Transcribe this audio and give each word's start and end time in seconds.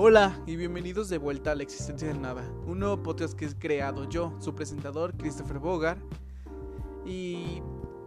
Hola 0.00 0.40
y 0.46 0.54
bienvenidos 0.54 1.08
de 1.08 1.18
vuelta 1.18 1.50
a 1.50 1.54
la 1.56 1.64
existencia 1.64 2.06
del 2.06 2.22
nada, 2.22 2.48
un 2.68 2.78
nuevo 2.78 3.02
podcast 3.02 3.36
que 3.36 3.46
he 3.46 3.58
creado 3.58 4.08
yo, 4.08 4.32
su 4.38 4.54
presentador 4.54 5.12
Christopher 5.16 5.58
Bogar. 5.58 5.98
Y 7.04 7.60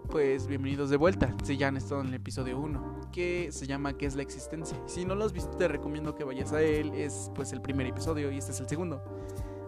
pues 0.10 0.47
bienvenidos 0.47 0.90
de 0.90 0.96
vuelta, 0.96 1.36
si 1.44 1.58
ya 1.58 1.68
han 1.68 1.76
estado 1.76 2.00
en 2.00 2.08
el 2.08 2.14
episodio 2.14 2.58
1, 2.62 3.10
que 3.12 3.51
se 3.51 3.68
llama 3.68 3.97
¿Qué 3.97 4.06
es 4.06 4.15
la 4.15 4.22
existencia? 4.22 4.82
Si 4.86 5.04
no 5.04 5.15
lo 5.15 5.26
has 5.26 5.33
visto 5.33 5.51
te 5.58 5.68
recomiendo 5.68 6.15
que 6.15 6.24
vayas 6.24 6.54
a 6.54 6.62
él, 6.62 6.94
es 6.94 7.29
pues 7.36 7.51
el 7.51 7.62
primer 7.62 7.88
episodio 7.88 8.32
y 8.32 8.37
este 8.37 8.54
es 8.54 8.62
el 8.62 8.69
segundo. 8.69 9.04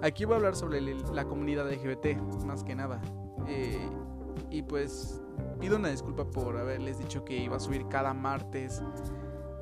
Aquí 0.01 0.24
voy 0.24 0.36
a 0.36 0.37
hablar 0.37 0.55
sobre 0.55 0.79
la 0.79 1.25
comunidad 1.25 1.69
LGBT, 1.69 2.15
más 2.46 2.64
que 2.64 2.74
nada. 2.74 3.01
Eh, 3.50 3.86
y 4.50 4.61
pues 4.61 5.21
pido 5.60 5.75
una 5.75 5.89
disculpa 5.89 6.24
por 6.24 6.55
haberles 6.55 7.00
dicho 7.00 7.25
que 7.25 7.36
iba 7.36 7.57
a 7.57 7.60
subir 7.60 7.86
cada 7.89 8.14
martes 8.14 8.82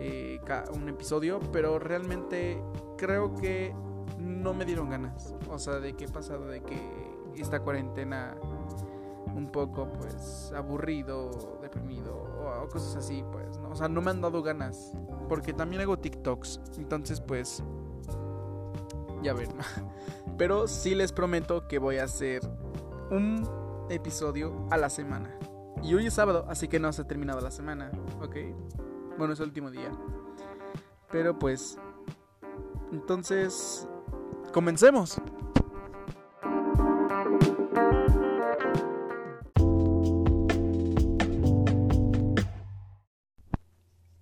eh, 0.03 0.39
un 0.73 0.89
episodio, 0.89 1.39
pero 1.51 1.77
realmente 1.77 2.59
creo 2.97 3.35
que 3.35 3.73
no 4.17 4.53
me 4.53 4.65
dieron 4.65 4.89
ganas. 4.89 5.35
O 5.49 5.59
sea, 5.59 5.79
de 5.79 5.93
qué 5.93 6.07
pasado 6.07 6.47
de 6.47 6.61
que 6.63 6.79
esta 7.35 7.59
cuarentena 7.59 8.35
un 9.35 9.51
poco 9.51 9.87
pues 9.99 10.51
aburrido, 10.55 11.59
deprimido 11.61 12.15
o, 12.15 12.67
cosas 12.67 12.95
así, 12.95 13.23
pues, 13.31 13.59
¿no? 13.59 13.69
O 13.69 13.75
sea, 13.75 13.87
no 13.87 14.01
me 14.01 14.09
han 14.09 14.21
dado 14.21 14.41
ganas, 14.41 14.93
porque 15.29 15.53
también 15.53 15.83
hago 15.83 15.97
TikToks, 15.99 16.59
entonces 16.77 17.21
pues 17.21 17.63
ya 19.21 19.33
ven. 19.33 19.49
Pero 20.37 20.67
sí 20.67 20.95
les 20.95 21.11
prometo 21.11 21.67
que 21.67 21.77
voy 21.77 21.97
a 21.97 22.05
hacer 22.05 22.41
un 23.11 23.47
episodio 23.89 24.65
a 24.71 24.77
la 24.77 24.89
semana. 24.89 25.29
Y 25.83 25.93
hoy 25.93 26.07
es 26.07 26.15
sábado, 26.15 26.45
así 26.49 26.67
que 26.67 26.79
no 26.79 26.91
se 26.91 27.03
ha 27.03 27.07
terminado 27.07 27.39
la 27.41 27.51
semana, 27.51 27.91
¿ok? 28.21 28.35
Bueno, 29.21 29.35
es 29.35 29.39
el 29.39 29.49
último 29.49 29.69
día. 29.69 29.91
Pero 31.11 31.37
pues... 31.37 31.77
Entonces... 32.91 33.87
Comencemos. 34.51 35.21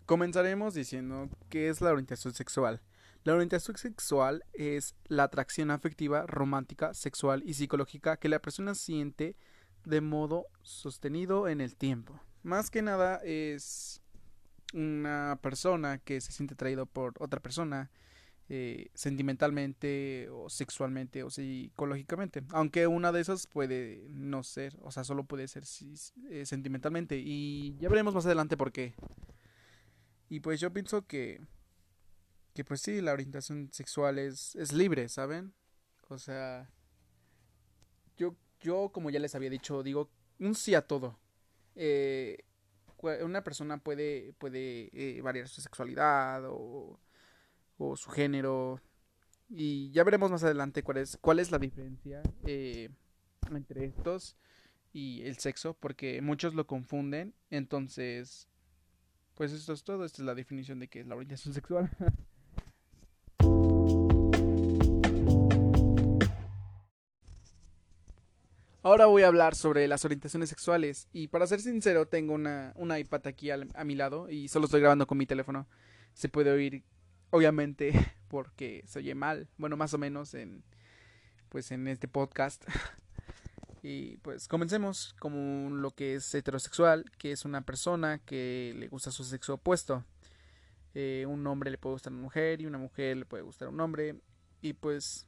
Comenzaremos 0.05 0.73
diciendo 0.73 1.29
qué 1.47 1.69
es 1.69 1.79
la 1.79 1.91
orientación 1.91 2.33
sexual. 2.33 2.81
La 3.23 3.35
orientación 3.35 3.77
sexual 3.77 4.43
es 4.51 4.95
la 5.05 5.23
atracción 5.23 5.71
afectiva, 5.71 6.25
romántica, 6.27 6.93
sexual 6.93 7.41
y 7.45 7.53
psicológica 7.53 8.17
que 8.17 8.27
la 8.27 8.39
persona 8.39 8.75
siente 8.75 9.37
de 9.85 10.01
modo 10.01 10.47
sostenido 10.61 11.47
en 11.47 11.61
el 11.61 11.77
tiempo. 11.77 12.19
Más 12.43 12.69
que 12.69 12.81
nada 12.81 13.21
es 13.23 14.01
una 14.73 15.39
persona 15.41 15.97
que 15.99 16.21
se 16.21 16.31
siente 16.31 16.53
atraído 16.53 16.85
por 16.85 17.13
otra 17.19 17.39
persona 17.39 17.89
eh, 18.51 18.89
sentimentalmente 18.95 20.27
o 20.31 20.49
sexualmente 20.49 21.23
o 21.23 21.29
psicológicamente. 21.29 22.43
Aunque 22.49 22.87
una 22.87 23.11
de 23.11 23.21
esas 23.21 23.45
puede 23.45 24.07
no 24.09 24.41
ser, 24.41 24.75
o 24.81 24.91
sea, 24.91 25.03
solo 25.03 25.23
puede 25.23 25.47
ser 25.47 25.63
eh, 26.29 26.45
sentimentalmente. 26.45 27.17
Y 27.17 27.77
ya 27.79 27.89
veremos 27.89 28.15
más 28.15 28.25
adelante 28.25 28.57
por 28.57 28.71
qué. 28.71 28.95
Y 30.29 30.39
pues 30.39 30.59
yo 30.59 30.73
pienso 30.73 31.05
que, 31.05 31.41
que 32.55 32.63
pues 32.63 32.81
sí, 32.81 33.01
la 33.01 33.13
orientación 33.13 33.69
sexual 33.71 34.17
es, 34.17 34.55
es 34.55 34.73
libre, 34.73 35.09
¿saben? 35.09 35.53
O 36.07 36.17
sea, 36.17 36.71
yo, 38.17 38.35
yo 38.59 38.89
como 38.91 39.11
ya 39.11 39.19
les 39.19 39.35
había 39.35 39.51
dicho, 39.51 39.83
digo 39.83 40.09
un 40.39 40.55
sí 40.55 40.73
a 40.73 40.81
todo. 40.81 41.19
Eh, 41.75 42.45
una 43.21 43.43
persona 43.43 43.77
puede, 43.77 44.33
puede 44.37 44.89
eh, 44.93 45.21
variar 45.21 45.47
su 45.47 45.61
sexualidad 45.61 46.43
o, 46.47 46.99
su 47.95 48.09
género. 48.09 48.81
Y 49.49 49.91
ya 49.91 50.03
veremos 50.03 50.29
más 50.29 50.43
adelante 50.43 50.83
cuál 50.83 50.97
es, 50.97 51.17
cuál 51.21 51.39
es 51.39 51.51
la 51.51 51.57
diferencia 51.57 52.21
eh, 52.45 52.89
entre 53.49 53.85
estos 53.85 54.37
y 54.93 55.21
el 55.23 55.37
sexo, 55.37 55.73
porque 55.73 56.21
muchos 56.21 56.53
lo 56.53 56.67
confunden. 56.67 57.33
Entonces, 57.49 58.47
pues 59.35 59.51
esto 59.51 59.73
es 59.73 59.83
todo. 59.83 60.05
Esta 60.05 60.21
es 60.21 60.25
la 60.25 60.35
definición 60.35 60.79
de 60.79 60.87
qué 60.87 60.99
es 61.01 61.07
la 61.07 61.15
orientación 61.15 61.53
sexual. 61.53 61.89
Ahora 68.89 69.05
voy 69.05 69.21
a 69.21 69.27
hablar 69.27 69.53
sobre 69.53 69.87
las 69.87 70.03
orientaciones 70.03 70.49
sexuales 70.49 71.07
y 71.13 71.27
para 71.27 71.45
ser 71.45 71.61
sincero 71.61 72.07
tengo 72.07 72.33
una, 72.33 72.73
una 72.75 72.97
iPad 72.97 73.27
aquí 73.27 73.51
a 73.51 73.83
mi 73.85 73.93
lado 73.93 74.31
y 74.31 74.47
solo 74.47 74.65
estoy 74.65 74.79
grabando 74.79 75.05
con 75.05 75.19
mi 75.19 75.27
teléfono. 75.27 75.67
Se 76.15 76.27
puede 76.27 76.49
oír 76.49 76.83
obviamente 77.29 77.93
porque 78.29 78.83
se 78.87 78.97
oye 78.97 79.13
mal, 79.13 79.47
bueno 79.59 79.77
más 79.77 79.93
o 79.93 79.99
menos 79.99 80.33
en 80.33 80.63
pues 81.49 81.69
en 81.69 81.87
este 81.87 82.07
podcast. 82.07 82.65
y 83.83 84.17
pues 84.23 84.47
comencemos 84.47 85.13
como 85.19 85.69
lo 85.69 85.91
que 85.91 86.15
es 86.15 86.33
heterosexual, 86.33 87.05
que 87.19 87.31
es 87.31 87.45
una 87.45 87.61
persona 87.61 88.17
que 88.17 88.73
le 88.75 88.87
gusta 88.87 89.11
su 89.11 89.23
sexo 89.23 89.53
opuesto. 89.53 90.03
Eh, 90.95 91.27
un 91.27 91.45
hombre 91.45 91.69
le 91.69 91.77
puede 91.77 91.93
gustar 91.93 92.11
a 92.11 92.15
una 92.15 92.23
mujer 92.23 92.59
y 92.59 92.65
una 92.65 92.79
mujer 92.79 93.17
le 93.17 93.25
puede 93.25 93.43
gustar 93.43 93.67
a 93.67 93.71
un 93.71 93.81
hombre 93.81 94.15
y 94.63 94.73
pues 94.73 95.27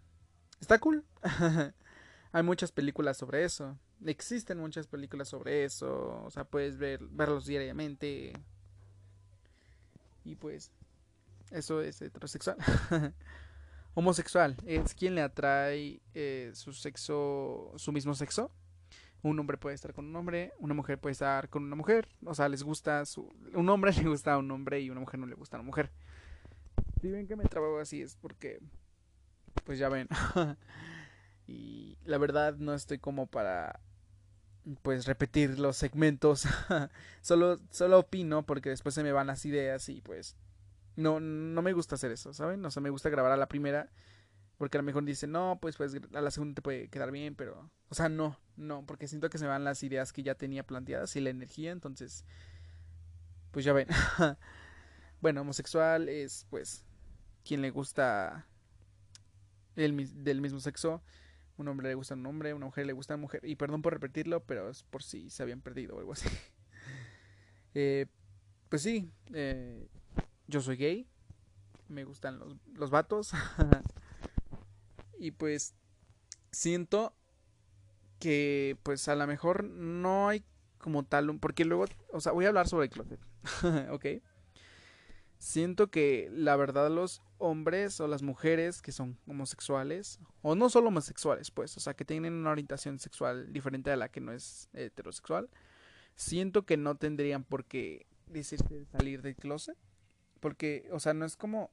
está 0.59 0.79
cool. 0.79 1.05
Hay 2.31 2.43
muchas 2.43 2.71
películas 2.71 3.17
sobre 3.17 3.43
eso. 3.43 3.77
Existen 4.05 4.57
muchas 4.57 4.87
películas 4.87 5.27
sobre 5.27 5.65
eso. 5.65 6.23
O 6.25 6.31
sea, 6.31 6.45
puedes 6.45 6.77
ver, 6.77 7.03
verlos 7.09 7.45
diariamente. 7.45 8.33
Y 10.23 10.35
pues, 10.35 10.71
eso 11.51 11.81
es 11.81 12.01
heterosexual. 12.01 12.57
Homosexual 13.93 14.55
es 14.65 14.93
quien 14.93 15.15
le 15.15 15.21
atrae 15.21 15.99
eh, 16.13 16.51
su 16.53 16.71
sexo, 16.71 17.73
su 17.75 17.91
mismo 17.91 18.13
sexo. 18.13 18.49
Un 19.23 19.37
hombre 19.37 19.57
puede 19.57 19.75
estar 19.75 19.93
con 19.93 20.05
un 20.05 20.15
hombre, 20.15 20.53
una 20.57 20.73
mujer 20.73 20.97
puede 20.97 21.11
estar 21.11 21.49
con 21.49 21.63
una 21.63 21.75
mujer. 21.75 22.07
O 22.25 22.33
sea, 22.33 22.47
les 22.47 22.63
gusta 22.63 23.05
su, 23.05 23.29
un 23.53 23.69
hombre 23.69 23.91
le 24.01 24.07
gusta 24.07 24.33
a 24.33 24.37
un 24.37 24.49
hombre 24.49 24.79
y 24.79 24.89
una 24.89 25.01
mujer 25.01 25.19
no 25.19 25.27
le 25.27 25.35
gusta 25.35 25.57
a 25.57 25.59
una 25.59 25.67
mujer. 25.67 25.91
Si 27.01 27.09
ven 27.09 27.27
que 27.27 27.35
me 27.35 27.43
trabajo 27.43 27.79
así 27.79 28.01
es 28.01 28.15
porque, 28.15 28.59
pues 29.65 29.77
ya 29.77 29.89
ven. 29.89 30.07
y 31.51 31.97
la 32.05 32.17
verdad 32.17 32.55
no 32.55 32.73
estoy 32.73 32.99
como 32.99 33.27
para 33.27 33.81
pues 34.83 35.05
repetir 35.05 35.59
los 35.59 35.77
segmentos. 35.77 36.47
Solo 37.21 37.59
solo 37.69 37.99
opino 37.99 38.45
porque 38.45 38.69
después 38.69 38.95
se 38.95 39.03
me 39.03 39.11
van 39.11 39.27
las 39.27 39.45
ideas 39.45 39.89
y 39.89 40.01
pues 40.01 40.35
no 40.95 41.19
no 41.19 41.61
me 41.61 41.73
gusta 41.73 41.95
hacer 41.95 42.11
eso 42.11 42.33
saben 42.33 42.63
o 42.65 42.71
sea 42.71 42.81
me 42.81 42.89
gusta 42.89 43.09
grabar 43.09 43.31
a 43.31 43.37
la 43.37 43.47
primera 43.47 43.89
porque 44.57 44.77
a 44.77 44.81
lo 44.81 44.85
mejor 44.85 45.05
dicen 45.05 45.31
no 45.31 45.57
pues 45.61 45.77
pues 45.77 45.95
a 46.13 46.21
la 46.21 46.31
segunda 46.31 46.55
te 46.55 46.61
puede 46.61 46.89
quedar 46.89 47.11
bien 47.11 47.35
pero 47.35 47.71
o 47.89 47.95
sea 47.95 48.09
no 48.09 48.37
no 48.57 48.85
porque 48.85 49.07
siento 49.07 49.29
que 49.29 49.37
se 49.37 49.45
me 49.45 49.49
van 49.49 49.63
las 49.63 49.83
ideas 49.83 50.11
que 50.11 50.23
ya 50.23 50.35
tenía 50.35 50.63
planteadas 50.63 51.15
y 51.15 51.21
la 51.21 51.29
energía 51.29 51.71
entonces 51.71 52.25
pues 53.51 53.65
ya 53.65 53.73
ven. 53.73 53.87
Bueno 55.21 55.41
homosexual 55.41 56.09
es 56.09 56.47
pues 56.49 56.83
quien 57.45 57.61
le 57.61 57.69
gusta 57.69 58.47
el, 59.75 60.23
del 60.23 60.41
mismo 60.41 60.59
sexo 60.59 61.03
un 61.61 61.67
hombre 61.67 61.89
le 61.89 61.95
gusta 61.95 62.15
un 62.15 62.25
hombre, 62.25 62.53
una 62.53 62.65
mujer 62.65 62.85
le 62.85 62.93
gusta 62.93 63.15
una 63.15 63.21
mujer. 63.21 63.41
Y 63.43 63.55
perdón 63.55 63.81
por 63.81 63.93
repetirlo, 63.93 64.43
pero 64.43 64.69
es 64.69 64.83
por 64.83 65.03
si 65.03 65.29
se 65.29 65.43
habían 65.43 65.61
perdido 65.61 65.95
o 65.95 65.99
algo 65.99 66.13
así. 66.13 66.29
Eh, 67.73 68.07
pues 68.67 68.81
sí, 68.81 69.09
eh, 69.33 69.87
yo 70.47 70.59
soy 70.59 70.75
gay. 70.75 71.07
Me 71.87 72.03
gustan 72.03 72.37
los, 72.37 72.57
los 72.73 72.89
vatos. 72.89 73.31
y 75.17 75.31
pues 75.31 75.73
siento 76.51 77.15
que 78.19 78.77
pues 78.83 79.07
a 79.07 79.15
lo 79.15 79.25
mejor 79.25 79.63
no 79.63 80.27
hay 80.27 80.43
como 80.77 81.03
tal 81.03 81.39
porque 81.39 81.65
luego, 81.65 81.85
o 82.11 82.19
sea, 82.19 82.33
voy 82.33 82.45
a 82.45 82.49
hablar 82.49 82.67
sobre 82.67 82.85
el 82.85 82.91
closet, 82.91 83.19
¿ok? 83.91 84.05
Siento 85.41 85.89
que 85.89 86.29
la 86.31 86.55
verdad 86.55 86.91
los 86.91 87.23
hombres 87.39 87.99
o 87.99 88.07
las 88.07 88.21
mujeres 88.21 88.83
que 88.83 88.91
son 88.91 89.17
homosexuales, 89.25 90.19
o 90.43 90.53
no 90.53 90.69
solo 90.69 90.89
homosexuales, 90.89 91.49
pues, 91.49 91.75
o 91.77 91.79
sea, 91.79 91.95
que 91.95 92.05
tienen 92.05 92.33
una 92.33 92.51
orientación 92.51 92.99
sexual 92.99 93.51
diferente 93.51 93.89
a 93.89 93.95
la 93.95 94.09
que 94.09 94.21
no 94.21 94.33
es 94.33 94.69
heterosexual, 94.73 95.49
siento 96.15 96.67
que 96.67 96.77
no 96.77 96.93
tendrían 96.93 97.43
por 97.43 97.65
qué 97.65 98.05
decirse 98.27 98.85
salir 98.85 99.23
del 99.23 99.35
closet, 99.35 99.75
porque, 100.41 100.87
o 100.91 100.99
sea, 100.99 101.15
no 101.15 101.25
es 101.25 101.35
como, 101.37 101.71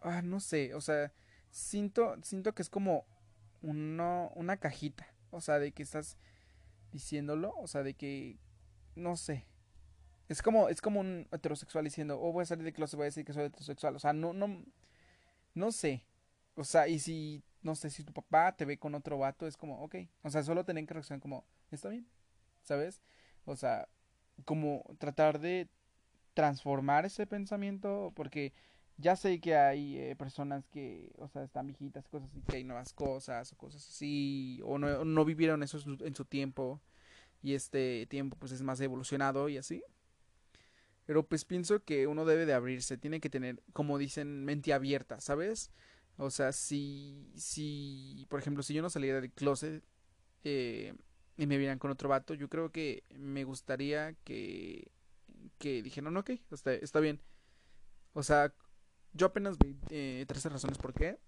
ah, 0.00 0.22
no 0.22 0.40
sé, 0.40 0.74
o 0.74 0.80
sea, 0.80 1.12
siento, 1.52 2.16
siento 2.24 2.56
que 2.56 2.62
es 2.62 2.70
como 2.70 3.06
uno, 3.62 4.32
una 4.34 4.56
cajita, 4.56 5.06
o 5.30 5.40
sea, 5.40 5.60
de 5.60 5.70
que 5.70 5.84
estás 5.84 6.18
diciéndolo, 6.90 7.54
o 7.56 7.68
sea, 7.68 7.84
de 7.84 7.94
que, 7.94 8.36
no 8.96 9.16
sé, 9.16 9.46
es 10.28 10.42
como, 10.42 10.68
es 10.68 10.80
como 10.80 11.00
un 11.00 11.26
heterosexual 11.32 11.84
diciendo, 11.84 12.20
oh, 12.20 12.32
voy 12.32 12.42
a 12.42 12.46
salir 12.46 12.64
de 12.64 12.72
closet, 12.72 12.96
voy 12.96 13.04
a 13.04 13.06
decir 13.06 13.24
que 13.24 13.32
soy 13.32 13.44
heterosexual. 13.44 13.96
O 13.96 13.98
sea, 13.98 14.12
no, 14.12 14.32
no, 14.32 14.62
no 15.54 15.72
sé. 15.72 16.04
O 16.54 16.64
sea, 16.64 16.88
y 16.88 16.98
si, 16.98 17.42
no 17.62 17.74
sé, 17.74 17.90
si 17.90 18.04
tu 18.04 18.12
papá 18.12 18.54
te 18.56 18.64
ve 18.64 18.78
con 18.78 18.94
otro 18.94 19.18
vato, 19.18 19.46
es 19.46 19.56
como, 19.56 19.82
ok. 19.82 19.96
O 20.22 20.30
sea, 20.30 20.42
solo 20.42 20.64
tener 20.64 20.86
que 20.86 20.94
reaccionar 20.94 21.20
como, 21.20 21.44
está 21.70 21.88
bien. 21.88 22.06
¿Sabes? 22.62 23.00
O 23.46 23.56
sea, 23.56 23.88
como 24.44 24.84
tratar 24.98 25.40
de 25.40 25.68
transformar 26.34 27.06
ese 27.06 27.26
pensamiento, 27.26 28.12
porque 28.14 28.52
ya 28.98 29.16
sé 29.16 29.40
que 29.40 29.56
hay 29.56 29.96
eh, 29.98 30.16
personas 30.16 30.68
que, 30.68 31.12
o 31.18 31.28
sea, 31.28 31.44
están 31.44 31.66
viejitas, 31.66 32.06
cosas 32.08 32.28
así, 32.30 32.42
que 32.42 32.56
hay 32.56 32.64
nuevas 32.64 32.92
cosas 32.92 33.52
o 33.52 33.56
cosas 33.56 33.88
así, 33.88 34.60
o 34.64 34.78
no, 34.78 35.04
no 35.04 35.24
vivieron 35.24 35.62
eso 35.62 35.78
en 36.00 36.14
su 36.14 36.24
tiempo 36.24 36.80
y 37.42 37.54
este 37.54 38.06
tiempo 38.06 38.36
pues 38.38 38.52
es 38.52 38.62
más 38.62 38.80
evolucionado 38.80 39.48
y 39.48 39.56
así. 39.56 39.82
Pero 41.08 41.26
pues 41.26 41.46
pienso 41.46 41.82
que 41.82 42.06
uno 42.06 42.26
debe 42.26 42.44
de 42.44 42.52
abrirse, 42.52 42.98
tiene 42.98 43.18
que 43.18 43.30
tener, 43.30 43.62
como 43.72 43.96
dicen, 43.96 44.44
mente 44.44 44.74
abierta, 44.74 45.22
¿sabes? 45.22 45.70
O 46.18 46.28
sea, 46.28 46.52
si, 46.52 47.32
si, 47.34 48.26
por 48.28 48.38
ejemplo, 48.38 48.62
si 48.62 48.74
yo 48.74 48.82
no 48.82 48.90
saliera 48.90 49.18
del 49.22 49.32
closet 49.32 49.82
eh, 50.44 50.92
y 51.38 51.46
me 51.46 51.56
vieran 51.56 51.78
con 51.78 51.90
otro 51.90 52.10
vato, 52.10 52.34
yo 52.34 52.50
creo 52.50 52.72
que 52.72 53.04
me 53.08 53.44
gustaría 53.44 54.16
que, 54.24 54.90
que 55.56 55.82
dijeran, 55.82 56.14
ok, 56.14 56.32
está, 56.50 56.74
está 56.74 57.00
bien. 57.00 57.22
O 58.12 58.22
sea, 58.22 58.52
yo 59.14 59.28
apenas 59.28 59.56
vi 59.56 59.78
eh, 59.88 60.26
13 60.28 60.50
razones 60.50 60.76
por 60.76 60.92
qué, 60.92 61.18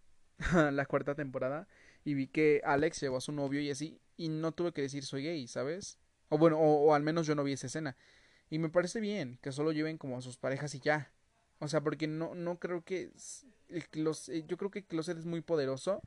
la 0.72 0.84
cuarta 0.84 1.14
temporada, 1.14 1.68
y 2.04 2.12
vi 2.12 2.26
que 2.26 2.60
Alex 2.66 3.00
llevó 3.00 3.16
a 3.16 3.22
su 3.22 3.32
novio 3.32 3.62
y 3.62 3.70
así, 3.70 3.98
y 4.18 4.28
no 4.28 4.52
tuve 4.52 4.74
que 4.74 4.82
decir 4.82 5.06
soy 5.06 5.22
gay, 5.22 5.48
¿sabes? 5.48 5.98
O 6.28 6.36
bueno, 6.36 6.58
o 6.58 6.92
al 6.92 7.02
menos 7.02 7.26
yo 7.26 7.34
no 7.34 7.44
vi 7.44 7.54
esa 7.54 7.68
escena. 7.68 7.96
Y 8.50 8.58
me 8.58 8.68
parece 8.68 9.00
bien 9.00 9.38
que 9.42 9.52
solo 9.52 9.72
lleven 9.72 9.96
como 9.96 10.18
a 10.18 10.22
sus 10.22 10.36
parejas 10.36 10.74
y 10.74 10.80
ya. 10.80 11.12
O 11.60 11.68
sea, 11.68 11.80
porque 11.82 12.06
no, 12.06 12.34
no 12.34 12.58
creo 12.58 12.84
que 12.84 13.12
los, 13.92 14.28
eh, 14.28 14.44
yo 14.46 14.56
creo 14.56 14.70
que 14.70 14.84
Closet 14.84 15.18
es 15.18 15.26
muy 15.26 15.40
poderoso 15.40 16.02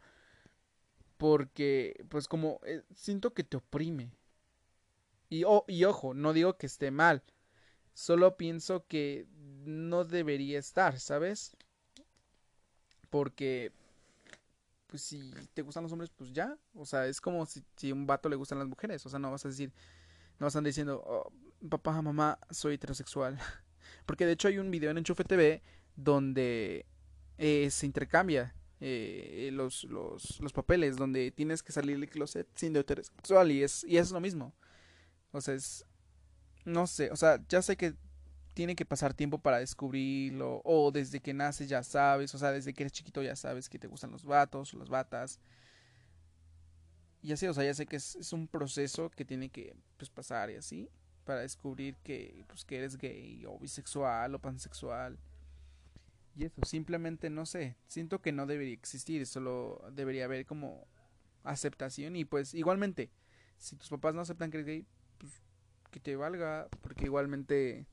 porque 1.17 2.05
pues 2.09 2.27
como 2.27 2.59
eh, 2.65 2.83
siento 2.93 3.33
que 3.33 3.43
te 3.43 3.57
oprime. 3.57 4.11
Y, 5.29 5.43
y 5.67 5.83
ojo, 5.85 6.13
no 6.13 6.33
digo 6.33 6.57
que 6.57 6.65
esté 6.65 6.91
mal. 6.91 7.23
Solo 7.93 8.37
pienso 8.37 8.85
que 8.87 9.27
no 9.65 10.03
debería 10.03 10.59
estar, 10.59 10.99
¿sabes? 10.99 11.55
Porque 13.09 13.71
pues 14.93 15.01
si 15.01 15.31
te 15.55 15.63
gustan 15.63 15.81
los 15.81 15.91
hombres, 15.91 16.11
pues 16.11 16.31
ya. 16.33 16.55
O 16.75 16.85
sea, 16.85 17.07
es 17.07 17.19
como 17.19 17.45
si, 17.47 17.91
un 17.91 18.05
vato 18.05 18.29
le 18.29 18.35
gustan 18.35 18.59
las 18.59 18.67
mujeres. 18.67 19.03
O 19.05 19.09
sea, 19.09 19.17
no 19.17 19.31
vas 19.31 19.43
a 19.43 19.49
decir, 19.49 19.71
no 20.39 20.45
vas 20.45 20.55
a 20.55 20.59
andar 20.59 20.69
diciendo, 20.69 21.03
oh, 21.03 21.31
papá, 21.69 22.01
mamá, 22.01 22.39
soy 22.50 22.75
heterosexual. 22.75 23.38
Porque 24.06 24.25
de 24.25 24.33
hecho 24.33 24.48
hay 24.48 24.57
un 24.57 24.71
video 24.71 24.92
en 24.92 24.98
Enchufe 24.98 25.24
TV 25.24 25.62
donde 25.95 26.86
eh, 27.38 27.69
se 27.69 27.86
intercambia 27.86 28.56
eh, 28.80 29.50
los, 29.54 29.86
los, 29.86 30.39
los, 30.39 30.54
papeles, 30.54 30.98
donde 30.98 31.31
tienes 31.31 31.63
que 31.63 31.71
salir 31.71 32.00
del 32.00 32.10
closet 32.10 32.48
siendo 32.56 32.80
heterosexual 32.80 33.51
y 33.51 33.63
es, 33.63 33.83
y 33.86 33.98
es 33.98 34.12
lo 34.12 34.19
mismo. 34.19 34.54
O 35.31 35.42
sea, 35.42 35.54
es... 35.54 35.86
No 36.65 36.88
sé, 36.88 37.12
o 37.12 37.18
sea, 37.18 37.44
ya 37.50 37.62
sé 37.62 37.75
que 37.75 37.94
tiene 38.54 38.75
que 38.75 38.86
pasar 38.86 39.13
tiempo 39.13 39.38
para 39.38 39.60
descubrirlo, 39.60 40.62
o 40.63 40.92
desde 40.92 41.19
que 41.19 41.33
naces 41.33 41.68
ya 41.68 41.83
sabes, 41.83 42.33
o 42.36 42.38
sea, 42.38 42.51
desde 42.51 42.74
que 42.74 42.83
eres 42.83 42.94
chiquito 42.94 43.21
ya 43.21 43.36
sabes 43.36 43.68
que 43.68 43.80
te 43.80 43.88
gustan 43.88 44.12
los 44.12 44.24
vatos 44.24 44.74
o 44.74 44.77
las 44.77 44.88
batas. 44.88 45.39
Y 47.21 47.33
así, 47.33 47.48
o 47.48 47.54
sea, 47.54 47.65
ya 47.65 47.74
sé 47.74 47.86
que 47.86 47.98
es, 47.98 48.15
es 48.15 48.31
un 48.31 48.48
proceso 48.48 49.10
que 49.10 49.25
tiene 49.25 49.50
que 49.50 49.75
pues, 49.98 50.10
pasar 50.10 50.51
y 50.51 50.56
así 50.56 50.89
para 51.23 51.41
descubrir 51.41 51.95
que, 52.03 52.43
pues, 52.47 52.65
que 52.65 52.77
eres 52.77 52.97
gay 52.97 53.45
o 53.45 53.57
bisexual 53.59 54.35
o 54.35 54.39
pansexual. 54.39 55.17
Y 56.35 56.45
eso, 56.45 56.61
simplemente 56.65 57.29
no 57.29 57.45
sé, 57.45 57.75
siento 57.87 58.21
que 58.21 58.31
no 58.31 58.45
debería 58.47 58.73
existir, 58.73 59.25
solo 59.27 59.85
debería 59.91 60.25
haber 60.25 60.45
como 60.45 60.87
aceptación 61.43 62.15
y 62.15 62.25
pues 62.25 62.53
igualmente, 62.53 63.11
si 63.57 63.75
tus 63.75 63.89
papás 63.89 64.15
no 64.15 64.21
aceptan 64.21 64.49
que 64.49 64.57
eres 64.57 64.67
gay, 64.67 64.87
pues 65.19 65.31
que 65.91 65.99
te 65.99 66.15
valga, 66.15 66.67
porque 66.81 67.05
igualmente 67.05 67.85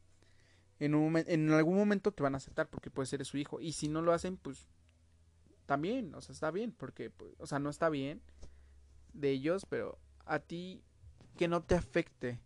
en, 0.78 0.94
un, 0.94 1.16
en 1.16 1.52
algún 1.52 1.76
momento 1.76 2.12
te 2.12 2.22
van 2.22 2.34
a 2.34 2.38
aceptar 2.38 2.68
porque 2.68 2.90
puedes 2.90 3.10
ser 3.10 3.24
su 3.26 3.36
hijo 3.36 3.60
y 3.60 3.72
si 3.72 3.88
no 3.88 4.00
lo 4.00 4.12
hacen, 4.12 4.38
pues 4.38 4.66
también, 5.66 6.14
o 6.14 6.20
sea, 6.20 6.32
está 6.32 6.50
bien, 6.50 6.72
porque, 6.72 7.10
pues, 7.10 7.32
o 7.38 7.46
sea, 7.46 7.58
no 7.58 7.70
está 7.70 7.90
bien 7.90 8.22
de 9.12 9.30
ellos, 9.30 9.66
pero 9.68 9.98
a 10.24 10.38
ti 10.38 10.82
que 11.36 11.46
no 11.46 11.62
te 11.62 11.74
afecte 11.74 12.40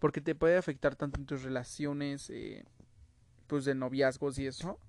porque 0.00 0.20
te 0.20 0.34
puede 0.34 0.56
afectar 0.56 0.96
tanto 0.96 1.20
en 1.20 1.26
tus 1.26 1.44
relaciones, 1.44 2.28
eh, 2.30 2.64
pues 3.46 3.64
de 3.64 3.76
noviazgos 3.76 4.38
y 4.38 4.46
eso, 4.46 4.80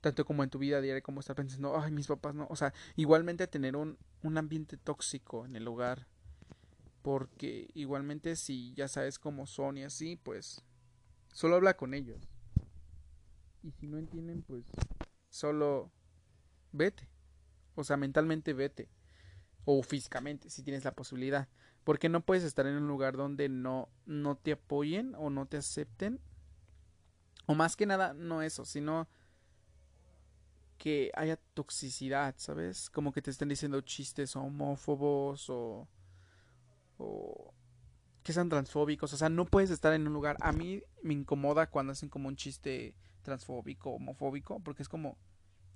tanto 0.00 0.24
como 0.24 0.44
en 0.44 0.50
tu 0.50 0.58
vida 0.58 0.80
diaria, 0.80 1.02
como 1.02 1.20
estar 1.20 1.34
pensando, 1.34 1.76
ay, 1.76 1.90
mis 1.90 2.06
papás 2.06 2.34
no, 2.34 2.46
o 2.48 2.54
sea, 2.54 2.72
igualmente 2.94 3.46
tener 3.48 3.74
un, 3.74 3.98
un 4.22 4.38
ambiente 4.38 4.76
tóxico 4.76 5.44
en 5.44 5.56
el 5.56 5.66
hogar, 5.66 6.06
porque 7.02 7.70
igualmente 7.74 8.36
si 8.36 8.74
ya 8.74 8.86
sabes 8.86 9.18
cómo 9.18 9.46
son 9.46 9.78
y 9.78 9.84
así, 9.84 10.16
pues 10.16 10.62
solo 11.32 11.56
habla 11.56 11.76
con 11.76 11.94
ellos. 11.94 12.28
Y 13.62 13.72
si 13.72 13.86
no 13.86 13.98
entienden, 13.98 14.42
pues 14.42 14.64
solo 15.30 15.90
vete. 16.72 17.08
O 17.74 17.84
sea, 17.84 17.96
mentalmente 17.96 18.52
vete. 18.52 18.88
O 19.64 19.82
físicamente, 19.82 20.50
si 20.50 20.62
tienes 20.62 20.84
la 20.84 20.92
posibilidad. 20.92 21.48
Porque 21.88 22.10
no 22.10 22.20
puedes 22.20 22.44
estar 22.44 22.66
en 22.66 22.76
un 22.76 22.86
lugar 22.86 23.16
donde 23.16 23.48
no, 23.48 23.88
no 24.04 24.36
te 24.36 24.52
apoyen 24.52 25.14
o 25.14 25.30
no 25.30 25.46
te 25.46 25.56
acepten. 25.56 26.20
O 27.46 27.54
más 27.54 27.76
que 27.76 27.86
nada, 27.86 28.12
no 28.12 28.42
eso, 28.42 28.66
sino 28.66 29.08
que 30.76 31.10
haya 31.14 31.38
toxicidad, 31.54 32.34
¿sabes? 32.36 32.90
Como 32.90 33.10
que 33.10 33.22
te 33.22 33.30
estén 33.30 33.48
diciendo 33.48 33.80
chistes 33.80 34.36
homófobos 34.36 35.48
o, 35.48 35.88
o 36.98 37.54
que 38.22 38.34
sean 38.34 38.50
transfóbicos. 38.50 39.14
O 39.14 39.16
sea, 39.16 39.30
no 39.30 39.46
puedes 39.46 39.70
estar 39.70 39.94
en 39.94 40.06
un 40.06 40.12
lugar. 40.12 40.36
A 40.40 40.52
mí 40.52 40.82
me 41.02 41.14
incomoda 41.14 41.70
cuando 41.70 41.92
hacen 41.92 42.10
como 42.10 42.28
un 42.28 42.36
chiste 42.36 42.96
transfóbico, 43.22 43.92
homofóbico, 43.92 44.60
porque 44.60 44.82
es 44.82 44.90
como, 44.90 45.16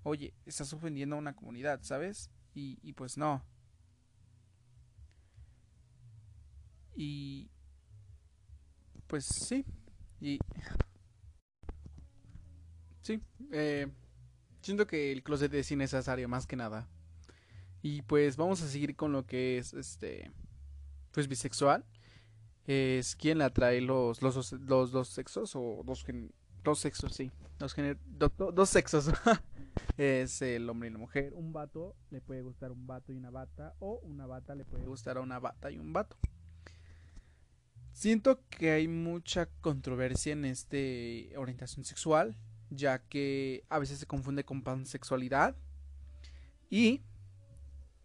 oye, 0.02 0.34
estás 0.44 0.74
ofendiendo 0.74 1.16
a 1.16 1.20
una 1.20 1.34
comunidad, 1.34 1.80
¿sabes? 1.80 2.30
Y, 2.52 2.78
y 2.82 2.92
pues 2.92 3.16
no. 3.16 3.42
Y 6.94 7.50
pues 9.06 9.24
sí. 9.24 9.64
Y 10.20 10.38
sí, 13.02 13.20
eh, 13.50 13.88
siento 14.60 14.86
que 14.86 15.12
el 15.12 15.22
closet 15.22 15.52
es 15.54 15.70
innecesario 15.70 16.28
más 16.28 16.46
que 16.46 16.56
nada. 16.56 16.88
Y 17.82 18.02
pues 18.02 18.36
vamos 18.36 18.62
a 18.62 18.68
seguir 18.68 18.94
con 18.94 19.12
lo 19.12 19.26
que 19.26 19.58
es 19.58 19.74
este 19.74 20.30
pues 21.12 21.28
bisexual. 21.28 21.84
Es 22.66 23.16
quien 23.16 23.38
la 23.38 23.50
trae 23.50 23.80
los 23.80 24.22
los, 24.22 24.52
los 24.52 24.92
dos 24.92 25.08
sexos 25.08 25.56
o 25.56 25.82
dos 25.84 26.04
dos 26.62 26.78
sexos, 26.78 27.12
sí. 27.12 27.30
Dos, 27.58 27.74
dos 28.54 28.68
sexos. 28.68 29.10
es 29.96 30.42
el 30.42 30.68
hombre 30.68 30.88
y 30.88 30.92
la 30.92 30.98
mujer. 30.98 31.32
Un 31.34 31.52
vato 31.52 31.96
le 32.10 32.20
puede 32.20 32.42
gustar 32.42 32.72
un 32.72 32.86
vato 32.86 33.12
y 33.12 33.16
una 33.16 33.30
bata 33.30 33.74
o 33.80 34.00
una 34.04 34.26
bata 34.26 34.54
le 34.54 34.64
puede 34.64 34.86
gustar 34.86 35.16
a 35.16 35.20
una 35.20 35.38
bata 35.38 35.70
y 35.70 35.78
un 35.78 35.92
vato. 35.92 36.16
Siento 37.92 38.40
que 38.48 38.70
hay 38.72 38.88
mucha 38.88 39.46
controversia 39.60 40.32
en 40.32 40.44
este 40.44 41.32
orientación 41.36 41.84
sexual, 41.84 42.36
ya 42.70 42.98
que 42.98 43.64
a 43.68 43.78
veces 43.78 43.98
se 43.98 44.06
confunde 44.06 44.44
con 44.44 44.62
pansexualidad. 44.62 45.54
Y 46.70 47.02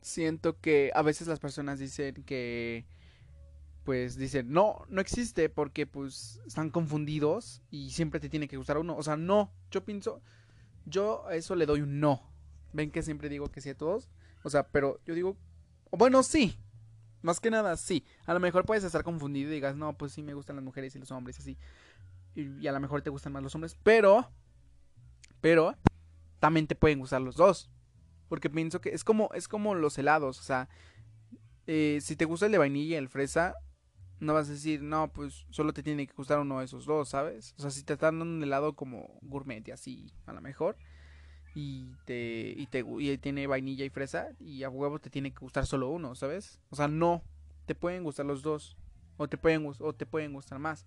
siento 0.02 0.60
que 0.60 0.92
a 0.94 1.02
veces 1.02 1.28
las 1.28 1.40
personas 1.40 1.80
dicen 1.80 2.24
que 2.24 2.86
pues 3.84 4.18
dicen, 4.18 4.52
"No, 4.52 4.86
no 4.90 5.00
existe 5.00 5.48
porque 5.48 5.88
pues 5.88 6.42
están 6.46 6.70
confundidos 6.70 7.62
y 7.72 7.92
siempre 7.92 8.20
te 8.20 8.28
tiene 8.28 8.50
que 8.50 8.58
gustar 8.58 8.78
uno." 8.78 8.98
O 8.98 9.04
sea, 9.04 9.16
no, 9.16 9.54
yo 9.72 9.86
pienso 9.86 10.22
yo 10.88 11.26
a 11.28 11.36
eso 11.36 11.56
le 11.56 11.66
doy 11.66 11.82
un 11.82 12.00
no. 12.00 12.22
Ven 12.74 12.92
que 12.92 13.04
siempre 13.04 13.30
digo 13.30 13.52
que 13.52 13.62
sí 13.62 13.70
a 13.70 13.78
todos. 13.78 14.10
O 14.44 14.50
sea, 14.50 14.68
pero 14.68 15.00
yo 15.06 15.14
digo, 15.14 15.38
bueno, 15.92 16.24
sí, 16.24 16.58
más 17.28 17.40
que 17.40 17.52
nada, 17.52 17.78
sí. 17.78 18.04
A 18.26 18.34
lo 18.34 18.40
mejor 18.40 18.66
puedes 18.66 18.84
estar 18.84 19.04
confundido 19.04 19.52
y 19.52 19.56
digas, 19.56 19.76
no, 19.76 19.96
pues 19.98 20.14
sí 20.14 20.24
me 20.24 20.34
gustan 20.34 20.56
las 20.56 20.66
mujeres 20.66 20.96
y 20.96 21.00
los 21.00 21.12
hombres, 21.12 21.38
así. 21.38 21.58
Y, 22.34 22.66
a 22.68 22.72
lo 22.72 22.80
mejor 22.80 23.02
te 23.02 23.10
gustan 23.10 23.34
más 23.34 23.44
los 23.44 23.54
hombres, 23.54 23.78
pero. 23.84 24.32
Pero. 25.42 25.76
También 26.40 26.68
te 26.68 26.76
pueden 26.76 27.00
gustar 27.00 27.22
los 27.22 27.36
dos. 27.36 27.70
Porque 28.30 28.50
pienso 28.50 28.82
que 28.82 28.90
es 28.90 29.04
como, 29.04 29.30
es 29.34 29.48
como 29.48 29.76
los 29.76 29.98
helados. 29.98 30.40
O 30.40 30.44
sea, 30.44 30.70
eh, 31.68 32.00
si 32.02 32.16
te 32.16 32.26
gusta 32.26 32.46
el 32.46 32.52
de 32.52 32.58
vainilla 32.58 32.96
y 32.96 32.98
el 32.98 33.10
fresa, 33.10 33.56
no 34.20 34.34
vas 34.34 34.50
a 34.50 34.54
decir, 34.54 34.82
no, 34.82 35.12
pues 35.12 35.46
solo 35.50 35.74
te 35.74 35.84
tiene 35.84 36.08
que 36.08 36.14
gustar 36.14 36.40
uno 36.40 36.60
de 36.60 36.66
esos 36.66 36.86
dos, 36.86 37.10
¿sabes? 37.10 37.54
O 37.58 37.62
sea, 37.62 37.72
si 37.72 37.84
te 37.84 37.94
están 37.94 38.20
dando 38.20 38.36
un 38.36 38.44
helado 38.44 38.76
como 38.76 39.20
gourmet 39.22 39.68
y 39.68 39.72
así, 39.72 40.14
a 40.26 40.34
lo 40.34 40.42
mejor 40.42 40.78
y 41.60 41.96
te, 42.06 42.54
y 42.56 42.68
te 42.68 42.86
y 43.00 43.18
tiene 43.18 43.48
vainilla 43.48 43.84
y 43.84 43.90
fresa 43.90 44.28
y 44.40 44.62
a 44.62 44.70
huevo 44.70 45.00
te 45.00 45.10
tiene 45.10 45.34
que 45.34 45.40
gustar 45.40 45.66
solo 45.66 45.90
uno, 45.90 46.14
¿sabes? 46.14 46.60
O 46.70 46.76
sea, 46.76 46.88
no, 46.88 47.24
te 47.66 47.74
pueden 47.74 48.04
gustar 48.04 48.28
los 48.28 48.44
dos 48.44 48.78
o 49.18 49.28
te 49.28 49.40
pueden 49.40 49.66
o 49.80 49.94
te 49.96 50.06
pueden 50.06 50.34
gustar 50.34 50.60
más. 50.60 50.86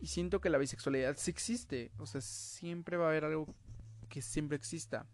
Y 0.00 0.08
siento 0.08 0.40
que 0.40 0.50
la 0.50 0.58
bisexualidad 0.58 1.14
sí 1.16 1.30
existe, 1.30 1.92
o 1.98 2.06
sea, 2.06 2.20
siempre 2.20 2.96
va 2.96 3.04
a 3.04 3.08
haber 3.10 3.24
algo 3.24 3.46
que 4.08 4.22
siempre 4.22 4.56
exista 4.56 5.06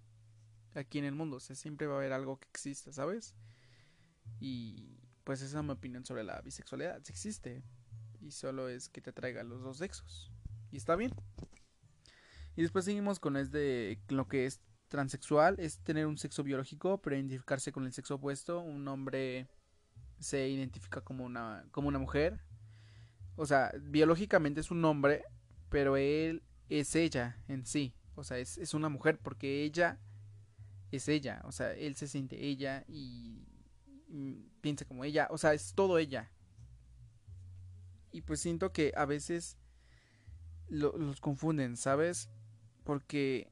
aquí 0.75 0.99
en 0.99 1.05
el 1.05 1.15
mundo, 1.15 1.37
o 1.37 1.41
sea, 1.41 1.55
siempre 1.55 1.87
va 1.87 1.97
a 1.97 1.99
haber 1.99 2.15
algo 2.15 2.39
que 2.39 2.49
exista, 2.49 2.95
¿sabes? 2.95 3.35
Y 4.41 4.97
pues 5.23 5.43
esa 5.43 5.59
es 5.59 5.65
mi 5.65 5.73
opinión 5.73 6.07
sobre 6.07 6.25
la 6.25 6.41
bisexualidad, 6.41 7.03
sí 7.05 7.13
existe 7.13 7.63
y 8.23 8.31
solo 8.31 8.71
es 8.71 8.89
que 8.89 9.03
te 9.03 9.11
atraiga 9.11 9.43
los 9.43 9.61
dos 9.61 9.77
sexos 9.77 10.33
y 10.71 10.79
está 10.79 10.97
bien. 10.97 11.13
Y 12.57 12.63
después 12.63 12.85
seguimos 12.85 13.21
con 13.21 13.37
este, 13.37 14.01
lo 14.09 14.29
que 14.29 14.47
es 14.47 14.61
transexual, 14.89 15.59
es 15.59 15.79
tener 15.79 16.07
un 16.07 16.19
sexo 16.19 16.43
biológico, 16.43 17.01
pero 17.01 17.17
identificarse 17.17 17.73
con 17.73 17.87
el 17.87 17.93
sexo 17.93 18.17
opuesto. 18.17 18.61
Un 18.61 18.87
hombre 18.89 19.49
se 20.19 20.49
identifica 20.49 21.01
como 21.01 21.25
una, 21.25 21.65
como 21.71 21.89
una 21.89 21.99
mujer. 21.99 22.41
O 23.37 23.47
sea, 23.47 23.73
biológicamente 23.81 24.61
es 24.61 24.71
un 24.71 24.85
hombre, 24.85 25.25
pero 25.69 25.97
él 25.97 26.43
es 26.69 26.95
ella 26.97 27.39
en 27.49 27.65
sí. 27.65 27.95
O 28.15 28.25
sea, 28.25 28.39
es, 28.39 28.59
es 28.59 28.75
una 28.75 28.89
mujer 28.89 29.19
porque 29.19 29.65
ella 29.65 29.99
es 30.91 31.09
ella. 31.09 31.41
O 31.45 31.53
sea, 31.53 31.73
él 31.73 31.97
se 31.97 32.09
siente 32.09 32.45
ella 32.45 32.85
y, 32.89 33.47
piensa 34.61 34.85
como 34.85 35.05
ella. 35.05 35.29
O 35.31 35.39
sea, 35.39 35.55
es 35.55 35.73
todo 35.75 35.99
ella. 35.99 36.31
Y 38.13 38.23
pues 38.23 38.41
siento 38.41 38.73
que 38.73 38.93
a 38.97 39.05
veces 39.05 39.57
los 40.69 41.21
confunden, 41.21 41.77
¿sabes? 41.77 42.29
Porque 42.85 43.51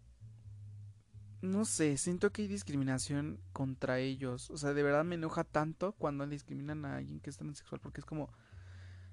no 1.41 1.65
sé, 1.65 1.97
siento 1.99 2.33
que 2.33 2.43
hay 2.43 2.49
discriminación 2.49 3.41
contra 3.53 3.99
ellos. 3.99 4.51
O 4.51 4.59
sea, 4.59 4.75
de 4.75 4.83
verdad 4.83 5.05
me 5.05 5.15
enoja 5.15 5.45
tanto 5.45 5.93
cuando 5.93 6.27
discriminan 6.27 6.85
a 6.85 6.97
alguien 6.97 7.21
que 7.21 7.31
es 7.31 7.37
transexual. 7.37 7.81
Porque 7.81 8.01
es 8.01 8.05
como. 8.05 8.31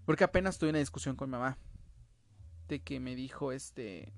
Porque 0.06 0.24
apenas 0.24 0.58
tuve 0.58 0.72
una 0.72 0.80
discusión 0.80 1.16
con 1.16 1.30
mi 1.30 1.34
mamá. 1.34 1.58
De 2.68 2.82
que 2.82 3.00
me 3.00 3.16
dijo 3.16 3.52
este. 3.52 4.12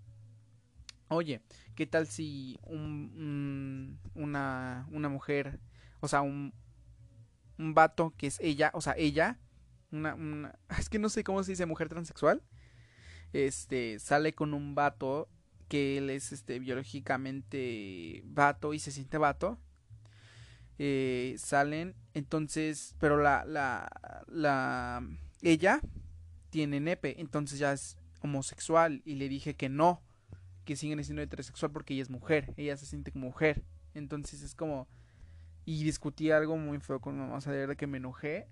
Oye, 1.10 1.42
¿qué 1.76 1.86
tal 1.86 2.08
si 2.08 2.60
un, 2.64 3.98
una, 4.14 4.86
una 4.92 5.08
mujer, 5.08 5.58
o 6.02 6.10
sea, 6.10 6.22
un, 6.22 6.54
un 7.58 7.74
vato 7.74 8.14
que 8.18 8.28
es 8.28 8.40
ella, 8.42 8.72
o 8.74 8.82
sea, 8.82 8.94
ella, 8.98 9.40
una, 9.92 10.16
una, 10.16 10.60
es 10.78 10.90
que 10.90 11.00
no 11.00 11.08
sé 11.08 11.24
cómo 11.24 11.44
se 11.44 11.54
dice 11.54 11.66
mujer 11.66 11.88
transexual, 11.88 12.44
este, 13.32 14.00
sale 14.00 14.34
con 14.34 14.54
un 14.54 14.76
vato 14.76 15.30
que 15.68 15.98
él 15.98 16.10
es 16.10 16.32
este 16.32 16.60
biológicamente 16.60 18.24
vato 18.26 18.74
y 18.74 18.80
se 18.80 18.92
siente 18.92 19.18
vato 19.18 19.60
eh, 20.80 21.36
salen 21.38 21.96
entonces 22.14 22.96
pero 23.00 23.18
la 23.18 23.46
la 23.46 23.90
la 24.28 25.06
ella 25.42 25.82
tiene 26.50 26.80
nepe 26.80 27.20
entonces 27.20 27.60
ya 27.60 27.74
es 27.74 27.98
homosexual 28.22 29.02
y 29.06 29.16
le 29.16 29.28
dije 29.30 29.56
que 29.56 29.70
no 29.70 30.02
que 30.66 30.76
siguen 30.76 31.04
siendo 31.04 31.22
heterosexual 31.22 31.72
porque 31.72 31.94
ella 31.94 32.04
es 32.04 32.10
mujer 32.10 32.54
ella 32.58 32.78
se 32.78 32.86
siente 32.86 33.12
como 33.12 33.26
mujer 33.26 33.64
entonces 33.94 34.42
es 34.42 34.54
como 34.54 34.88
y 35.66 35.84
discutí 35.84 36.32
algo 36.32 36.58
muy 36.58 36.80
feo 36.80 37.02
con 37.02 37.16
mi 37.16 37.22
mamá 37.22 37.38
o 37.38 37.42
sea 37.42 37.54
de 37.54 37.60
verdad 37.60 37.76
que 37.76 37.88
me 37.88 37.98
enojé 37.98 38.48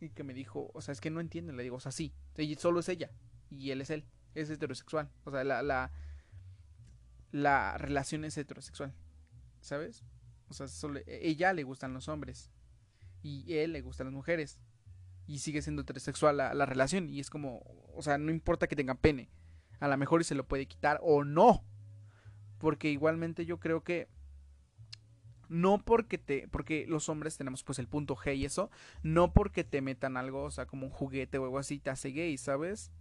y 0.00 0.10
que 0.10 0.22
me 0.22 0.34
dijo 0.34 0.70
o 0.72 0.80
sea 0.80 0.92
es 0.92 1.00
que 1.00 1.10
no 1.10 1.20
entiende 1.20 1.52
le 1.52 1.62
digo 1.62 1.76
o 1.76 1.80
sea 1.80 1.92
sí 1.92 2.14
solo 2.58 2.80
es 2.80 2.88
ella 2.88 3.10
y 3.50 3.70
él 3.72 3.80
es 3.80 3.90
él 3.90 4.04
es 4.34 4.50
heterosexual 4.50 5.10
o 5.24 5.30
sea 5.30 5.44
la, 5.44 5.62
la 5.62 5.90
la 7.34 7.76
relación 7.78 8.24
es 8.24 8.38
heterosexual, 8.38 8.94
¿sabes? 9.60 10.04
O 10.48 10.54
sea, 10.54 10.68
solo, 10.68 11.00
ella 11.08 11.52
le 11.52 11.64
gustan 11.64 11.92
los 11.92 12.06
hombres 12.06 12.52
y 13.24 13.54
él 13.54 13.72
le 13.72 13.80
gustan 13.80 14.06
las 14.06 14.14
mujeres 14.14 14.60
y 15.26 15.40
sigue 15.40 15.60
siendo 15.60 15.82
heterosexual 15.82 16.36
la, 16.36 16.54
la 16.54 16.64
relación 16.64 17.10
y 17.10 17.18
es 17.18 17.30
como, 17.30 17.58
o 17.92 18.02
sea, 18.02 18.18
no 18.18 18.30
importa 18.30 18.68
que 18.68 18.76
tenga 18.76 18.94
pene, 18.94 19.32
a 19.80 19.88
lo 19.88 19.96
mejor 19.96 20.22
se 20.22 20.36
lo 20.36 20.46
puede 20.46 20.66
quitar 20.66 21.00
o 21.02 21.24
no, 21.24 21.64
porque 22.58 22.88
igualmente 22.90 23.44
yo 23.44 23.58
creo 23.58 23.82
que 23.82 24.08
no 25.48 25.84
porque 25.84 26.18
te 26.18 26.46
porque 26.46 26.86
los 26.86 27.08
hombres 27.08 27.36
tenemos 27.36 27.64
pues 27.64 27.80
el 27.80 27.88
punto 27.88 28.14
G 28.14 28.36
y 28.36 28.44
eso, 28.44 28.70
no 29.02 29.32
porque 29.32 29.64
te 29.64 29.82
metan 29.82 30.16
algo, 30.16 30.44
o 30.44 30.52
sea, 30.52 30.66
como 30.66 30.86
un 30.86 30.92
juguete 30.92 31.38
o 31.38 31.44
algo 31.44 31.58
así 31.58 31.80
te 31.80 31.90
hace 31.90 32.10
gay, 32.10 32.38
¿sabes? 32.38 32.92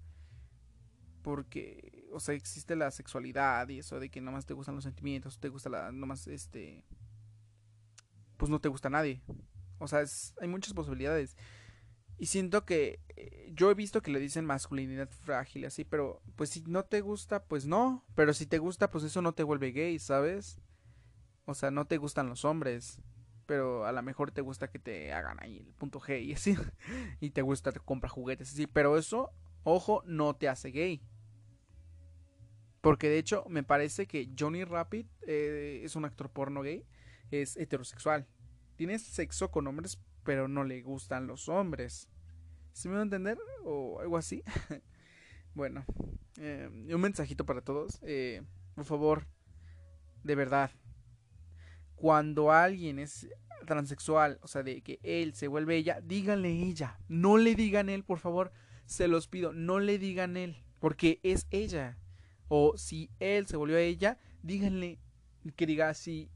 Porque 1.21 2.02
o 2.13 2.19
sea, 2.19 2.35
existe 2.35 2.75
la 2.75 2.91
sexualidad 2.91 3.67
y 3.69 3.79
eso 3.79 3.99
de 3.99 4.09
que 4.09 4.21
nomás 4.21 4.45
te 4.45 4.53
gustan 4.53 4.75
los 4.75 4.83
sentimientos, 4.83 5.39
te 5.39 5.49
gusta 5.49 5.69
la, 5.69 5.91
nomás, 5.91 6.27
este, 6.27 6.83
pues 8.37 8.49
no 8.49 8.59
te 8.59 8.69
gusta 8.69 8.89
nadie. 8.89 9.21
O 9.79 9.87
sea, 9.87 10.03
hay 10.41 10.47
muchas 10.47 10.73
posibilidades. 10.73 11.35
Y 12.17 12.27
siento 12.27 12.65
que 12.65 12.99
eh, 13.15 13.51
yo 13.53 13.71
he 13.71 13.73
visto 13.73 14.01
que 14.01 14.11
le 14.11 14.19
dicen 14.19 14.45
masculinidad 14.45 15.09
frágil 15.09 15.65
así, 15.65 15.83
pero 15.83 16.21
pues 16.35 16.51
si 16.51 16.61
no 16.61 16.85
te 16.85 17.01
gusta, 17.01 17.43
pues 17.43 17.65
no. 17.65 18.05
Pero 18.15 18.33
si 18.33 18.45
te 18.45 18.59
gusta, 18.59 18.91
pues 18.91 19.03
eso 19.03 19.21
no 19.21 19.33
te 19.33 19.43
vuelve 19.43 19.71
gay, 19.71 19.99
¿sabes? 19.99 20.59
O 21.45 21.53
sea, 21.53 21.71
no 21.71 21.85
te 21.85 21.97
gustan 21.97 22.29
los 22.29 22.45
hombres. 22.45 23.01
Pero 23.45 23.85
a 23.85 23.91
lo 23.91 24.01
mejor 24.03 24.31
te 24.31 24.39
gusta 24.39 24.69
que 24.69 24.79
te 24.79 25.11
hagan 25.11 25.37
ahí 25.41 25.57
el 25.57 25.73
punto 25.73 25.99
G 25.99 26.23
y 26.23 26.33
así. 26.33 26.55
y 27.19 27.31
te 27.31 27.41
gusta, 27.41 27.71
te 27.71 27.79
compra 27.79 28.09
juguetes 28.09 28.53
así. 28.53 28.67
Pero 28.67 28.97
eso, 28.97 29.31
ojo, 29.63 30.01
no 30.05 30.35
te 30.35 30.47
hace 30.47 30.69
gay. 30.69 31.01
Porque 32.83 33.07
de 33.07 33.17
hecho 33.17 33.45
me 33.47 33.63
parece 33.63 34.07
que 34.07 34.29
Johnny 34.37 34.65
Rapid 34.65 35.05
eh, 35.25 35.83
es 35.85 35.95
un 35.95 36.03
actor 36.03 36.29
porno 36.29 36.61
gay, 36.61 36.85
es 37.31 37.55
heterosexual. 37.55 38.27
Tiene 38.75 38.99
sexo 38.99 39.51
con 39.51 39.67
hombres, 39.67 40.01
pero 40.25 40.49
no 40.49 40.65
le 40.65 40.81
gustan 40.81 41.25
los 41.25 41.47
hombres. 41.47 42.09
¿Se 42.73 42.89
me 42.89 42.95
va 42.95 42.99
a 42.99 43.03
entender? 43.03 43.37
O 43.63 44.01
algo 44.01 44.17
así. 44.17 44.43
bueno, 45.55 45.85
eh, 46.41 46.67
un 46.93 46.99
mensajito 46.99 47.45
para 47.45 47.61
todos. 47.61 48.01
Eh, 48.03 48.41
por 48.75 48.83
favor, 48.83 49.27
de 50.25 50.35
verdad, 50.35 50.69
cuando 51.95 52.51
alguien 52.51 52.99
es 52.99 53.29
transexual, 53.65 54.39
o 54.41 54.49
sea, 54.49 54.61
de 54.61 54.81
que 54.81 54.99
él 55.03 55.35
se 55.35 55.47
vuelve 55.47 55.77
ella, 55.77 56.01
díganle 56.01 56.49
ella. 56.49 56.99
No 57.07 57.37
le 57.37 57.55
digan 57.55 57.87
él, 57.87 58.03
por 58.03 58.19
favor. 58.19 58.51
Se 58.85 59.07
los 59.07 59.29
pido, 59.29 59.53
no 59.53 59.79
le 59.79 59.99
digan 59.99 60.35
él, 60.35 60.65
porque 60.81 61.21
es 61.23 61.47
ella. 61.49 61.97
O 62.47 62.77
si 62.77 63.09
él 63.19 63.47
se 63.47 63.57
volvió 63.57 63.77
a 63.77 63.81
ella, 63.81 64.17
díganle 64.41 64.99
que 65.55 65.65
diga 65.65 65.89
así. 65.89 66.29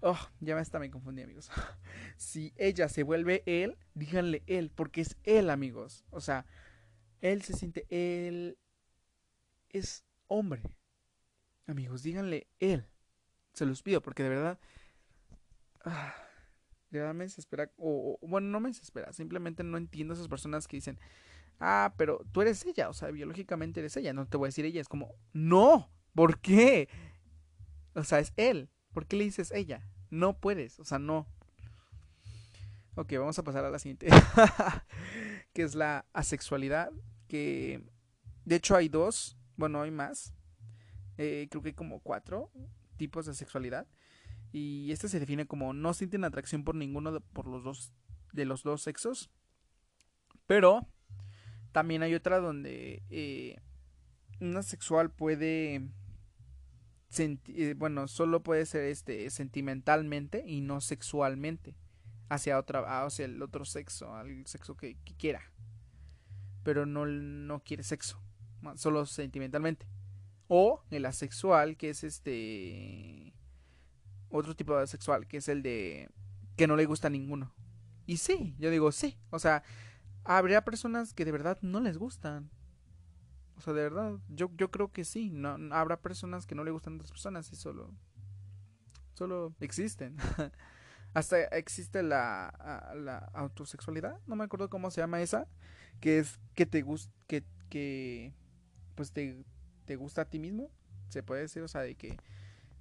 Oh, 0.00 0.18
ya 0.40 0.54
me 0.54 0.62
está, 0.62 0.78
me 0.78 0.90
confundí, 0.90 1.22
amigos. 1.22 1.50
si 2.16 2.52
ella 2.56 2.88
se 2.88 3.02
vuelve 3.02 3.42
él, 3.46 3.76
díganle 3.94 4.42
él, 4.46 4.70
porque 4.70 5.02
es 5.02 5.16
él, 5.24 5.50
amigos. 5.50 6.04
O 6.10 6.20
sea, 6.20 6.46
él 7.20 7.42
se 7.42 7.52
siente, 7.52 7.86
él 7.90 8.58
es 9.68 10.04
hombre. 10.26 10.62
Amigos, 11.66 12.02
díganle 12.02 12.48
él. 12.58 12.86
Se 13.52 13.66
los 13.66 13.82
pido, 13.82 14.00
porque 14.00 14.22
de 14.22 14.30
verdad. 14.30 14.58
Ah, 15.84 16.14
de 16.90 16.98
verdad 16.98 17.14
me 17.14 17.24
desespera. 17.24 17.70
O, 17.76 18.18
o, 18.20 18.26
bueno, 18.26 18.48
no 18.48 18.60
me 18.60 18.70
desespera. 18.70 19.12
Simplemente 19.12 19.62
no 19.62 19.76
entiendo 19.76 20.14
a 20.14 20.16
esas 20.16 20.28
personas 20.28 20.66
que 20.66 20.78
dicen 20.78 20.98
ah, 21.60 21.94
pero 21.96 22.24
tú 22.32 22.42
eres 22.42 22.64
ella, 22.64 22.88
o 22.88 22.92
sea, 22.92 23.10
biológicamente 23.10 23.80
eres 23.80 23.96
ella, 23.96 24.12
no 24.12 24.26
te 24.26 24.36
voy 24.36 24.46
a 24.46 24.48
decir 24.48 24.64
ella, 24.64 24.80
es 24.80 24.88
como, 24.88 25.14
no, 25.32 25.90
¿por 26.14 26.40
qué? 26.40 26.88
O 27.94 28.02
sea, 28.02 28.18
es 28.18 28.32
él, 28.36 28.70
¿por 28.92 29.06
qué 29.06 29.16
le 29.16 29.24
dices 29.24 29.52
ella? 29.52 29.86
No 30.10 30.38
puedes, 30.38 30.80
o 30.80 30.84
sea, 30.84 30.98
no. 30.98 31.26
Ok, 32.96 33.12
vamos 33.12 33.38
a 33.38 33.44
pasar 33.44 33.64
a 33.64 33.70
la 33.70 33.78
siguiente, 33.78 34.08
que 35.52 35.62
es 35.62 35.74
la 35.74 36.06
asexualidad, 36.12 36.90
que 37.28 37.84
de 38.44 38.56
hecho 38.56 38.74
hay 38.74 38.88
dos, 38.88 39.36
bueno, 39.56 39.82
hay 39.82 39.90
más, 39.90 40.34
eh, 41.16 41.46
creo 41.50 41.62
que 41.62 41.68
hay 41.68 41.74
como 41.74 42.00
cuatro 42.00 42.50
tipos 42.96 43.26
de 43.26 43.34
sexualidad. 43.34 43.86
Y 44.52 44.90
este 44.90 45.08
se 45.08 45.20
define 45.20 45.46
como 45.46 45.72
no 45.72 45.94
sienten 45.94 46.24
atracción 46.24 46.64
por 46.64 46.74
ninguno 46.74 47.12
de, 47.12 47.20
por 47.20 47.46
los 47.46 47.62
dos 47.62 47.92
de 48.32 48.44
los 48.44 48.62
dos 48.62 48.82
sexos, 48.82 49.30
pero 50.46 50.86
también 51.72 52.02
hay 52.02 52.14
otra 52.14 52.38
donde 52.38 53.02
eh, 53.10 53.56
una 54.40 54.62
sexual 54.62 55.10
puede 55.10 55.82
eh, 57.18 57.74
bueno, 57.76 58.06
solo 58.06 58.42
puede 58.42 58.66
ser 58.66 58.84
este 58.84 59.28
sentimentalmente 59.30 60.44
y 60.46 60.60
no 60.60 60.80
sexualmente 60.80 61.74
hacia 62.28 62.58
otra 62.58 63.04
hacia 63.04 63.24
el 63.24 63.42
otro 63.42 63.64
sexo, 63.64 64.14
al 64.14 64.46
sexo 64.46 64.76
que, 64.76 64.96
quiera. 65.18 65.52
Pero 66.62 66.86
no, 66.86 67.06
no 67.06 67.60
quiere 67.64 67.82
sexo, 67.82 68.22
solo 68.76 69.06
sentimentalmente. 69.06 69.86
O 70.46 70.84
el 70.90 71.06
asexual, 71.06 71.76
que 71.76 71.90
es 71.90 72.04
este 72.04 73.34
otro 74.28 74.54
tipo 74.54 74.76
de 74.76 74.84
asexual, 74.84 75.26
que 75.26 75.38
es 75.38 75.48
el 75.48 75.62
de 75.62 76.08
que 76.56 76.68
no 76.68 76.76
le 76.76 76.86
gusta 76.86 77.08
a 77.08 77.10
ninguno. 77.10 77.52
Y 78.06 78.18
sí, 78.18 78.54
yo 78.58 78.70
digo 78.70 78.92
sí, 78.92 79.18
o 79.30 79.38
sea, 79.40 79.64
habría 80.24 80.64
personas 80.64 81.14
que 81.14 81.24
de 81.24 81.32
verdad 81.32 81.58
no 81.62 81.80
les 81.80 81.98
gustan. 81.98 82.50
O 83.56 83.60
sea, 83.62 83.74
de 83.74 83.82
verdad, 83.82 84.18
yo, 84.28 84.50
yo 84.56 84.70
creo 84.70 84.90
que 84.90 85.04
sí. 85.04 85.30
No, 85.30 85.56
habrá 85.72 86.00
personas 86.00 86.46
que 86.46 86.54
no 86.54 86.64
le 86.64 86.70
gustan 86.70 86.94
a 86.94 86.96
otras 86.96 87.10
personas 87.10 87.52
y 87.52 87.56
solo. 87.56 87.94
Solo 89.14 89.54
existen. 89.60 90.16
Hasta 91.12 91.42
existe 91.44 92.02
la, 92.02 92.94
la 92.96 93.18
autosexualidad. 93.34 94.18
No 94.26 94.36
me 94.36 94.44
acuerdo 94.44 94.70
cómo 94.70 94.90
se 94.90 95.00
llama 95.00 95.20
esa. 95.20 95.46
Que 96.00 96.20
es 96.20 96.40
que 96.54 96.64
te 96.64 96.82
gusta. 96.82 97.12
Que, 97.26 97.44
que. 97.68 98.32
Pues 98.94 99.12
te, 99.12 99.44
te 99.84 99.96
gusta 99.96 100.22
a 100.22 100.24
ti 100.24 100.38
mismo. 100.38 100.70
Se 101.08 101.22
puede 101.22 101.42
decir, 101.42 101.62
o 101.62 101.68
sea, 101.68 101.82
de 101.82 101.96
que. 101.96 102.16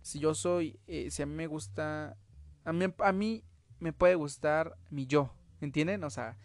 Si 0.01 0.19
yo 0.19 0.33
soy. 0.33 0.79
Eh, 0.87 1.11
si 1.11 1.23
a 1.23 1.25
mí 1.25 1.33
me 1.33 1.47
gusta. 1.47 2.15
A 2.63 2.71
mí, 2.71 2.85
a 2.99 3.11
mí 3.11 3.43
me 3.79 3.91
puede 3.91 4.15
gustar 4.15 4.77
mi 4.89 5.07
yo. 5.07 5.33
¿Entienden? 5.59 6.05
O 6.05 6.09
sea, 6.09 6.37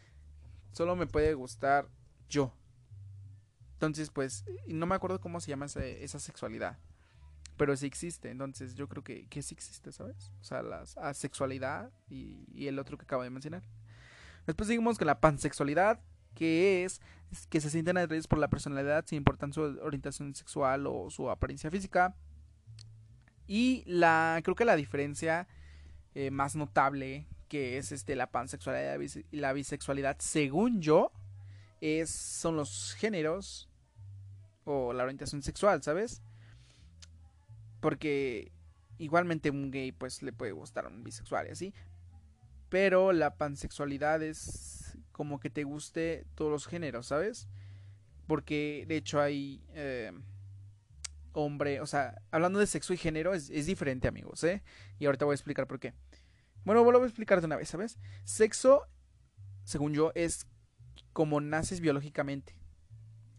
solo 0.74 0.96
me 0.96 1.06
puede 1.06 1.32
gustar 1.32 1.88
yo. 2.28 2.52
Entonces, 3.72 4.10
pues, 4.10 4.44
no 4.66 4.86
me 4.86 4.94
acuerdo 4.94 5.20
cómo 5.20 5.40
se 5.40 5.48
llama 5.48 5.66
esa, 5.66 5.84
esa 5.84 6.18
sexualidad. 6.18 6.78
pero 7.56 7.76
sí 7.76 7.86
existe. 7.86 8.30
Entonces 8.30 8.74
yo 8.74 8.88
creo 8.88 9.02
que, 9.02 9.26
que 9.28 9.40
sí 9.42 9.54
existe, 9.54 9.92
¿sabes? 9.92 10.32
O 10.40 10.44
sea, 10.44 10.62
la 10.62 10.84
asexualidad 10.96 11.90
y, 12.10 12.44
y 12.52 12.66
el 12.66 12.78
otro 12.78 12.98
que 12.98 13.04
acabo 13.04 13.22
de 13.22 13.30
mencionar. 13.30 13.62
Después 14.46 14.66
seguimos 14.66 14.98
con 14.98 15.06
la 15.06 15.20
pansexualidad, 15.20 16.00
que 16.34 16.84
es, 16.84 17.00
que 17.48 17.60
se 17.60 17.70
sienten 17.70 17.96
atraídos 17.96 18.26
por 18.26 18.38
la 18.38 18.48
personalidad 18.48 19.04
sin 19.06 19.18
importar 19.18 19.52
su 19.52 19.62
orientación 19.62 20.34
sexual 20.34 20.86
o 20.86 21.10
su 21.10 21.30
apariencia 21.30 21.70
física. 21.70 22.14
Y 23.46 23.84
la 23.86 24.40
creo 24.42 24.54
que 24.54 24.64
la 24.64 24.76
diferencia 24.76 25.46
eh, 26.14 26.30
más 26.30 26.56
notable 26.56 27.26
que 27.54 27.78
es 27.78 27.92
este 27.92 28.16
la 28.16 28.32
pansexualidad 28.32 28.98
y 29.30 29.36
la 29.36 29.52
bisexualidad, 29.52 30.16
según 30.18 30.80
yo, 30.82 31.12
es 31.80 32.10
son 32.10 32.56
los 32.56 32.96
géneros 32.98 33.68
o 34.64 34.92
la 34.92 35.04
orientación 35.04 35.40
sexual, 35.40 35.80
¿sabes? 35.80 36.20
Porque 37.78 38.50
igualmente 38.98 39.50
un 39.50 39.70
gay 39.70 39.92
pues 39.92 40.20
le 40.24 40.32
puede 40.32 40.50
gustar 40.50 40.86
a 40.86 40.88
un 40.88 41.04
bisexual 41.04 41.46
y 41.46 41.50
así, 41.50 41.74
pero 42.70 43.12
la 43.12 43.36
pansexualidad 43.36 44.20
es 44.20 44.98
como 45.12 45.38
que 45.38 45.48
te 45.48 45.62
guste 45.62 46.26
todos 46.34 46.50
los 46.50 46.66
géneros, 46.66 47.06
¿sabes? 47.06 47.46
Porque 48.26 48.84
de 48.88 48.96
hecho 48.96 49.20
hay 49.20 49.62
eh, 49.74 50.10
hombre, 51.34 51.80
o 51.80 51.86
sea, 51.86 52.20
hablando 52.32 52.58
de 52.58 52.66
sexo 52.66 52.94
y 52.94 52.96
género 52.96 53.32
es, 53.32 53.48
es, 53.48 53.66
diferente, 53.66 54.08
amigos, 54.08 54.42
¿eh? 54.42 54.64
Y 54.98 55.06
ahorita 55.06 55.24
voy 55.24 55.34
a 55.34 55.36
explicar 55.36 55.68
por 55.68 55.78
qué. 55.78 55.94
Bueno, 56.64 56.82
vuelvo 56.82 57.02
a 57.02 57.06
explicar 57.06 57.40
de 57.40 57.46
una 57.46 57.56
vez, 57.56 57.68
¿sabes? 57.68 57.98
Sexo, 58.24 58.86
según 59.64 59.92
yo, 59.92 60.12
es 60.14 60.46
como 61.12 61.40
naces 61.40 61.80
biológicamente. 61.80 62.56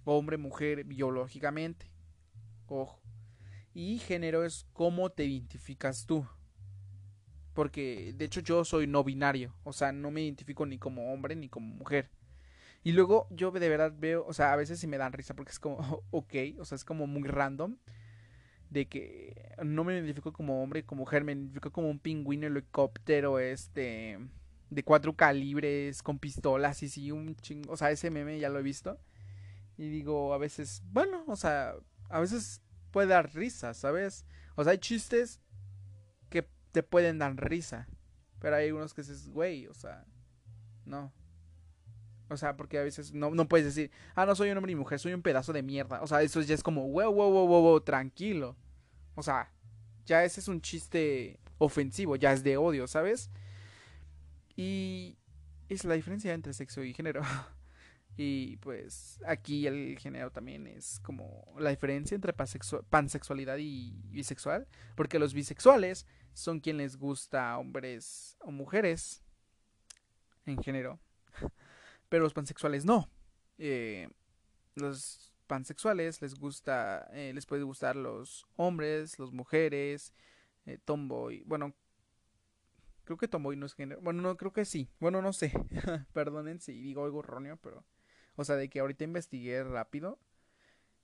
Hombre, 0.04 0.38
mujer, 0.38 0.84
biológicamente. 0.84 1.92
Ojo. 2.68 3.02
Y 3.74 3.98
género 3.98 4.46
es 4.46 4.68
cómo 4.74 5.10
te 5.10 5.26
identificas 5.26 6.06
tú. 6.06 6.28
Porque 7.54 8.14
de 8.16 8.26
hecho 8.26 8.42
yo 8.42 8.64
soy 8.64 8.86
no 8.86 9.04
binario. 9.04 9.56
O 9.64 9.74
sea, 9.74 9.92
no 9.92 10.12
me 10.12 10.22
identifico 10.22 10.66
ni 10.66 10.78
como 10.78 11.12
hombre 11.12 11.36
ni 11.36 11.50
como 11.50 11.74
mujer. 11.76 12.12
Y 12.84 12.92
luego 12.92 13.28
yo 13.32 13.50
de 13.50 13.68
verdad 13.68 13.92
veo, 13.98 14.24
o 14.28 14.34
sea, 14.34 14.54
a 14.54 14.56
veces 14.56 14.80
sí 14.80 14.86
me 14.86 15.00
dan 15.00 15.14
risa 15.14 15.34
porque 15.34 15.52
es 15.52 15.60
como, 15.60 15.78
ok, 16.12 16.34
o 16.60 16.66
sea, 16.66 16.76
es 16.76 16.86
como 16.86 17.08
muy 17.08 17.24
random. 17.24 17.78
De 18.70 18.88
que 18.88 19.54
no 19.64 19.84
me 19.84 19.94
identifico 19.94 20.34
como 20.34 20.62
hombre, 20.62 20.86
como 20.86 21.02
mujer, 21.02 21.24
me 21.24 21.34
identifico 21.34 21.72
como 21.72 21.90
un 21.90 22.00
pingüino 22.00 22.48
helicóptero, 22.48 23.40
este, 23.40 24.20
de 24.70 24.84
cuatro 24.84 25.16
calibres, 25.16 26.02
con 26.02 26.20
pistolas 26.20 26.84
y 26.84 26.90
sí, 26.90 27.12
un 27.12 27.36
chingo. 27.36 27.74
O 27.74 27.78
sea, 27.78 27.92
ese 27.92 28.10
meme 28.12 28.40
ya 28.40 28.50
lo 28.50 28.60
he 28.60 28.64
visto. 28.64 29.00
Y 29.78 29.90
digo, 29.90 30.34
a 30.34 30.38
veces, 30.38 30.82
bueno, 30.92 31.24
o 31.28 31.36
sea, 31.36 31.76
a 32.10 32.20
veces 32.20 32.62
puede 32.92 33.08
dar 33.08 33.34
risa, 33.34 33.74
¿sabes? 33.74 34.26
O 34.56 34.64
sea, 34.64 34.72
hay 34.72 34.78
chistes 34.78 35.42
que 36.30 36.48
te 36.72 36.84
pueden 36.84 37.18
dar 37.18 37.36
risa. 37.36 37.88
Pero 38.40 38.56
hay 38.56 38.72
unos 38.72 38.94
que 38.94 39.02
dices, 39.02 39.30
güey, 39.30 39.68
o 39.68 39.74
sea, 39.74 40.06
no. 40.86 41.14
O 42.30 42.38
sea, 42.38 42.58
porque 42.58 42.80
a 42.80 42.84
veces 42.84 43.14
no, 43.14 43.32
no 43.32 43.48
puedes 43.48 43.66
decir, 43.68 43.92
ah, 44.16 44.26
no 44.26 44.36
soy 44.36 44.50
un 44.50 44.58
hombre 44.58 44.72
y 44.72 44.76
mujer, 44.76 45.00
soy 45.00 45.14
un 45.14 45.22
pedazo 45.22 45.54
de 45.54 45.62
mierda. 45.62 46.02
O 46.02 46.08
sea, 46.08 46.22
eso 46.22 46.42
ya 46.42 46.56
es 46.56 46.64
como, 46.64 46.88
wow, 46.90 47.12
wow, 47.14 47.32
wow, 47.32 47.48
wow, 47.48 47.62
wow, 47.62 47.82
tranquilo. 47.82 48.56
O 49.16 49.22
sea, 49.22 49.52
ya 50.06 50.24
ese 50.24 50.40
es 50.40 50.48
un 50.48 50.62
chiste 50.62 51.40
ofensivo, 51.58 52.16
ya 52.16 52.34
es 52.34 52.44
de 52.44 52.58
odio, 52.58 52.88
¿sabes? 52.88 53.30
Y 54.56 55.18
es 55.70 55.86
la 55.86 55.94
diferencia 55.94 56.34
entre 56.34 56.54
sexo 56.54 56.84
y 56.84 56.94
género. 56.94 57.22
y 58.18 58.58
pues 58.58 59.20
aquí 59.28 59.68
el 59.68 59.98
género 60.00 60.32
también 60.32 60.66
es 60.66 61.00
como 61.02 61.54
la 61.60 61.70
diferencia 61.70 62.16
entre 62.16 62.34
pansexualidad 62.34 63.58
y 63.60 63.94
bisexual. 64.10 64.68
Porque 64.96 65.20
los 65.20 65.36
bisexuales 65.36 66.08
son 66.34 66.60
quienes 66.60 66.94
les 66.94 66.98
gusta 66.98 67.56
hombres 67.60 68.36
o 68.42 68.52
mujeres 68.52 69.24
en 70.48 70.62
género 70.62 71.00
pero 72.16 72.24
los 72.24 72.34
pansexuales 72.34 72.86
no. 72.86 73.10
Eh, 73.58 74.08
los 74.76 75.34
pansexuales 75.48 76.22
les 76.22 76.36
gusta, 76.36 77.10
eh, 77.12 77.34
les 77.34 77.46
puede 77.46 77.64
gustar 77.64 77.98
los 77.98 78.48
hombres, 78.56 79.20
las 79.20 79.34
mujeres, 79.34 80.14
eh, 80.66 80.78
tomboy, 80.78 81.44
bueno, 81.46 81.76
creo 83.04 83.18
que 83.18 83.28
tomboy 83.28 83.58
no 83.58 83.66
es 83.66 83.74
género, 83.74 84.00
bueno, 84.00 84.22
no, 84.22 84.38
creo 84.38 84.54
que 84.54 84.64
sí, 84.64 84.90
bueno, 85.02 85.22
no 85.22 85.34
sé, 85.34 85.52
perdonen 86.14 86.62
si 86.62 86.72
digo 86.72 87.04
algo 87.04 87.20
erróneo, 87.20 87.58
pero, 87.58 87.84
o 88.38 88.46
sea, 88.46 88.56
de 88.56 88.70
que 88.70 88.80
ahorita 88.80 89.04
investigué 89.04 89.66
rápido, 89.66 90.18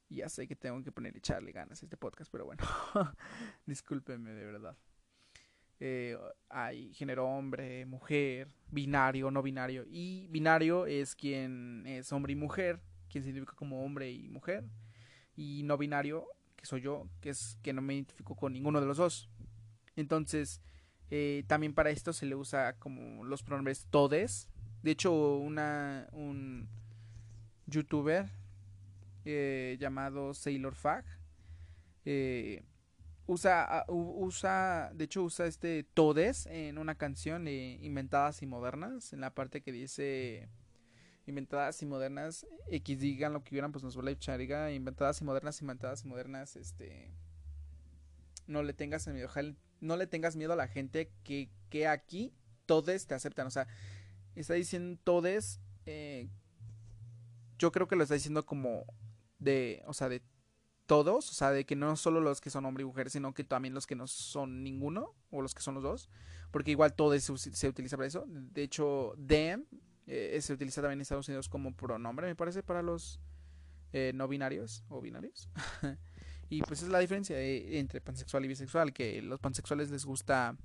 ya 0.07 0.29
sé 0.29 0.47
que 0.47 0.55
tengo 0.55 0.81
que 0.81 0.93
poner 0.93 1.17
echarle 1.17 1.51
ganas 1.51 1.81
a 1.81 1.85
este 1.87 1.97
podcast, 1.97 2.31
pero 2.31 2.45
bueno, 2.45 2.63
discúlpenme 3.65 4.31
de 4.31 4.45
verdad. 4.45 4.77
Eh, 5.83 6.15
hay 6.47 6.93
género 6.93 7.25
hombre, 7.25 7.87
mujer, 7.87 8.47
binario, 8.69 9.31
no 9.31 9.41
binario. 9.41 9.83
Y 9.89 10.27
binario 10.27 10.85
es 10.85 11.15
quien 11.15 11.87
es 11.87 12.11
hombre 12.11 12.33
y 12.33 12.35
mujer, 12.35 12.79
quien 13.09 13.23
se 13.23 13.31
identifica 13.31 13.55
como 13.55 13.83
hombre 13.83 14.11
y 14.11 14.29
mujer. 14.29 14.63
Y 15.35 15.63
no 15.63 15.79
binario, 15.79 16.27
que 16.55 16.67
soy 16.67 16.81
yo, 16.81 17.09
que 17.19 17.31
es 17.31 17.57
que 17.63 17.73
no 17.73 17.81
me 17.81 17.95
identifico 17.95 18.35
con 18.35 18.53
ninguno 18.53 18.79
de 18.79 18.85
los 18.85 18.97
dos. 18.97 19.27
Entonces, 19.95 20.61
eh, 21.09 21.45
también 21.47 21.73
para 21.73 21.89
esto 21.89 22.13
se 22.13 22.27
le 22.27 22.35
usa 22.35 22.77
como 22.77 23.23
los 23.23 23.41
pronombres 23.41 23.87
todes. 23.89 24.49
De 24.83 24.91
hecho, 24.91 25.37
una, 25.37 26.07
un 26.11 26.69
youtuber 27.65 28.29
eh, 29.25 29.77
llamado 29.79 30.35
Sailor 30.35 30.75
Fag 30.75 31.05
usa, 33.27 33.85
usa, 33.87 34.91
de 34.93 35.05
hecho 35.05 35.23
usa 35.23 35.45
este 35.45 35.83
todes 35.83 36.45
en 36.47 36.77
una 36.77 36.95
canción 36.95 37.45
de 37.45 37.79
Inventadas 37.81 38.41
y 38.41 38.45
Modernas, 38.45 39.13
en 39.13 39.21
la 39.21 39.33
parte 39.33 39.61
que 39.61 39.71
dice 39.71 40.49
Inventadas 41.25 41.81
y 41.81 41.85
Modernas, 41.85 42.45
X 42.69 42.99
digan 42.99 43.33
lo 43.33 43.43
que 43.43 43.51
quieran, 43.51 43.71
pues 43.71 43.83
nos 43.83 43.95
vuelve 43.95 44.11
a 44.11 44.13
echar, 44.13 44.39
diga 44.39 44.71
Inventadas 44.71 45.21
y 45.21 45.23
Modernas, 45.23 45.61
Inventadas 45.61 46.03
y 46.03 46.07
Modernas, 46.07 46.55
este, 46.55 47.11
no 48.47 48.63
le 48.63 48.73
tengas 48.73 49.07
miedo, 49.07 49.29
no 49.79 49.97
le 49.97 50.07
tengas 50.07 50.35
miedo 50.35 50.53
a 50.53 50.57
la 50.57 50.67
gente 50.67 51.11
que, 51.23 51.49
que 51.69 51.87
aquí 51.87 52.33
todes 52.65 53.07
te 53.07 53.13
aceptan, 53.13 53.47
o 53.47 53.51
sea, 53.51 53.67
está 54.35 54.53
diciendo 54.53 54.99
todes, 55.03 55.59
eh, 55.85 56.29
yo 57.57 57.71
creo 57.71 57.87
que 57.87 57.95
lo 57.95 58.03
está 58.03 58.15
diciendo 58.15 58.45
como 58.45 58.85
de, 59.39 59.83
o 59.85 59.93
sea, 59.93 60.09
de 60.09 60.21
todos, 60.91 61.29
o 61.29 61.33
sea, 61.33 61.51
de 61.51 61.65
que 61.65 61.77
no 61.77 61.95
solo 61.95 62.19
los 62.19 62.41
que 62.41 62.49
son 62.49 62.65
hombre 62.65 62.81
y 62.81 62.85
mujer, 62.85 63.09
sino 63.09 63.33
que 63.33 63.45
también 63.45 63.73
los 63.73 63.87
que 63.87 63.95
no 63.95 64.07
son 64.07 64.61
ninguno, 64.61 65.15
o 65.29 65.41
los 65.41 65.55
que 65.55 65.61
son 65.61 65.75
los 65.75 65.83
dos, 65.83 66.09
porque 66.51 66.71
igual 66.71 66.93
todo 66.95 67.17
se, 67.17 67.31
utiliza 67.69 67.95
para 67.95 68.07
eso. 68.07 68.25
De 68.27 68.61
hecho, 68.61 69.15
them 69.25 69.65
eh, 70.05 70.37
se 70.41 70.51
utiliza 70.51 70.81
también 70.81 70.97
en 70.97 71.03
Estados 71.03 71.29
Unidos 71.29 71.47
como 71.47 71.73
pronombre, 71.73 72.27
me 72.27 72.35
parece, 72.35 72.61
para 72.61 72.81
los 72.81 73.21
eh, 73.93 74.11
no 74.13 74.27
binarios 74.27 74.83
o 74.89 74.99
binarios. 74.99 75.47
y 76.49 76.61
pues 76.63 76.81
es 76.81 76.89
la 76.89 76.99
diferencia 76.99 77.39
eh, 77.39 77.79
entre 77.79 78.01
pansexual 78.01 78.43
y 78.43 78.49
bisexual, 78.49 78.91
que 78.91 79.21
los 79.21 79.39
pansexuales 79.39 79.91
les 79.91 80.03
gusta 80.03 80.57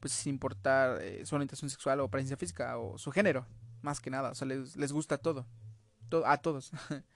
pues 0.00 0.14
sin 0.14 0.32
importar 0.32 0.98
su 1.24 1.34
orientación 1.34 1.68
sexual 1.68 2.00
o 2.00 2.04
apariencia 2.04 2.38
física 2.38 2.78
o 2.78 2.96
su 2.96 3.12
género, 3.12 3.46
más 3.82 4.00
que 4.00 4.08
nada, 4.08 4.30
o 4.30 4.34
sea, 4.34 4.48
les, 4.48 4.76
les 4.76 4.92
gusta 4.92 5.18
todo 5.18 5.46
a 6.24 6.38
todos. 6.38 6.72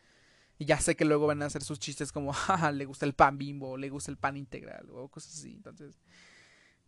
Y 0.59 0.65
ya 0.65 0.81
sé 0.81 0.97
que 0.97 1.05
luego 1.05 1.27
van 1.27 1.43
a 1.43 1.47
hacer 1.47 1.63
sus 1.63 1.79
chistes 1.79 2.13
como, 2.13 2.33
jaja, 2.33 2.73
le 2.73 2.85
gusta 2.87 3.07
el 3.07 3.15
pan 3.15 3.39
bimbo, 3.39 3.77
le 3.77 3.91
gusta 3.91 4.11
el 4.11 4.17
pan 4.17 4.37
integral 4.37 4.89
o 4.91 5.09
cosas 5.09 5.35
así. 5.35 5.53
Entonces, 5.53 5.99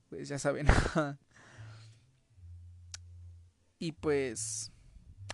pues 0.09 0.29
ya 0.29 0.39
saben. 0.39 0.67
y 3.79 3.93
pues, 3.93 4.73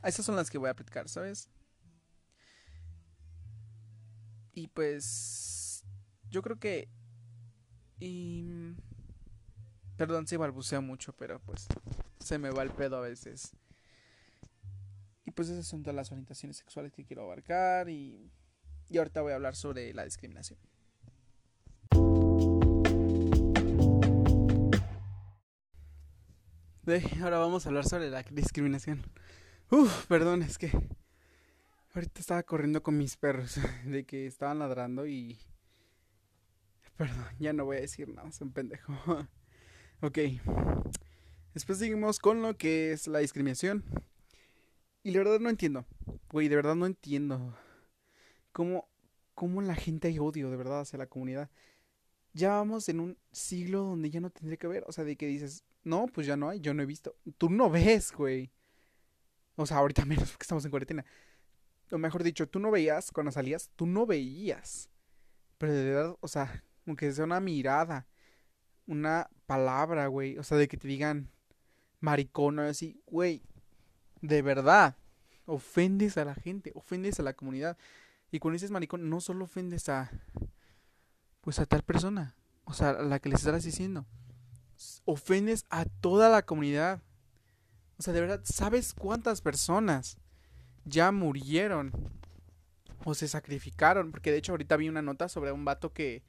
esas 0.02 0.26
son 0.26 0.36
las 0.36 0.50
que 0.50 0.58
voy 0.58 0.70
a 0.70 0.74
platicar, 0.74 1.08
¿sabes? 1.08 1.48
Y 4.52 4.68
pues, 4.68 5.84
yo 6.30 6.42
creo 6.42 6.58
que... 6.58 6.88
Y... 8.00 8.74
Perdón 9.96 10.26
si 10.26 10.36
balbuceo 10.36 10.82
mucho, 10.82 11.12
pero 11.12 11.38
pues 11.40 11.68
se 12.18 12.38
me 12.38 12.50
va 12.50 12.64
el 12.64 12.70
pedo 12.70 12.96
a 12.96 13.00
veces. 13.00 13.52
Y 15.24 15.30
pues 15.30 15.48
esas 15.48 15.66
son 15.66 15.82
todas 15.82 15.96
las 15.96 16.10
orientaciones 16.12 16.56
sexuales 16.56 16.92
que 16.92 17.04
quiero 17.04 17.22
abarcar 17.22 17.88
y, 17.88 18.30
y 18.88 18.98
ahorita 18.98 19.22
voy 19.22 19.32
a 19.32 19.36
hablar 19.36 19.56
sobre 19.56 19.92
la 19.94 20.04
discriminación. 20.04 20.58
ahora 27.22 27.38
vamos 27.38 27.64
a 27.64 27.70
hablar 27.70 27.84
sobre 27.84 28.10
la 28.10 28.22
discriminación. 28.22 29.02
Uf, 29.70 30.06
perdón, 30.06 30.42
es 30.42 30.58
que 30.58 30.70
ahorita 31.94 32.20
estaba 32.20 32.42
corriendo 32.42 32.82
con 32.82 32.98
mis 32.98 33.16
perros 33.16 33.58
de 33.84 34.04
que 34.04 34.26
estaban 34.26 34.58
ladrando 34.58 35.06
y... 35.06 35.38
Perdón, 36.96 37.26
ya 37.40 37.52
no 37.52 37.64
voy 37.64 37.78
a 37.78 37.80
decir 37.80 38.08
nada, 38.08 38.30
soy 38.30 38.46
un 38.48 38.52
pendejo. 38.52 38.92
ok. 40.00 40.18
Después 41.54 41.78
seguimos 41.78 42.18
con 42.18 42.42
lo 42.42 42.56
que 42.56 42.92
es 42.92 43.08
la 43.08 43.18
discriminación. 43.18 43.82
Y 45.04 45.12
la 45.12 45.18
verdad 45.18 45.38
no 45.38 45.50
entiendo. 45.50 45.86
Güey, 46.32 46.48
de 46.48 46.56
verdad 46.56 46.74
no 46.74 46.86
entiendo. 46.86 47.56
¿Cómo 48.50 48.88
cómo 49.34 49.60
la 49.60 49.74
gente 49.74 50.08
hay 50.08 50.18
odio 50.18 50.50
de 50.50 50.56
verdad 50.56 50.80
hacia 50.80 50.98
la 50.98 51.06
comunidad. 51.06 51.50
Ya 52.32 52.50
vamos 52.50 52.88
en 52.88 53.00
un 53.00 53.18
siglo 53.32 53.82
donde 53.82 54.10
ya 54.10 54.20
no 54.20 54.30
tendría 54.30 54.56
que 54.56 54.66
haber, 54.66 54.84
o 54.86 54.92
sea, 54.92 55.04
de 55.04 55.16
que 55.16 55.26
dices, 55.26 55.64
no, 55.84 56.06
pues 56.06 56.26
ya 56.26 56.36
no 56.36 56.48
hay, 56.48 56.60
yo 56.60 56.74
no 56.74 56.82
he 56.82 56.86
visto. 56.86 57.16
Tú 57.38 57.50
no 57.50 57.70
ves, 57.70 58.12
güey. 58.12 58.50
O 59.56 59.66
sea, 59.66 59.78
ahorita 59.78 60.04
menos 60.06 60.30
porque 60.30 60.44
estamos 60.44 60.64
en 60.64 60.70
cuarentena. 60.70 61.04
O 61.90 61.98
mejor 61.98 62.22
dicho, 62.22 62.48
tú 62.48 62.58
no 62.58 62.70
veías 62.70 63.12
cuando 63.12 63.30
salías, 63.30 63.70
tú 63.76 63.86
no 63.86 64.06
veías. 64.06 64.90
Pero 65.58 65.72
de 65.72 65.84
verdad, 65.84 66.16
o 66.20 66.28
sea, 66.28 66.64
aunque 66.86 67.12
sea 67.12 67.24
una 67.24 67.40
mirada, 67.40 68.08
una 68.86 69.28
palabra, 69.46 70.06
güey. 70.08 70.38
O 70.38 70.42
sea, 70.42 70.58
de 70.58 70.66
que 70.66 70.76
te 70.76 70.88
digan 70.88 71.30
maricón 72.00 72.58
o 72.58 72.62
así, 72.62 73.00
güey. 73.06 73.42
De 74.24 74.40
verdad, 74.40 74.96
ofendes 75.44 76.16
a 76.16 76.24
la 76.24 76.34
gente, 76.34 76.72
ofendes 76.74 77.20
a 77.20 77.22
la 77.22 77.34
comunidad. 77.34 77.76
Y 78.30 78.38
cuando 78.38 78.54
dices 78.54 78.70
maricón, 78.70 79.10
no 79.10 79.20
solo 79.20 79.44
ofendes 79.44 79.90
a, 79.90 80.10
pues 81.42 81.58
a 81.58 81.66
tal 81.66 81.82
persona, 81.82 82.34
o 82.64 82.72
sea, 82.72 82.88
a 82.88 83.02
la 83.02 83.18
que 83.18 83.28
les 83.28 83.44
estás 83.44 83.64
diciendo. 83.64 84.06
Ofendes 85.04 85.66
a 85.68 85.84
toda 85.84 86.30
la 86.30 86.40
comunidad. 86.40 87.02
O 87.98 88.02
sea, 88.02 88.14
de 88.14 88.22
verdad, 88.22 88.40
¿sabes 88.44 88.94
cuántas 88.94 89.42
personas 89.42 90.16
ya 90.86 91.12
murieron 91.12 91.92
o 93.04 93.12
se 93.12 93.28
sacrificaron? 93.28 94.10
Porque 94.10 94.30
de 94.30 94.38
hecho 94.38 94.52
ahorita 94.52 94.78
vi 94.78 94.88
una 94.88 95.02
nota 95.02 95.28
sobre 95.28 95.52
un 95.52 95.66
vato 95.66 95.92
que 95.92 96.22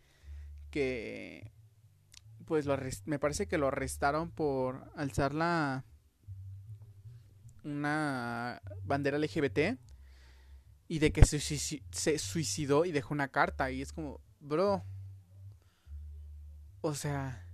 que 0.69 1.49
pues 2.43 2.65
lo 2.65 2.77
me 3.05 3.19
parece 3.19 3.47
que 3.47 3.57
lo 3.57 3.69
arrestaron 3.69 4.31
por 4.31 4.91
alzar 4.97 5.33
la 5.33 5.85
una 7.65 8.61
bandera 8.83 9.17
LGBT 9.17 9.77
y 10.87 10.99
de 10.99 11.11
que 11.11 11.25
se, 11.25 11.39
suicidó 12.19 12.85
y 12.85 12.91
dejó 12.91 13.13
una 13.13 13.27
carta 13.27 13.71
y 13.71 13.81
es 13.81 13.91
como, 13.91 14.21
bro, 14.39 14.83
o 16.81 16.93
sea, 16.93 17.47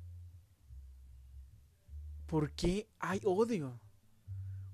¿por 2.26 2.52
qué 2.52 2.89
hay 3.00 3.21
odio? 3.24 3.80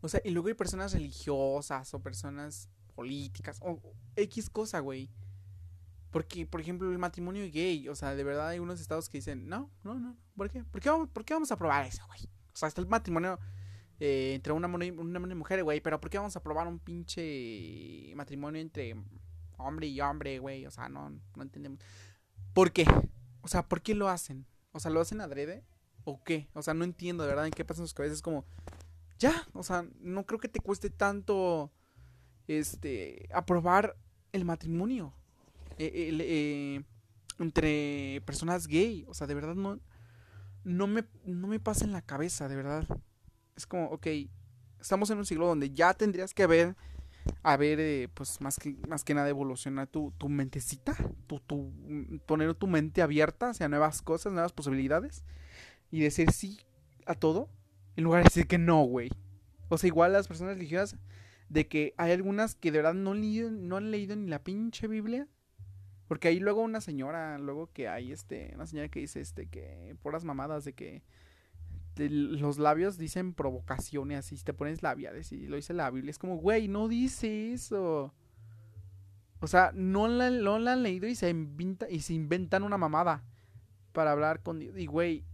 O 0.01 0.09
sea, 0.09 0.21
y 0.23 0.31
luego 0.31 0.47
hay 0.47 0.55
personas 0.55 0.93
religiosas 0.93 1.93
o 1.93 1.99
personas 2.01 2.69
políticas 2.95 3.59
o 3.61 3.79
X 4.15 4.49
cosa, 4.49 4.79
güey. 4.79 5.09
Porque, 6.09 6.47
por 6.47 6.61
ejemplo, 6.61 6.91
el 6.91 6.97
matrimonio 6.97 7.43
gay, 7.51 7.87
o 7.89 7.95
sea, 7.95 8.15
de 8.15 8.23
verdad 8.23 8.47
hay 8.49 8.59
unos 8.59 8.79
estados 8.79 9.09
que 9.09 9.19
dicen, 9.19 9.47
no, 9.47 9.69
no, 9.83 9.99
no, 9.99 10.17
¿por 10.35 10.49
qué? 10.49 10.63
¿Por 10.63 10.81
qué 10.81 10.89
vamos, 10.89 11.09
por 11.09 11.25
qué 11.25 11.33
vamos 11.33 11.51
a 11.51 11.55
aprobar 11.55 11.85
eso, 11.85 12.03
güey? 12.07 12.21
O 12.53 12.57
sea, 12.57 12.69
está 12.69 12.81
el 12.81 12.87
matrimonio 12.87 13.37
eh, 13.99 14.33
entre 14.35 14.53
una, 14.53 14.67
una 14.67 15.35
mujer, 15.35 15.63
güey, 15.63 15.81
pero 15.81 15.99
¿por 15.99 16.09
qué 16.09 16.17
vamos 16.17 16.35
a 16.35 16.39
aprobar 16.39 16.67
un 16.67 16.79
pinche 16.79 18.13
matrimonio 18.15 18.61
entre 18.61 18.95
hombre 19.57 19.87
y 19.87 19.99
hombre, 20.01 20.39
güey? 20.39 20.65
O 20.65 20.71
sea, 20.71 20.89
no, 20.89 21.09
no 21.09 21.43
entendemos. 21.43 21.79
¿Por 22.53 22.71
qué? 22.71 22.85
O 23.41 23.47
sea, 23.47 23.67
¿por 23.67 23.81
qué 23.81 23.95
lo 23.95 24.09
hacen? 24.09 24.45
O 24.71 24.79
sea, 24.79 24.91
¿lo 24.91 25.01
hacen 25.01 25.21
adrede? 25.21 25.63
¿O 26.03 26.23
qué? 26.23 26.47
O 26.53 26.61
sea, 26.61 26.73
no 26.73 26.83
entiendo 26.83 27.23
de 27.23 27.29
verdad 27.29 27.45
en 27.45 27.51
qué 27.51 27.65
pasa 27.65 27.81
en 27.81 27.87
sus 27.87 27.93
cabezas. 27.93 28.21
Como, 28.21 28.45
ya, 29.19 29.47
o 29.53 29.63
sea, 29.63 29.85
no 29.99 30.25
creo 30.25 30.39
que 30.39 30.47
te 30.47 30.59
cueste 30.59 30.89
tanto, 30.89 31.71
este, 32.47 33.27
aprobar 33.33 33.97
el 34.31 34.45
matrimonio. 34.45 35.13
Eh, 35.79 36.11
eh, 36.19 36.83
entre 37.39 38.21
personas 38.25 38.67
gay. 38.67 39.05
O 39.07 39.13
sea, 39.13 39.27
de 39.27 39.35
verdad 39.35 39.55
no, 39.55 39.79
no, 40.63 40.87
me, 40.87 41.05
no 41.25 41.47
me 41.47 41.59
pasa 41.59 41.85
en 41.85 41.91
la 41.91 42.01
cabeza, 42.01 42.47
de 42.47 42.55
verdad. 42.55 42.87
Es 43.57 43.65
como, 43.65 43.87
ok, 43.87 44.07
estamos 44.79 45.09
en 45.09 45.17
un 45.17 45.25
siglo 45.25 45.47
donde 45.47 45.71
ya 45.71 45.93
tendrías 45.93 46.33
que 46.33 46.43
haber, 46.43 46.75
haber 47.43 47.79
eh, 47.79 48.07
pues 48.13 48.39
más 48.39 48.57
que, 48.57 48.77
más 48.87 49.03
que 49.03 49.13
nada 49.13 49.27
evolucionar 49.27 49.87
tu, 49.87 50.13
tu 50.17 50.29
mentecita, 50.29 50.95
tu, 51.27 51.39
tu, 51.41 51.73
poner 52.25 52.53
tu 52.53 52.67
mente 52.67 53.01
abierta 53.01 53.49
hacia 53.49 53.67
nuevas 53.67 54.01
cosas, 54.01 54.31
nuevas 54.31 54.53
posibilidades 54.53 55.25
y 55.91 56.01
decir 56.01 56.31
sí 56.31 56.59
a 57.05 57.15
todo 57.15 57.49
en 57.95 58.03
lugar 58.03 58.21
de 58.21 58.29
decir 58.29 58.47
que 58.47 58.59
no, 58.59 58.83
güey. 58.83 59.09
O 59.69 59.77
sea, 59.77 59.87
igual 59.87 60.13
las 60.13 60.27
personas 60.27 60.55
religiosas, 60.55 60.99
de 61.49 61.67
que 61.67 61.93
hay 61.97 62.11
algunas 62.11 62.55
que 62.55 62.71
de 62.71 62.77
verdad 62.77 62.93
no, 62.93 63.13
no 63.15 63.77
han 63.77 63.91
leído 63.91 64.15
ni 64.15 64.29
la 64.29 64.43
pinche 64.43 64.87
Biblia 64.87 65.27
porque 66.07 66.29
hay 66.29 66.39
luego 66.39 66.61
una 66.61 66.81
señora, 66.81 67.37
luego 67.37 67.71
que 67.73 67.87
hay 67.87 68.11
este, 68.11 68.51
una 68.55 68.65
señora 68.65 68.89
que 68.89 68.99
dice 68.99 69.19
este 69.19 69.47
que 69.47 69.95
por 70.01 70.13
las 70.13 70.23
mamadas 70.23 70.63
de 70.63 70.73
que 70.73 71.03
los 71.97 72.57
labios 72.57 72.97
dicen 72.97 73.33
provocaciones 73.33 74.19
así, 74.19 74.37
te 74.43 74.53
pones 74.53 74.83
labiales 74.83 75.31
y 75.31 75.47
lo 75.47 75.55
dice 75.55 75.73
la 75.73 75.89
Biblia, 75.89 76.11
es 76.11 76.19
como, 76.19 76.37
güey, 76.37 76.67
no 76.67 76.87
dice 76.87 77.53
eso. 77.53 78.13
O 79.39 79.47
sea, 79.47 79.71
no 79.73 80.07
la, 80.07 80.27
han 80.71 80.83
leído 80.83 81.07
y 81.07 81.15
se 81.15 81.29
inventan 82.13 82.63
una 82.63 82.77
mamada 82.77 83.23
para 83.97 84.11
hablar 84.11 84.43
con 84.43 84.59
Dios. 84.59 84.77
Y 84.77 84.85
güey, 84.85 85.25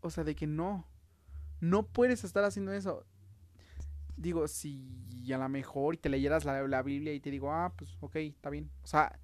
o 0.00 0.10
sea, 0.10 0.24
de 0.24 0.34
que 0.34 0.46
no. 0.46 0.84
No 1.60 1.86
puedes 1.86 2.24
estar 2.24 2.42
haciendo 2.42 2.72
eso. 2.72 3.04
Digo, 4.16 4.48
si 4.48 5.32
a 5.32 5.38
lo 5.38 5.48
mejor 5.48 5.96
te 5.96 6.08
leyeras 6.08 6.44
la, 6.44 6.66
la 6.66 6.82
Biblia 6.82 7.12
y 7.12 7.20
te 7.20 7.30
digo, 7.30 7.52
ah, 7.52 7.72
pues 7.76 7.96
ok, 8.00 8.16
está 8.16 8.50
bien. 8.50 8.70
O 8.82 8.86
sea, 8.86 9.18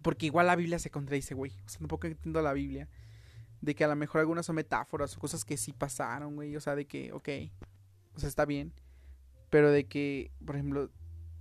porque 0.00 0.26
igual 0.26 0.46
la 0.46 0.56
Biblia 0.56 0.78
se 0.78 0.90
contradice, 0.90 1.34
güey. 1.34 1.52
O 1.64 1.68
sea, 1.68 1.80
tampoco 1.80 2.06
entiendo 2.06 2.40
la 2.40 2.52
Biblia. 2.52 2.88
De 3.66 3.74
que 3.74 3.82
a 3.82 3.88
lo 3.88 3.96
mejor 3.96 4.20
algunas 4.20 4.46
son 4.46 4.54
metáforas 4.54 5.16
o 5.16 5.20
cosas 5.20 5.44
que 5.44 5.56
sí 5.56 5.72
pasaron, 5.72 6.36
güey. 6.36 6.54
O 6.54 6.60
sea, 6.60 6.76
de 6.76 6.86
que, 6.86 7.12
ok. 7.12 7.28
O 8.14 8.20
sea, 8.20 8.28
está 8.28 8.44
bien. 8.44 8.72
Pero 9.50 9.72
de 9.72 9.86
que, 9.86 10.30
por 10.44 10.54
ejemplo, 10.54 10.88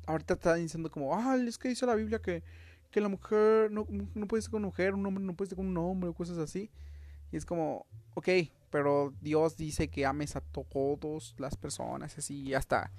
ahorita 0.07 0.33
está 0.33 0.55
diciendo 0.55 0.89
como, 0.89 1.15
ah, 1.15 1.35
es 1.37 1.59
que 1.59 1.69
dice 1.69 1.85
la 1.85 1.93
Biblia 1.93 2.19
que, 2.19 2.43
que 2.89 2.99
la 2.99 3.09
mujer 3.09 3.71
no, 3.71 3.85
no 3.89 4.27
puede 4.27 4.41
ser 4.41 4.49
con 4.49 4.63
mujer, 4.63 4.95
un 4.95 5.05
hombre 5.05 5.23
no 5.23 5.35
puede 5.35 5.49
ser 5.49 5.55
con 5.55 5.67
un 5.67 5.77
hombre, 5.77 6.09
o 6.09 6.13
cosas 6.15 6.39
así. 6.39 6.71
Y 7.31 7.37
es 7.37 7.45
como, 7.45 7.85
ok, 8.15 8.27
pero 8.71 9.13
Dios 9.21 9.55
dice 9.55 9.87
que 9.87 10.05
ames 10.05 10.35
a 10.35 10.41
todas 10.41 11.35
las 11.37 11.55
personas, 11.55 12.17
así, 12.17 12.53
hasta 12.55 12.91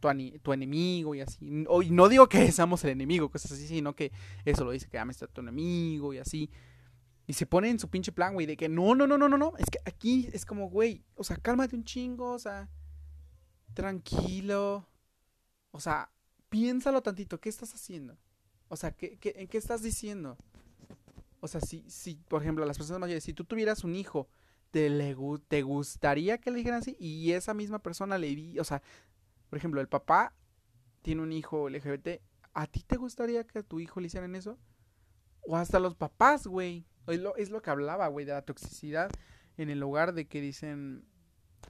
tu, 0.00 0.52
enemigo 0.52 1.14
y 1.14 1.20
así. 1.20 1.38
Y 1.44 1.90
no 1.90 2.08
digo 2.08 2.28
que 2.28 2.50
seamos 2.52 2.82
el 2.84 2.90
enemigo, 2.90 3.30
cosas 3.30 3.52
así, 3.52 3.66
sino 3.66 3.94
que 3.94 4.10
eso 4.44 4.64
lo 4.64 4.70
dice, 4.70 4.88
que 4.88 4.98
ames 4.98 5.22
a 5.22 5.26
tu 5.26 5.40
enemigo 5.42 6.14
y 6.14 6.18
así. 6.18 6.50
Y 7.30 7.32
se 7.32 7.46
pone 7.46 7.70
en 7.70 7.78
su 7.78 7.88
pinche 7.88 8.10
plan, 8.10 8.34
güey, 8.34 8.44
de 8.44 8.56
que 8.56 8.68
no, 8.68 8.96
no, 8.96 9.06
no, 9.06 9.16
no, 9.16 9.28
no, 9.28 9.38
no. 9.38 9.52
Es 9.56 9.70
que 9.70 9.78
aquí 9.84 10.28
es 10.32 10.44
como, 10.44 10.68
güey, 10.68 11.04
o 11.14 11.22
sea, 11.22 11.36
cálmate 11.36 11.76
un 11.76 11.84
chingo, 11.84 12.32
o 12.32 12.40
sea, 12.40 12.68
tranquilo. 13.72 14.84
O 15.70 15.78
sea, 15.78 16.10
piénsalo 16.48 17.04
tantito, 17.04 17.38
¿qué 17.38 17.48
estás 17.48 17.72
haciendo? 17.72 18.18
O 18.66 18.74
sea, 18.74 18.90
¿qué, 18.90 19.16
qué, 19.16 19.34
en 19.36 19.46
qué 19.46 19.58
estás 19.58 19.80
diciendo? 19.80 20.38
O 21.38 21.46
sea, 21.46 21.60
si, 21.60 21.88
si, 21.88 22.16
por 22.16 22.42
ejemplo, 22.42 22.64
las 22.64 22.76
personas 22.76 22.98
mayores, 22.98 23.22
si 23.22 23.32
tú 23.32 23.44
tuvieras 23.44 23.84
un 23.84 23.94
hijo, 23.94 24.28
¿te, 24.72 24.90
le, 24.90 25.16
te 25.46 25.62
gustaría 25.62 26.38
que 26.38 26.50
le 26.50 26.56
dijeran 26.56 26.80
así? 26.80 26.96
Y 26.98 27.30
esa 27.30 27.54
misma 27.54 27.78
persona 27.78 28.18
le 28.18 28.26
di, 28.26 28.58
o 28.58 28.64
sea, 28.64 28.82
por 29.48 29.56
ejemplo, 29.56 29.80
el 29.80 29.86
papá 29.86 30.34
tiene 31.02 31.22
un 31.22 31.32
hijo 31.32 31.70
LGBT. 31.70 32.08
¿A 32.54 32.66
ti 32.66 32.82
te 32.82 32.96
gustaría 32.96 33.44
que 33.44 33.60
a 33.60 33.62
tu 33.62 33.78
hijo 33.78 34.00
le 34.00 34.08
hicieran 34.08 34.34
eso? 34.34 34.58
O 35.42 35.56
hasta 35.56 35.78
los 35.78 35.94
papás, 35.94 36.48
güey. 36.48 36.89
Es 37.10 37.20
lo, 37.20 37.36
es 37.36 37.50
lo 37.50 37.62
que 37.62 37.70
hablaba, 37.70 38.08
güey, 38.08 38.26
de 38.26 38.32
la 38.32 38.42
toxicidad 38.42 39.10
en 39.56 39.70
el 39.70 39.82
hogar 39.82 40.12
de 40.12 40.26
que 40.26 40.40
dicen... 40.40 41.04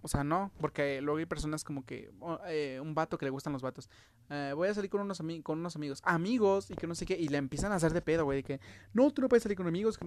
O 0.02 0.08
sea, 0.08 0.22
no, 0.22 0.52
porque 0.60 1.00
luego 1.02 1.18
hay 1.18 1.26
personas 1.26 1.64
como 1.64 1.84
que... 1.84 2.10
Eh, 2.46 2.78
un 2.80 2.94
vato 2.94 3.18
que 3.18 3.26
le 3.26 3.30
gustan 3.30 3.52
los 3.52 3.62
vatos. 3.62 3.90
Eh, 4.30 4.52
voy 4.54 4.68
a 4.68 4.74
salir 4.74 4.88
con 4.88 5.00
unos, 5.00 5.20
con 5.42 5.58
unos 5.58 5.76
amigos. 5.76 6.00
Amigos 6.04 6.70
y 6.70 6.74
que 6.74 6.86
no 6.86 6.94
sé 6.94 7.04
qué. 7.04 7.18
Y 7.18 7.28
le 7.28 7.38
empiezan 7.38 7.72
a 7.72 7.74
hacer 7.74 7.92
de 7.92 8.00
pedo, 8.00 8.24
güey. 8.24 8.38
De 8.38 8.42
que, 8.44 8.60
no, 8.92 9.10
tú 9.10 9.20
no 9.20 9.28
puedes 9.28 9.42
salir 9.42 9.58
con 9.58 9.66
amigos. 9.66 9.98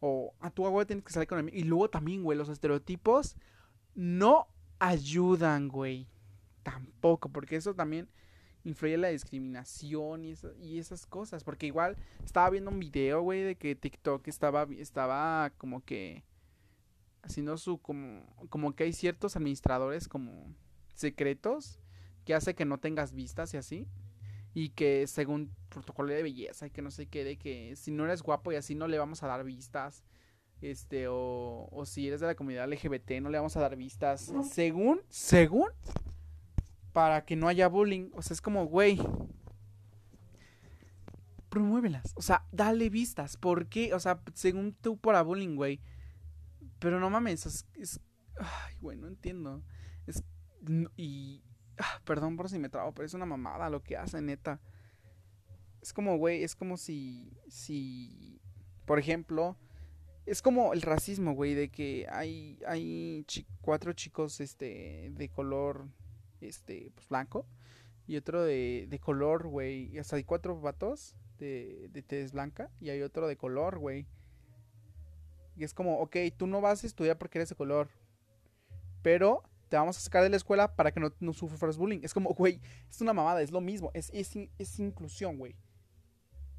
O 0.00 0.34
a 0.40 0.50
tu 0.50 0.66
abuela 0.66 0.86
tienes 0.86 1.04
que 1.04 1.12
salir 1.12 1.28
con 1.28 1.38
amigos. 1.38 1.58
Y 1.58 1.64
luego 1.64 1.88
también, 1.88 2.22
güey, 2.22 2.36
los 2.36 2.48
estereotipos 2.48 3.36
no 3.94 4.48
ayudan, 4.78 5.68
güey 5.68 6.08
tampoco, 6.62 7.28
porque 7.28 7.56
eso 7.56 7.74
también 7.74 8.08
influye 8.64 8.96
la 8.96 9.08
discriminación 9.08 10.24
y, 10.24 10.34
y 10.60 10.78
esas 10.78 11.06
cosas. 11.06 11.44
Porque 11.44 11.66
igual 11.66 11.96
estaba 12.24 12.50
viendo 12.50 12.70
un 12.70 12.78
video, 12.78 13.22
güey, 13.22 13.42
de 13.42 13.56
que 13.56 13.74
TikTok 13.74 14.26
estaba, 14.28 14.66
estaba 14.78 15.50
como 15.58 15.84
que 15.84 16.24
haciendo 17.22 17.56
su, 17.56 17.78
como, 17.78 18.24
como 18.48 18.74
que 18.74 18.84
hay 18.84 18.92
ciertos 18.92 19.36
administradores 19.36 20.08
como 20.08 20.54
secretos 20.94 21.78
que 22.24 22.34
hace 22.34 22.54
que 22.54 22.64
no 22.64 22.78
tengas 22.78 23.12
vistas 23.12 23.54
y 23.54 23.56
así. 23.56 23.88
Y 24.54 24.70
que 24.70 25.06
según 25.06 25.50
protocolo 25.70 26.12
de 26.12 26.22
belleza 26.22 26.66
y 26.66 26.70
que 26.70 26.82
no 26.82 26.90
sé 26.90 27.06
qué, 27.06 27.24
de 27.24 27.38
que 27.38 27.74
si 27.74 27.90
no 27.90 28.04
eres 28.04 28.22
guapo 28.22 28.52
y 28.52 28.56
así 28.56 28.74
no 28.74 28.86
le 28.86 28.98
vamos 28.98 29.22
a 29.22 29.26
dar 29.26 29.44
vistas. 29.44 30.04
Este, 30.60 31.08
o, 31.08 31.68
o 31.72 31.86
si 31.86 32.06
eres 32.06 32.20
de 32.20 32.26
la 32.28 32.36
comunidad 32.36 32.70
LGBT 32.70 33.20
no 33.20 33.30
le 33.30 33.38
vamos 33.38 33.56
a 33.56 33.60
dar 33.60 33.76
vistas. 33.76 34.32
Según, 34.50 35.00
según 35.08 35.70
para 36.92 37.24
que 37.24 37.36
no 37.36 37.48
haya 37.48 37.68
bullying. 37.68 38.10
O 38.14 38.22
sea, 38.22 38.34
es 38.34 38.40
como, 38.40 38.66
güey, 38.66 38.98
promuévelas. 41.48 42.12
O 42.16 42.22
sea, 42.22 42.46
dale 42.52 42.90
vistas. 42.90 43.36
¿Por 43.36 43.68
qué? 43.68 43.94
O 43.94 44.00
sea, 44.00 44.20
según 44.34 44.74
tú 44.74 44.98
para 44.98 45.22
bullying, 45.22 45.56
güey. 45.56 45.80
Pero 46.78 46.98
no 46.98 47.10
mames, 47.10 47.66
es... 47.76 48.00
ay, 48.38 48.76
güey, 48.80 48.96
no 48.96 49.06
entiendo. 49.06 49.62
Es... 50.06 50.22
Y... 50.96 51.42
Ah, 51.78 52.00
perdón 52.04 52.36
por 52.36 52.48
si 52.48 52.58
me 52.58 52.68
trago, 52.68 52.92
pero 52.92 53.06
es 53.06 53.14
una 53.14 53.26
mamada 53.26 53.70
lo 53.70 53.82
que 53.82 53.96
hace, 53.96 54.20
neta. 54.20 54.60
Es 55.80 55.92
como, 55.92 56.16
güey, 56.16 56.44
es 56.44 56.54
como 56.54 56.76
si, 56.76 57.32
si, 57.48 58.40
por 58.84 58.98
ejemplo, 58.98 59.56
es 60.26 60.42
como 60.42 60.72
el 60.72 60.82
racismo, 60.82 61.32
güey, 61.32 61.54
de 61.54 61.70
que 61.70 62.06
hay, 62.10 62.58
hay 62.66 63.26
cuatro 63.62 63.92
chicos, 63.94 64.40
este, 64.40 65.10
de 65.12 65.28
color, 65.28 65.88
este, 66.42 66.90
pues 66.94 67.08
blanco, 67.08 67.46
y 68.06 68.16
otro 68.16 68.42
de, 68.42 68.86
de 68.88 68.98
color, 68.98 69.46
güey, 69.46 70.02
sea, 70.02 70.16
hay 70.16 70.24
cuatro 70.24 70.60
vatos 70.60 71.14
de, 71.38 71.88
de 71.90 72.02
tez 72.02 72.32
blanca, 72.32 72.70
y 72.80 72.90
hay 72.90 73.02
otro 73.02 73.28
de 73.28 73.36
color, 73.36 73.78
güey. 73.78 74.06
Y 75.56 75.64
es 75.64 75.74
como, 75.74 75.98
ok, 75.98 76.16
tú 76.36 76.46
no 76.46 76.60
vas 76.60 76.82
a 76.82 76.86
estudiar 76.86 77.18
porque 77.18 77.38
eres 77.38 77.50
de 77.50 77.54
color, 77.54 77.88
pero 79.02 79.42
te 79.68 79.76
vamos 79.76 79.96
a 79.96 80.00
sacar 80.00 80.22
de 80.22 80.30
la 80.30 80.36
escuela 80.36 80.74
para 80.74 80.92
que 80.92 81.00
no, 81.00 81.12
no 81.20 81.32
sufras 81.32 81.76
bullying. 81.76 82.00
Es 82.02 82.14
como, 82.14 82.30
güey, 82.34 82.60
es 82.90 83.00
una 83.00 83.12
mamada, 83.12 83.42
es 83.42 83.50
lo 83.50 83.60
mismo, 83.60 83.90
es, 83.94 84.10
es, 84.12 84.34
es 84.58 84.78
inclusión, 84.78 85.38
güey 85.38 85.56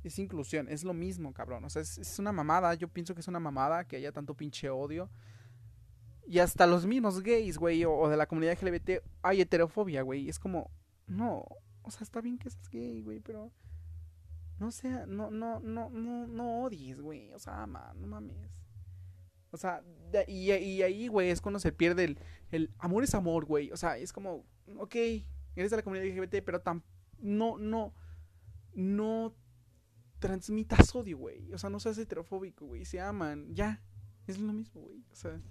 es 0.04 0.20
inclusión, 0.20 0.68
es 0.70 0.84
lo 0.84 0.94
mismo, 0.94 1.34
cabrón. 1.34 1.64
O 1.64 1.70
sea, 1.70 1.82
es, 1.82 2.20
una 2.20 2.32
mamada. 2.32 2.74
Yo 2.76 2.88
pienso 2.88 3.14
que 3.14 3.22
es 3.22 3.28
una 3.28 3.40
mamada 3.40 3.86
que 3.86 3.96
haya 3.96 4.12
tanto 4.12 4.36
pinche 4.36 4.70
odio. 4.70 5.10
Y 6.28 6.40
hasta 6.40 6.68
los 6.68 6.86
mismos 6.86 7.22
gays, 7.22 7.58
güey, 7.58 7.84
o, 7.86 8.08
de 8.08 8.18
la 8.18 8.28
comunidad 8.28 8.58
LGBT 8.62 9.04
hay 9.22 9.42
heterofobia, 9.42 10.02
güey. 10.02 10.30
Es 10.30 10.40
como, 10.40 10.72
no, 11.08 11.46
o 11.82 11.92
sea, 11.92 12.02
está 12.02 12.22
bien 12.22 12.38
que 12.38 12.50
seas 12.50 12.70
gay, 12.70 13.02
güey, 13.02 13.20
pero 13.20 13.52
no 14.60 14.72
sea, 14.72 15.06
no, 15.06 15.30
no, 15.30 15.60
no, 15.60 15.90
no, 15.90 16.28
no 16.28 16.64
odies, 16.64 17.02
güey. 17.02 17.34
O 17.34 17.40
sea, 17.40 17.64
ama, 17.64 17.94
no 17.96 18.08
mames. 18.08 18.52
O 19.52 19.58
sea, 19.58 19.84
y, 20.28 20.52
y 20.52 20.82
ahí, 20.82 21.08
güey, 21.08 21.30
es 21.30 21.42
cuando 21.42 21.60
se 21.60 21.72
pierde 21.72 22.06
el, 22.06 22.20
el 22.52 22.72
amor 22.80 23.04
es 23.04 23.14
amor, 23.14 23.46
güey. 23.46 23.72
O 23.72 23.78
sea, 23.78 23.98
es 23.98 24.14
como, 24.14 24.46
ok, 24.78 24.96
eres 25.56 25.72
de 25.72 25.78
la 25.78 25.84
comunidad 25.84 26.08
LGBT, 26.08 26.44
pero 26.44 26.62
tan, 26.62 26.84
no, 27.20 27.58
no, 27.58 27.94
no 28.74 29.36
transmitas 30.20 30.96
odio, 30.96 31.18
güey. 31.18 31.54
O 31.54 31.58
sea, 31.58 31.70
no 31.70 31.80
seas 31.80 31.98
heterofóbico, 31.98 32.66
güey. 32.66 32.86
Se 32.86 33.00
aman, 33.00 33.54
ya. 33.54 33.84
Es 34.26 34.40
lo 34.40 34.54
mismo, 34.54 34.82
güey. 34.82 35.04
O 35.12 35.16
sea, 35.16 35.42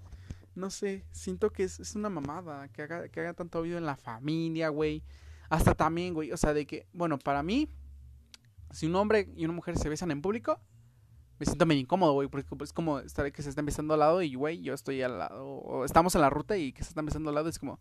no 0.55 0.69
sé. 0.69 1.05
Siento 1.11 1.51
que 1.51 1.63
es, 1.63 1.95
una 1.95 2.09
mamada 2.09 2.67
que 2.69 2.83
haga, 2.83 3.07
que 3.09 3.19
haga 3.19 3.33
tanto 3.33 3.59
odio 3.59 3.77
en 3.77 3.85
la 3.85 3.95
familia, 3.95 4.69
güey. 4.69 5.03
Hasta 5.49 5.75
también, 5.75 6.13
güey. 6.13 6.31
O 6.31 6.37
sea, 6.37 6.53
de 6.53 6.65
que, 6.65 6.87
bueno, 6.93 7.17
para 7.19 7.43
mí, 7.43 7.69
si 8.71 8.87
un 8.87 8.95
hombre 8.95 9.29
y 9.35 9.45
una 9.45 9.53
mujer 9.53 9.77
se 9.77 9.89
besan 9.89 10.11
en 10.11 10.21
público, 10.21 10.59
me 11.39 11.45
siento 11.45 11.65
medio 11.65 11.81
incómodo, 11.81 12.13
güey. 12.13 12.27
Porque 12.27 12.47
es 12.63 12.73
como 12.73 12.99
estar 12.99 13.31
que 13.31 13.41
se 13.41 13.49
están 13.49 13.65
besando 13.65 13.93
al 13.93 13.99
lado 13.99 14.21
y, 14.21 14.35
güey, 14.35 14.61
yo 14.61 14.73
estoy 14.73 15.01
al 15.01 15.19
lado. 15.19 15.45
O 15.45 15.85
estamos 15.85 16.15
en 16.15 16.21
la 16.21 16.29
ruta 16.29 16.57
y 16.57 16.73
que 16.73 16.83
se 16.83 16.89
están 16.89 17.05
besando 17.05 17.29
al 17.29 17.35
lado. 17.35 17.49
Es 17.49 17.59
como, 17.59 17.79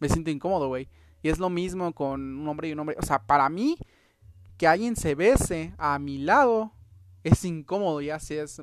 me 0.00 0.08
siento 0.08 0.30
incómodo, 0.30 0.68
güey. 0.68 0.88
Y 1.22 1.28
es 1.28 1.38
lo 1.38 1.50
mismo 1.50 1.92
con 1.92 2.38
un 2.38 2.48
hombre 2.48 2.68
y 2.68 2.72
un 2.72 2.80
hombre. 2.80 2.96
O 2.98 3.06
sea, 3.06 3.24
para 3.24 3.48
mí, 3.48 3.76
que 4.56 4.66
alguien 4.66 4.96
se 4.96 5.14
bese 5.14 5.74
a 5.78 5.98
mi 5.98 6.18
lado 6.18 6.72
es 7.24 7.44
incómodo, 7.44 8.00
ya 8.00 8.18
sea 8.18 8.44
es 8.44 8.62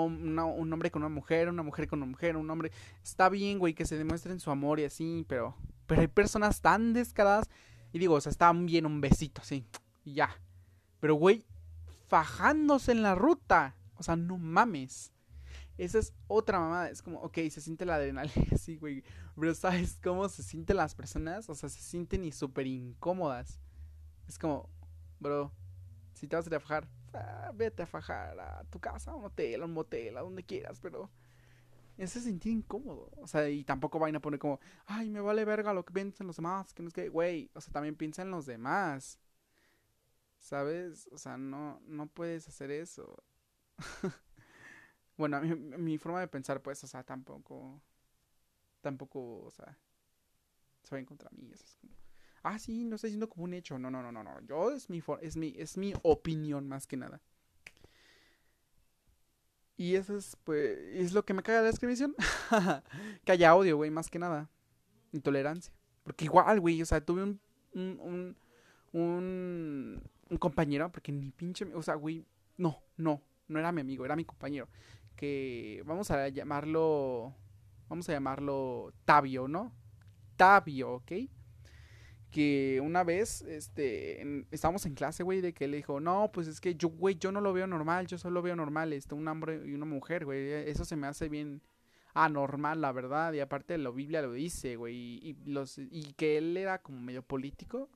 un, 0.00 0.72
hombre 0.72 0.90
con 0.90 1.02
una 1.02 1.14
mujer, 1.14 1.48
una 1.48 1.62
mujer 1.62 1.86
con 1.86 1.98
una 2.00 2.10
mujer, 2.10 2.36
un 2.36 2.50
hombre. 2.50 2.72
Está 3.02 3.28
bien, 3.28 3.58
güey, 3.58 3.74
que 3.74 3.84
se 3.84 3.96
demuestren 3.96 4.40
su 4.40 4.50
amor 4.50 4.80
y 4.80 4.84
así, 4.84 5.24
pero, 5.28 5.54
pero 5.86 6.00
hay 6.00 6.08
personas 6.08 6.60
tan 6.60 6.92
descaradas. 6.92 7.50
Y 7.92 7.98
digo, 7.98 8.14
o 8.14 8.20
sea, 8.20 8.30
está 8.30 8.52
bien 8.52 8.86
un 8.86 9.00
besito 9.00 9.42
así, 9.42 9.66
y 10.04 10.14
ya. 10.14 10.30
Pero, 10.98 11.14
güey, 11.14 11.44
fajándose 12.06 12.92
en 12.92 13.02
la 13.02 13.14
ruta. 13.14 13.76
O 13.96 14.02
sea, 14.02 14.16
no 14.16 14.38
mames. 14.38 15.12
Esa 15.76 15.98
es 15.98 16.14
otra 16.26 16.58
mamada. 16.58 16.88
Es 16.88 17.02
como, 17.02 17.20
ok, 17.20 17.38
se 17.50 17.60
siente 17.60 17.84
la 17.84 17.96
adrenalina, 17.96 18.56
sí, 18.58 18.76
güey. 18.76 19.04
Pero 19.38 19.54
¿sabes 19.54 19.98
cómo 20.02 20.28
se 20.28 20.42
sienten 20.42 20.76
las 20.76 20.94
personas? 20.94 21.48
O 21.50 21.54
sea, 21.54 21.68
se 21.68 21.80
sienten 21.80 22.24
y 22.24 22.32
súper 22.32 22.66
incómodas. 22.66 23.60
Es 24.26 24.38
como, 24.38 24.70
bro, 25.20 25.52
si 26.14 26.26
te 26.26 26.36
vas 26.36 26.46
a 26.46 26.48
ir 26.48 26.54
a 26.54 26.60
fajar, 26.60 26.88
ah, 27.14 27.52
vete 27.54 27.82
a 27.82 27.86
fajar 27.86 28.38
a 28.40 28.64
tu 28.64 28.80
casa, 28.80 29.12
a 29.12 29.14
un 29.16 29.24
hotel, 29.24 29.62
a 29.62 29.64
un 29.64 29.72
motel, 29.72 30.16
a 30.16 30.22
donde 30.22 30.44
quieras, 30.44 30.80
pero 30.80 31.10
ese 31.96 32.20
sentir 32.20 32.52
incómodo. 32.52 33.10
O 33.16 33.26
sea, 33.26 33.48
y 33.48 33.64
tampoco 33.64 33.98
vayan 33.98 34.16
a 34.16 34.20
poner 34.20 34.40
como, 34.40 34.60
ay, 34.86 35.10
me 35.10 35.20
vale 35.20 35.44
verga 35.44 35.74
lo 35.74 35.84
que 35.84 35.92
piensan 35.92 36.26
los 36.26 36.36
demás, 36.36 36.72
que 36.74 36.82
no 36.82 36.88
es 36.88 36.94
que, 36.94 37.08
güey, 37.08 37.50
o 37.54 37.60
sea, 37.60 37.72
también 37.72 37.96
piensa 37.96 38.22
en 38.22 38.30
los 38.30 38.46
demás. 38.46 39.18
¿Sabes? 40.38 41.08
O 41.12 41.18
sea, 41.18 41.36
no, 41.36 41.80
no 41.86 42.06
puedes 42.08 42.48
hacer 42.48 42.70
eso. 42.70 43.22
bueno, 45.16 45.40
mi, 45.40 45.54
mi 45.54 45.98
forma 45.98 46.20
de 46.20 46.28
pensar, 46.28 46.62
pues, 46.62 46.82
o 46.84 46.86
sea, 46.86 47.04
tampoco, 47.04 47.80
tampoco, 48.80 49.44
o 49.44 49.50
sea, 49.50 49.78
se 50.82 50.94
va 50.94 50.98
en 50.98 51.06
contra 51.06 51.30
mí. 51.30 51.50
Eso 51.52 51.64
es 51.64 51.76
como, 51.76 51.94
ah, 52.42 52.58
sí, 52.58 52.84
no 52.84 52.96
estoy 52.96 53.08
diciendo 53.08 53.28
como 53.28 53.44
un 53.44 53.54
hecho. 53.54 53.78
No, 53.78 53.90
no, 53.90 54.02
no, 54.02 54.12
no, 54.12 54.22
no. 54.22 54.40
Yo 54.46 54.70
es 54.70 54.90
mi, 54.90 55.02
es 55.20 55.36
mi, 55.36 55.54
es 55.56 55.76
mi 55.76 55.94
opinión 56.02 56.68
más 56.68 56.86
que 56.86 56.96
nada. 56.96 57.20
Y 59.76 59.96
eso 59.96 60.16
es, 60.16 60.36
pues, 60.44 60.78
es 60.92 61.12
lo 61.12 61.24
que 61.24 61.34
me 61.34 61.42
caga 61.42 61.58
de 61.58 61.64
la 61.64 61.70
descripción. 61.70 62.14
que 63.24 63.32
haya 63.32 63.54
odio, 63.54 63.76
güey, 63.76 63.90
más 63.90 64.10
que 64.10 64.18
nada. 64.18 64.50
Intolerancia. 65.12 65.72
Porque 66.04 66.24
igual, 66.26 66.60
güey, 66.60 66.82
o 66.82 66.86
sea, 66.86 67.04
tuve 67.04 67.22
un, 67.22 67.40
un, 67.72 68.36
un, 68.92 70.02
un 70.28 70.36
compañero, 70.38 70.90
porque 70.90 71.12
ni 71.12 71.30
pinche, 71.30 71.64
o 71.74 71.82
sea, 71.82 71.94
güey, 71.94 72.26
no, 72.56 72.82
no, 72.96 73.22
no 73.48 73.58
era 73.58 73.72
mi 73.72 73.80
amigo, 73.80 74.04
era 74.04 74.16
mi 74.16 74.24
compañero. 74.24 74.68
Que 75.16 75.82
vamos 75.86 76.10
a 76.10 76.28
llamarlo, 76.28 77.34
vamos 77.88 78.08
a 78.08 78.12
llamarlo 78.12 78.92
Tabio, 79.04 79.48
¿no? 79.48 79.72
Tabio, 80.36 80.94
¿ok? 80.94 81.12
Que 82.32 82.80
una 82.82 83.04
vez, 83.04 83.42
este, 83.42 84.44
estábamos 84.50 84.84
en 84.86 84.94
clase, 84.94 85.22
güey, 85.22 85.40
de 85.40 85.52
que 85.52 85.68
le 85.68 85.76
dijo, 85.76 86.00
no, 86.00 86.32
pues 86.32 86.48
es 86.48 86.60
que 86.60 86.74
yo, 86.74 86.88
güey, 86.88 87.16
yo 87.16 87.30
no 87.30 87.40
lo 87.40 87.52
veo 87.52 87.68
normal, 87.68 88.08
yo 88.08 88.18
solo 88.18 88.42
veo 88.42 88.56
normal, 88.56 88.92
este, 88.92 89.14
un 89.14 89.28
hombre 89.28 89.62
y 89.64 89.74
una 89.74 89.84
mujer, 89.84 90.24
güey, 90.24 90.50
eso 90.68 90.84
se 90.84 90.96
me 90.96 91.06
hace 91.06 91.28
bien 91.28 91.62
anormal, 92.14 92.80
la 92.80 92.90
verdad, 92.90 93.32
y 93.34 93.40
aparte 93.40 93.78
la 93.78 93.90
Biblia 93.90 94.22
lo 94.22 94.32
dice, 94.32 94.76
güey, 94.76 94.96
y, 94.96 95.36
los, 95.44 95.78
y 95.78 96.14
que 96.14 96.38
él 96.38 96.56
era 96.56 96.82
como 96.82 97.00
medio 97.00 97.22
político, 97.22 97.88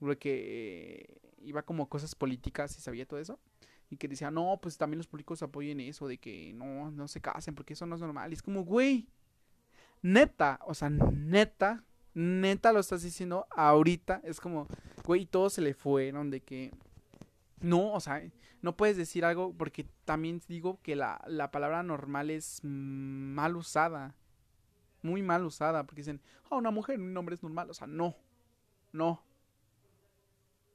güey, 0.00 0.16
que 0.16 1.20
iba 1.42 1.62
como 1.62 1.88
cosas 1.88 2.14
políticas 2.14 2.78
y 2.78 2.80
sabía 2.80 3.06
todo 3.06 3.20
eso, 3.20 3.38
y 3.90 3.96
que 3.96 4.08
decía, 4.08 4.30
no, 4.30 4.58
pues 4.62 4.78
también 4.78 4.98
los 4.98 5.08
políticos 5.08 5.42
apoyen 5.42 5.80
eso, 5.80 6.08
de 6.08 6.18
que 6.18 6.52
no, 6.54 6.90
no 6.90 7.08
se 7.08 7.20
casen, 7.20 7.54
porque 7.54 7.74
eso 7.74 7.86
no 7.86 7.96
es 7.96 8.00
normal, 8.00 8.30
y 8.30 8.34
es 8.34 8.42
como, 8.42 8.64
güey, 8.64 9.08
neta, 10.00 10.60
o 10.64 10.74
sea, 10.74 10.90
neta, 10.90 11.84
neta 12.14 12.72
lo 12.72 12.80
estás 12.80 13.02
diciendo 13.02 13.46
ahorita, 13.50 14.20
es 14.24 14.40
como, 14.40 14.66
güey, 15.04 15.26
todo 15.26 15.50
se 15.50 15.62
le 15.62 15.74
fueron 15.74 16.30
de 16.30 16.40
que... 16.40 16.72
No, 17.60 17.92
o 17.92 18.00
sea, 18.00 18.22
no 18.60 18.76
puedes 18.76 18.96
decir 18.96 19.24
algo 19.24 19.54
porque 19.56 19.86
también 20.04 20.42
digo 20.48 20.80
que 20.82 20.96
la, 20.96 21.22
la 21.26 21.50
palabra 21.50 21.82
normal 21.82 22.30
es 22.30 22.60
mal 22.62 23.56
usada. 23.56 24.16
Muy 25.02 25.22
mal 25.22 25.44
usada, 25.44 25.84
porque 25.84 26.00
dicen, 26.00 26.20
oh, 26.48 26.58
una 26.58 26.70
mujer, 26.70 27.00
un 27.00 27.16
hombre 27.16 27.34
es 27.34 27.42
normal. 27.42 27.70
O 27.70 27.74
sea, 27.74 27.86
no, 27.86 28.16
no. 28.92 29.22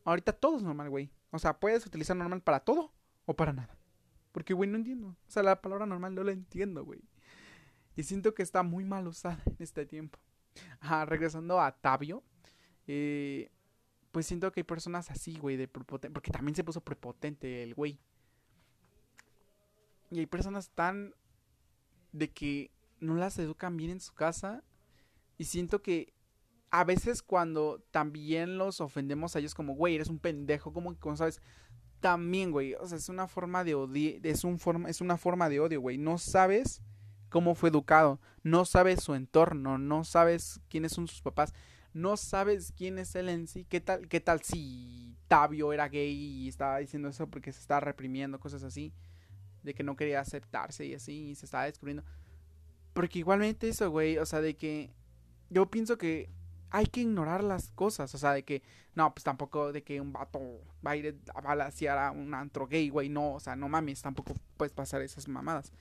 Ahorita 0.05 0.33
todo 0.33 0.57
es 0.57 0.63
normal, 0.63 0.89
güey. 0.89 1.09
O 1.31 1.39
sea, 1.39 1.59
puedes 1.59 1.85
utilizar 1.85 2.15
normal 2.15 2.41
para 2.41 2.61
todo 2.61 2.93
o 3.25 3.35
para 3.35 3.53
nada. 3.53 3.77
Porque, 4.31 4.53
güey, 4.53 4.69
no 4.69 4.77
entiendo. 4.77 5.07
O 5.07 5.31
sea, 5.31 5.43
la 5.43 5.61
palabra 5.61 5.85
normal 5.85 6.15
no 6.15 6.23
la 6.23 6.31
entiendo, 6.31 6.83
güey. 6.85 7.01
Y 7.95 8.03
siento 8.03 8.33
que 8.33 8.43
está 8.43 8.63
muy 8.63 8.85
mal 8.85 9.07
usada 9.07 9.41
en 9.45 9.55
este 9.59 9.85
tiempo 9.85 10.19
regresando 11.05 11.59
a 11.59 11.71
Tabio. 11.71 12.23
Eh, 12.87 13.49
pues 14.11 14.25
siento 14.25 14.51
que 14.51 14.61
hay 14.61 14.63
personas 14.63 15.11
así, 15.11 15.37
güey, 15.37 15.57
de 15.57 15.67
prepotente. 15.67 16.13
Porque 16.13 16.31
también 16.31 16.55
se 16.55 16.63
puso 16.63 16.81
prepotente 16.81 17.63
el 17.63 17.73
güey. 17.73 17.99
Y 20.11 20.19
hay 20.19 20.25
personas 20.25 20.69
tan. 20.69 21.13
de 22.11 22.29
que 22.31 22.71
no 22.99 23.15
las 23.15 23.37
educan 23.39 23.77
bien 23.77 23.91
en 23.91 23.99
su 23.99 24.13
casa. 24.13 24.63
Y 25.37 25.45
siento 25.45 25.81
que 25.81 26.13
a 26.71 26.83
veces 26.83 27.21
cuando 27.21 27.83
también 27.91 28.57
los 28.57 28.81
ofendemos 28.81 29.35
a 29.35 29.39
ellos 29.39 29.55
como, 29.55 29.75
güey, 29.75 29.95
eres 29.95 30.09
un 30.09 30.19
pendejo, 30.19 30.73
como 30.73 30.97
que, 30.97 31.15
sabes, 31.15 31.41
también, 31.99 32.51
güey, 32.51 32.73
o 32.75 32.87
sea, 32.87 32.97
es 32.97 33.09
una 33.09 33.27
forma 33.27 33.63
de 33.63 33.75
odio, 33.75 34.19
es, 34.23 34.43
un 34.43 34.59
es 34.87 35.01
una 35.01 35.17
forma 35.17 35.49
de 35.49 35.59
odio, 35.59 35.81
güey, 35.81 35.97
no 35.97 36.17
sabes 36.17 36.81
cómo 37.29 37.55
fue 37.55 37.69
educado, 37.69 38.19
no 38.43 38.65
sabes 38.65 39.03
su 39.03 39.15
entorno, 39.15 39.77
no 39.77 40.03
sabes 40.03 40.61
quiénes 40.69 40.93
son 40.93 41.07
sus 41.07 41.21
papás, 41.21 41.53
no 41.93 42.17
sabes 42.17 42.73
quién 42.75 42.99
es 42.99 43.15
él 43.15 43.29
en 43.29 43.47
sí, 43.47 43.65
qué 43.65 43.81
tal, 43.81 44.07
qué 44.07 44.19
tal 44.19 44.41
si 44.41 45.15
Tabio 45.27 45.73
era 45.73 45.89
gay 45.89 46.13
y 46.13 46.47
estaba 46.47 46.77
diciendo 46.77 47.09
eso 47.09 47.27
porque 47.27 47.51
se 47.51 47.59
estaba 47.59 47.79
reprimiendo, 47.79 48.39
cosas 48.39 48.63
así, 48.63 48.93
de 49.63 49.73
que 49.73 49.83
no 49.83 49.95
quería 49.95 50.21
aceptarse 50.21 50.85
y 50.85 50.93
así, 50.93 51.29
y 51.29 51.35
se 51.35 51.45
estaba 51.45 51.65
descubriendo. 51.65 52.03
Porque 52.93 53.19
igualmente 53.19 53.69
eso, 53.69 53.89
güey, 53.91 54.17
o 54.17 54.25
sea, 54.25 54.41
de 54.41 54.55
que 54.55 54.91
yo 55.49 55.69
pienso 55.69 55.97
que 55.97 56.29
hay 56.69 56.85
que 56.85 57.01
ignorar 57.01 57.43
las 57.43 57.71
cosas, 57.71 58.13
o 58.13 58.17
sea, 58.17 58.33
de 58.33 58.43
que, 58.43 58.61
no, 58.95 59.13
pues 59.13 59.23
tampoco 59.23 59.71
de 59.71 59.83
que 59.83 60.01
un 60.01 60.13
vato 60.13 60.61
va 60.85 60.91
a 60.91 60.95
ir 60.95 61.19
a 61.33 61.41
balasear 61.41 61.97
a 61.97 62.11
un 62.11 62.33
antro 62.33 62.67
gay, 62.67 62.89
güey, 62.89 63.09
no, 63.09 63.33
o 63.33 63.39
sea, 63.39 63.55
no 63.55 63.69
mames, 63.69 64.01
tampoco 64.01 64.33
puedes 64.57 64.73
pasar 64.73 65.01
esas 65.01 65.27
mamadas. 65.27 65.71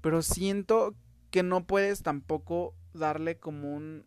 Pero 0.00 0.22
siento 0.22 0.94
que 1.30 1.42
no 1.42 1.66
puedes 1.66 2.02
tampoco 2.02 2.74
darle 2.92 3.38
como 3.38 3.74
un 3.74 4.06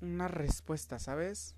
una 0.00 0.28
respuesta, 0.28 0.98
¿sabes? 0.98 1.56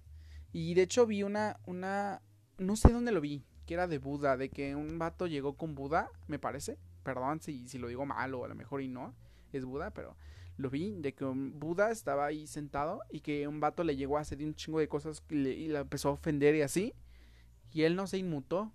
Y 0.53 0.75
de 0.75 0.83
hecho 0.83 1.07
vi 1.07 1.23
una 1.23 1.61
una 1.67 2.23
no 2.59 2.77
sé 2.77 2.93
dónde 2.93 3.13
lo 3.13 3.21
vi, 3.21 3.45
que 3.67 3.75
era 3.75 3.87
de 3.87 3.99
Buda, 3.99 4.37
de 4.37 4.49
que 4.49 4.75
un 4.77 4.99
vato 4.99 5.27
llegó 5.27 5.57
con 5.57 5.75
Buda, 5.75 6.11
me 6.27 6.39
parece. 6.39 6.79
Perdón 7.03 7.41
si, 7.41 7.69
si 7.69 7.79
lo 7.79 7.89
digo 7.89 8.07
mal 8.07 8.35
o 8.35 8.45
a 8.45 8.49
lo 8.49 8.55
mejor 8.55 8.83
y 8.83 8.89
no, 8.89 9.15
es 9.53 9.65
Buda, 9.65 9.91
pero 9.91 10.17
lo 10.57 10.71
vi, 10.71 10.95
de 11.01 11.15
que 11.15 11.25
un 11.25 11.59
Buda 11.59 11.91
estaba 11.91 12.27
ahí 12.27 12.47
sentado 12.47 13.01
y 13.11 13.21
que 13.21 13.49
un 13.49 13.61
vato 13.61 13.85
le 13.85 13.97
llegó 13.97 14.19
a 14.19 14.21
hacer 14.21 14.39
un 14.43 14.55
chingo 14.55 14.79
de 14.79 14.89
cosas 14.89 15.23
y, 15.31 15.35
le, 15.35 15.79
empezó 15.79 16.11
a 16.11 16.13
ofender 16.13 16.55
y 16.55 16.63
así. 16.63 16.95
Y 17.73 17.83
él 17.83 17.97
no 17.97 18.07
se 18.07 18.19
inmutó. 18.19 18.73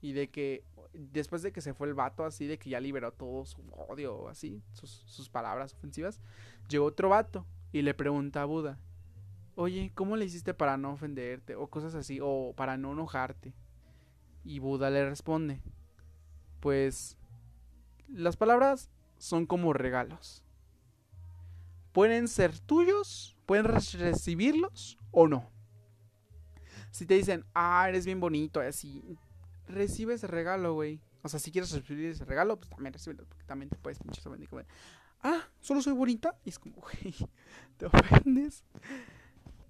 Y 0.00 0.12
de 0.12 0.28
que 0.28 0.62
después 0.98 1.42
de 1.42 1.52
que 1.52 1.60
se 1.60 1.74
fue 1.74 1.88
el 1.88 1.94
vato, 1.94 2.24
así 2.24 2.46
de 2.46 2.58
que 2.58 2.70
ya 2.70 2.80
liberó 2.80 3.12
todo 3.12 3.44
su 3.44 3.62
odio, 3.88 4.28
así, 4.28 4.62
sus, 4.72 5.28
palabras 5.28 5.74
ofensivas, 5.74 6.20
llegó 6.68 6.86
otro 6.86 7.08
vato 7.08 7.46
y 7.72 7.82
le 7.82 7.94
pregunta 7.94 8.42
a 8.42 8.46
Buda, 8.46 8.78
oye, 9.54 9.92
¿cómo 9.94 10.16
le 10.16 10.24
hiciste 10.24 10.54
para 10.54 10.76
no 10.76 10.92
ofenderte? 10.92 11.54
O 11.54 11.68
cosas 11.68 11.94
así, 11.94 12.18
o 12.22 12.52
para 12.56 12.76
no 12.76 12.92
enojarte. 12.92 13.54
Y 14.44 14.58
Buda 14.58 14.90
le 14.90 15.08
responde, 15.08 15.60
pues 16.60 17.16
las 18.08 18.36
palabras 18.36 18.90
son 19.18 19.46
como 19.46 19.72
regalos. 19.72 20.44
Pueden 21.92 22.28
ser 22.28 22.58
tuyos, 22.60 23.36
pueden 23.46 23.64
recibirlos 23.64 24.98
o 25.10 25.28
no. 25.28 25.50
Si 26.90 27.06
te 27.06 27.14
dicen, 27.14 27.44
ah, 27.54 27.86
eres 27.88 28.06
bien 28.06 28.20
bonito, 28.20 28.60
así, 28.60 29.02
recibe 29.66 30.14
ese 30.14 30.26
regalo, 30.26 30.74
güey. 30.74 31.00
O 31.22 31.28
sea, 31.28 31.40
si 31.40 31.50
quieres 31.50 31.72
recibir 31.72 32.10
ese 32.10 32.24
regalo, 32.24 32.56
pues 32.58 32.70
también 32.70 32.92
recibirlo, 32.92 33.26
porque 33.26 33.44
también 33.44 33.68
te 33.68 33.76
puedes 33.76 33.98
pinche 33.98 34.20
ofender. 34.20 34.48
Como, 34.48 34.62
ah, 35.22 35.40
solo 35.60 35.82
soy 35.82 35.92
bonita. 35.92 36.38
Y 36.44 36.50
es 36.50 36.58
como, 36.58 36.76
güey, 36.80 37.14
te 37.76 37.86
ofendes. 37.86 38.64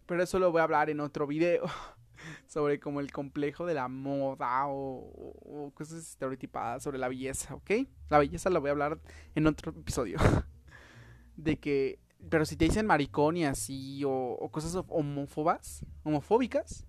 Pero 0.07 0.23
eso 0.23 0.39
lo 0.39 0.53
voy 0.53 0.61
a 0.61 0.65
hablar 0.65 0.91
en 0.91 1.01
otro 1.01 1.27
video. 1.27 1.65
Sobre 2.47 2.81
como 2.81 3.01
el 3.01 3.13
complejo 3.13 3.67
de 3.67 3.75
la 3.75 3.89
moda 3.89 4.67
o, 4.69 4.99
o, 5.05 5.71
cosas 5.75 5.99
estereotipadas 5.99 6.83
sobre 6.83 6.99
la 6.99 7.09
belleza, 7.09 7.55
¿ok? 7.55 7.71
La 8.09 8.19
belleza 8.19 8.49
lo 8.49 8.61
voy 8.61 8.69
a 8.69 8.73
hablar 8.73 8.99
en 9.35 9.47
otro 9.47 9.71
episodio. 9.71 10.19
De 11.37 11.59
que, 11.59 12.01
pero 12.31 12.47
si 12.47 12.57
te 12.57 12.65
dicen 12.65 12.87
maricón 12.87 13.37
y 13.37 13.45
así, 13.45 14.03
o, 14.03 14.11
o 14.11 14.51
cosas 14.51 14.83
homófobas, 14.89 15.85
homofóbicas, 16.05 16.86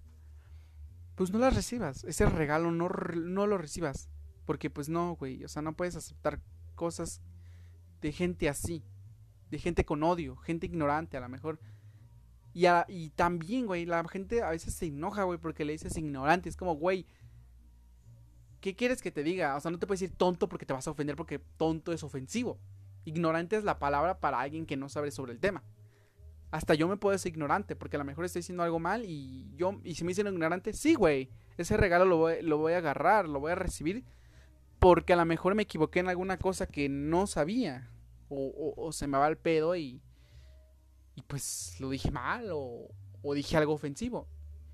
pues 1.18 1.32
no 1.32 1.40
las 1.40 1.56
recibas. 1.56 2.04
Ese 2.04 2.28
regalo 2.28 2.72
no, 2.72 2.88
no 2.88 3.48
lo 3.48 3.58
recibas. 3.58 4.08
Porque 4.46 4.70
pues 4.70 4.88
no, 4.88 5.16
güey. 5.16 5.44
O 5.44 5.48
sea, 5.48 5.64
no 5.64 5.76
puedes 5.76 5.96
aceptar 5.96 6.40
cosas 6.76 7.22
de 8.02 8.12
gente 8.12 8.48
así. 8.48 8.86
De 9.50 9.58
gente 9.58 9.84
con 9.84 10.04
odio, 10.04 10.36
gente 10.38 10.68
ignorante 10.68 11.18
a 11.18 11.22
lo 11.22 11.28
mejor. 11.28 11.60
Y, 12.54 12.68
a, 12.68 12.86
y 12.88 13.10
también, 13.10 13.66
güey, 13.66 13.88
la 13.88 14.08
gente 14.08 14.44
a 14.44 14.52
veces 14.52 14.76
se 14.76 14.86
enoja, 14.86 15.24
güey, 15.24 15.40
porque 15.40 15.66
le 15.66 15.74
dices 15.74 15.98
ignorante. 15.98 16.50
Es 16.50 16.56
como, 16.56 16.76
güey, 16.76 17.08
¿qué 18.62 18.76
quieres 18.76 19.02
que 19.02 19.12
te 19.12 19.24
diga? 19.24 19.56
O 19.56 19.60
sea, 19.60 19.72
no 19.72 19.80
te 19.80 19.88
puedes 19.88 20.02
decir 20.02 20.16
tonto 20.16 20.48
porque 20.48 20.68
te 20.68 20.74
vas 20.74 20.88
a 20.88 20.92
ofender 20.92 21.16
porque 21.16 21.40
tonto 21.40 21.94
es 21.94 22.04
ofensivo. 22.04 22.60
Ignorante 23.06 23.56
es 23.56 23.64
la 23.64 23.80
palabra 23.80 24.20
para 24.20 24.40
alguien 24.40 24.68
que 24.68 24.78
no 24.78 24.88
sabe 24.88 25.10
sobre 25.10 25.34
el 25.34 25.40
tema 25.40 25.64
hasta 26.52 26.74
yo 26.76 26.88
me 26.88 26.98
puedo 26.98 27.14
decir 27.14 27.34
ignorante, 27.34 27.76
porque 27.76 27.98
a 27.98 28.00
lo 28.00 28.06
mejor 28.06 28.26
estoy 28.26 28.40
diciendo 28.40 28.64
algo 28.64 28.80
mal 28.80 29.04
y 29.06 29.54
yo, 29.56 29.80
y 29.84 29.96
si 29.96 30.04
me 30.04 30.10
dicen 30.10 30.28
ignorante, 30.28 30.74
sí, 30.74 30.96
güey, 30.96 31.30
ese 31.58 31.78
regalo 31.78 32.06
lo 32.06 32.18
voy, 32.18 32.42
lo 32.42 32.58
voy 32.58 32.74
a 32.74 32.78
agarrar, 32.78 33.28
lo 33.28 33.40
voy 33.40 33.52
a 33.52 33.56
recibir, 33.56 34.06
porque 34.80 35.14
a 35.14 35.18
lo 35.18 35.26
mejor 35.26 35.56
me 35.56 35.64
equivoqué 35.64 36.00
en 36.00 36.10
alguna 36.10 36.38
cosa 36.38 36.68
que 36.68 36.88
no 36.90 37.28
sabía, 37.28 37.90
o, 38.30 38.74
o, 38.76 38.92
se 38.92 39.08
me 39.08 39.18
va 39.18 39.28
el 39.28 39.38
pedo 39.38 39.76
y, 39.76 40.02
y 41.16 41.22
pues 41.24 41.78
lo 41.80 41.90
dije 41.90 42.12
mal, 42.12 42.50
o, 42.52 42.90
o 43.22 43.34
dije 43.34 43.58
algo 43.58 43.74
ofensivo. 43.74 44.28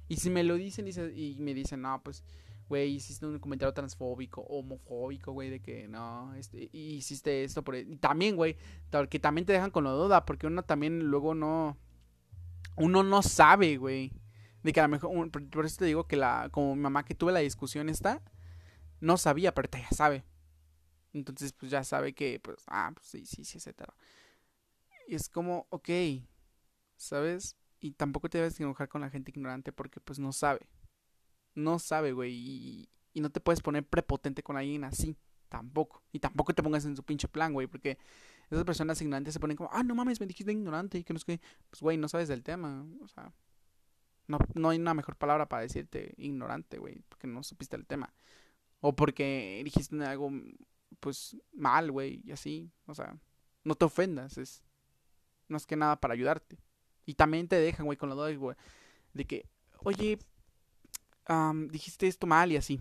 Y 0.07 0.17
si 0.17 0.29
me 0.29 0.43
lo 0.43 0.55
dicen 0.55 0.87
y 0.87 1.35
me 1.39 1.53
dicen, 1.53 1.81
no, 1.81 2.01
pues 2.03 2.23
güey, 2.67 2.95
hiciste 2.95 3.25
un 3.25 3.39
comentario 3.39 3.73
transfóbico, 3.73 4.41
homofóbico, 4.41 5.31
güey, 5.31 5.49
de 5.49 5.61
que 5.61 5.87
no, 5.87 6.33
este, 6.35 6.69
hiciste 6.71 7.43
esto 7.43 7.63
por... 7.63 7.75
E-". 7.75 7.81
Y 7.81 7.97
también, 7.97 8.35
güey, 8.35 8.57
que 9.09 9.19
también 9.19 9.45
te 9.45 9.53
dejan 9.53 9.71
con 9.71 9.83
la 9.83 9.91
duda, 9.91 10.25
porque 10.25 10.47
uno 10.47 10.63
también 10.63 10.99
luego 11.07 11.35
no... 11.35 11.77
Uno 12.75 13.03
no 13.03 13.21
sabe, 13.21 13.77
güey. 13.77 14.11
De 14.63 14.73
que 14.73 14.79
a 14.79 14.83
lo 14.83 14.89
mejor, 14.89 15.31
por 15.31 15.65
eso 15.65 15.77
te 15.77 15.85
digo 15.85 16.07
que 16.07 16.15
la, 16.15 16.49
como 16.51 16.75
mi 16.75 16.81
mamá 16.81 17.03
que 17.05 17.15
tuve 17.15 17.31
la 17.31 17.39
discusión 17.39 17.89
esta, 17.89 18.21
no 18.99 19.17
sabía, 19.17 19.53
pero 19.53 19.69
ya 19.71 19.89
sabe. 19.91 20.23
Entonces, 21.11 21.53
pues 21.53 21.71
ya 21.71 21.83
sabe 21.83 22.13
que, 22.13 22.39
pues, 22.39 22.63
ah, 22.67 22.91
pues 22.95 23.05
sí, 23.07 23.25
sí, 23.25 23.43
sí, 23.43 23.57
etcétera. 23.57 23.93
Y 25.07 25.15
es 25.15 25.29
como, 25.29 25.67
ok, 25.69 25.89
¿sabes? 26.95 27.57
Y 27.79 27.91
tampoco 27.91 28.29
te 28.29 28.39
debes 28.39 28.59
enojar 28.59 28.87
con 28.87 29.01
la 29.01 29.09
gente 29.09 29.31
ignorante 29.31 29.71
porque, 29.71 29.99
pues, 29.99 30.17
no 30.17 30.31
sabe 30.31 30.67
no 31.55 31.79
sabe, 31.79 32.13
güey. 32.13 32.33
Y, 32.33 32.89
y, 33.13 33.21
no 33.21 33.29
te 33.29 33.39
puedes 33.39 33.61
poner 33.61 33.85
prepotente 33.85 34.43
con 34.43 34.57
alguien 34.57 34.83
así. 34.83 35.17
Tampoco. 35.49 36.03
Y 36.11 36.19
tampoco 36.19 36.53
te 36.53 36.63
pongas 36.63 36.85
en 36.85 36.95
su 36.95 37.03
pinche 37.03 37.27
plan, 37.27 37.53
güey. 37.53 37.67
Porque 37.67 37.97
esas 38.49 38.63
personas 38.63 39.01
ignorantes 39.01 39.33
se 39.33 39.39
ponen 39.39 39.57
como, 39.57 39.69
ah, 39.71 39.83
no 39.83 39.95
mames, 39.95 40.19
me 40.19 40.27
dijiste 40.27 40.51
ignorante. 40.51 40.97
Y 40.97 41.03
que 41.03 41.13
no 41.13 41.17
es 41.17 41.25
que, 41.25 41.39
pues, 41.69 41.81
güey, 41.81 41.97
no 41.97 42.07
sabes 42.07 42.27
del 42.27 42.43
tema. 42.43 42.85
O 43.01 43.07
sea, 43.07 43.33
no, 44.27 44.39
no 44.55 44.69
hay 44.69 44.79
una 44.79 44.93
mejor 44.93 45.15
palabra 45.15 45.47
para 45.47 45.63
decirte 45.63 46.13
ignorante, 46.17 46.77
güey. 46.77 47.03
Porque 47.09 47.27
no 47.27 47.43
supiste 47.43 47.75
el 47.75 47.85
tema. 47.85 48.13
O 48.81 48.95
porque 48.95 49.61
dijiste 49.63 50.03
algo, 50.03 50.31
pues, 50.99 51.37
mal, 51.53 51.91
güey. 51.91 52.21
Y 52.25 52.31
así. 52.31 52.71
O 52.85 52.95
sea, 52.95 53.17
no 53.63 53.75
te 53.75 53.85
ofendas. 53.85 54.37
Es 54.37 54.63
no 55.47 55.57
es 55.57 55.65
que 55.65 55.75
nada 55.75 55.95
para 55.99 56.13
ayudarte. 56.13 56.57
Y 57.05 57.13
también 57.13 57.47
te 57.47 57.55
dejan, 57.55 57.85
güey, 57.85 57.97
con 57.97 58.09
la 58.09 58.15
duda, 58.15 58.33
güey, 58.33 58.57
de 59.13 59.25
que, 59.25 59.45
oye, 59.79 60.19
dijiste 61.69 62.07
esto 62.07 62.27
mal 62.27 62.51
y 62.51 62.57
así. 62.57 62.79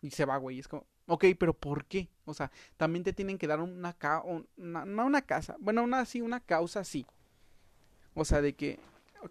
Y 0.00 0.10
se 0.10 0.24
va, 0.24 0.36
güey. 0.36 0.58
Es 0.58 0.68
como, 0.68 0.86
ok, 1.06 1.24
pero 1.38 1.54
¿por 1.54 1.86
qué? 1.86 2.08
O 2.24 2.34
sea, 2.34 2.50
también 2.76 3.04
te 3.04 3.12
tienen 3.12 3.38
que 3.38 3.46
dar 3.46 3.60
una, 3.60 3.96
una 4.56 4.84
no 4.84 5.06
una 5.06 5.22
casa, 5.22 5.56
bueno, 5.58 5.82
una 5.82 6.04
sí, 6.04 6.20
una 6.20 6.40
causa 6.40 6.84
sí. 6.84 7.06
O 8.14 8.24
sea, 8.24 8.40
de 8.42 8.54
que, 8.54 8.78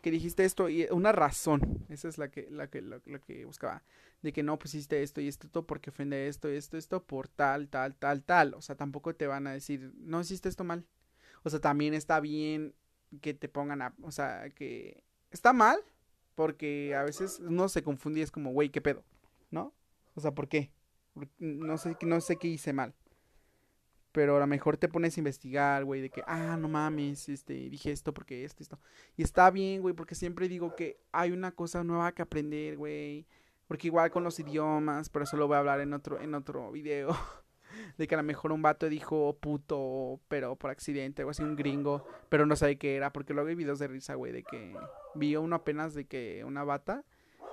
que 0.02 0.12
dijiste 0.12 0.45
esto 0.45 0.69
y 0.69 0.88
una 0.91 1.12
razón. 1.12 1.86
Esa 1.89 2.08
es 2.08 2.17
la 2.17 2.30
que, 2.30 2.47
la 2.50 2.69
que, 2.69 2.82
la, 2.82 3.00
que 3.00 3.45
buscaba. 3.45 3.84
De 4.21 4.34
que 4.34 4.43
no 4.43 4.58
pusiste 4.58 5.04
esto 5.04 5.21
y 5.21 5.28
esto 5.28 5.65
porque 5.65 5.89
ofende 5.89 6.28
esto, 6.28 6.47
esto, 6.47 6.78
esto 6.78 7.04
por 7.04 7.28
tal, 7.28 7.69
tal, 7.69 7.95
tal, 7.95 8.23
tal. 8.23 8.54
O 8.56 8.62
sea, 8.62 8.76
tampoco 8.76 9.15
te 9.15 9.28
van 9.28 9.45
a 9.47 9.52
decir, 9.52 9.93
no 9.97 10.21
hiciste 10.21 10.50
esto 10.50 10.63
mal. 10.63 10.86
O 11.43 11.50
sea, 11.50 11.60
también 11.60 11.93
está 11.93 12.19
bien 12.19 12.73
que 13.21 13.34
te 13.34 13.47
pongan 13.50 13.82
a, 13.82 13.93
o 14.02 14.12
sea, 14.12 14.50
que 14.50 15.04
está 15.32 15.54
mal, 15.54 15.80
porque 16.38 16.93
a 16.93 17.02
veces 17.02 17.39
uno 17.39 17.67
se 17.67 17.82
confunde 17.82 18.19
y 18.19 18.23
es 18.23 18.30
como, 18.30 18.52
güey, 18.52 18.69
¿qué 18.69 18.80
pedo? 18.80 19.04
¿No? 19.50 19.73
O 20.13 20.21
sea, 20.21 20.36
¿por 20.36 20.47
qué? 20.47 20.71
No 21.39 21.80
sé, 21.80 21.97
no 22.04 22.21
sé 22.21 22.36
qué 22.36 22.47
hice 22.47 22.73
mal. 22.73 22.93
Pero 24.12 24.38
a 24.38 24.39
lo 24.39 24.45
mejor 24.45 24.78
te 24.78 24.88
pones 24.88 25.17
a 25.17 25.19
investigar, 25.19 25.84
güey, 25.84 26.00
de 26.00 26.12
que, 26.12 26.21
ah, 26.28 26.56
no 26.56 26.67
mames, 26.67 27.28
este, 27.28 27.54
dije 27.71 27.91
esto 27.91 28.13
porque 28.13 28.45
esto, 28.45 28.62
esto. 28.62 28.80
Y 29.15 29.23
está 29.23 29.50
bien, 29.50 29.82
güey, 29.82 29.95
porque 29.95 30.13
siempre 30.13 30.47
digo 30.47 30.76
que 30.76 31.00
hay 31.12 31.32
una 31.32 31.54
cosa 31.54 31.84
nueva 31.84 32.12
que 32.12 32.21
aprender, 32.21 32.78
güey. 32.78 33.26
Porque 33.67 33.88
igual 33.88 34.12
con 34.12 34.23
los 34.23 34.39
idiomas, 34.39 35.10
pero 35.10 35.23
eso 35.23 35.38
lo 35.38 35.47
voy 35.47 35.56
a 35.56 35.60
hablar 35.60 35.80
en 35.80 35.91
otro, 35.91 36.21
en 36.21 36.36
otro 36.36 36.71
video. 36.71 37.17
de 37.98 38.08
que 38.08 38.16
a 38.16 38.18
lo 38.18 38.24
mejor 38.24 38.52
un 38.52 38.62
vato 38.62 38.90
dijo 38.90 39.38
puto, 39.40 40.20
pero 40.28 40.56
por 40.56 40.72
accidente, 40.72 41.24
o 41.24 41.30
así, 41.30 41.44
un 41.44 41.56
gringo, 41.56 42.06
pero 42.30 42.46
no 42.46 42.56
sabe 42.56 42.78
qué 42.78 42.96
era, 42.96 43.12
porque 43.12 43.34
luego 43.34 43.50
hay 43.50 43.56
videos 43.56 43.80
de 43.80 43.88
risa, 43.88 44.16
güey, 44.16 44.32
de 44.32 44.44
que 44.44 44.76
vi 45.16 45.36
uno 45.36 45.56
apenas 45.56 45.94
de 45.94 46.06
que 46.06 46.44
una 46.46 46.63
bata 46.63 47.04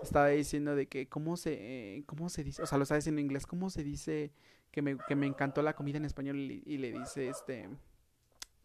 estaba 0.02 0.28
diciendo 0.28 0.74
de 0.74 0.86
que 0.86 1.08
cómo 1.08 1.36
se, 1.36 2.02
cómo 2.06 2.28
se 2.28 2.44
dice, 2.44 2.62
o 2.62 2.66
sea, 2.66 2.78
lo 2.78 2.84
sabes 2.84 3.06
en 3.06 3.18
inglés, 3.18 3.46
cómo 3.46 3.70
se 3.70 3.82
dice 3.82 4.32
que 4.70 4.82
me, 4.82 4.96
que 5.08 5.14
me 5.14 5.26
encantó 5.26 5.62
la 5.62 5.74
comida 5.74 5.98
en 5.98 6.04
español 6.04 6.36
y, 6.36 6.78
le 6.78 6.92
dice 6.92 7.28
este, 7.28 7.68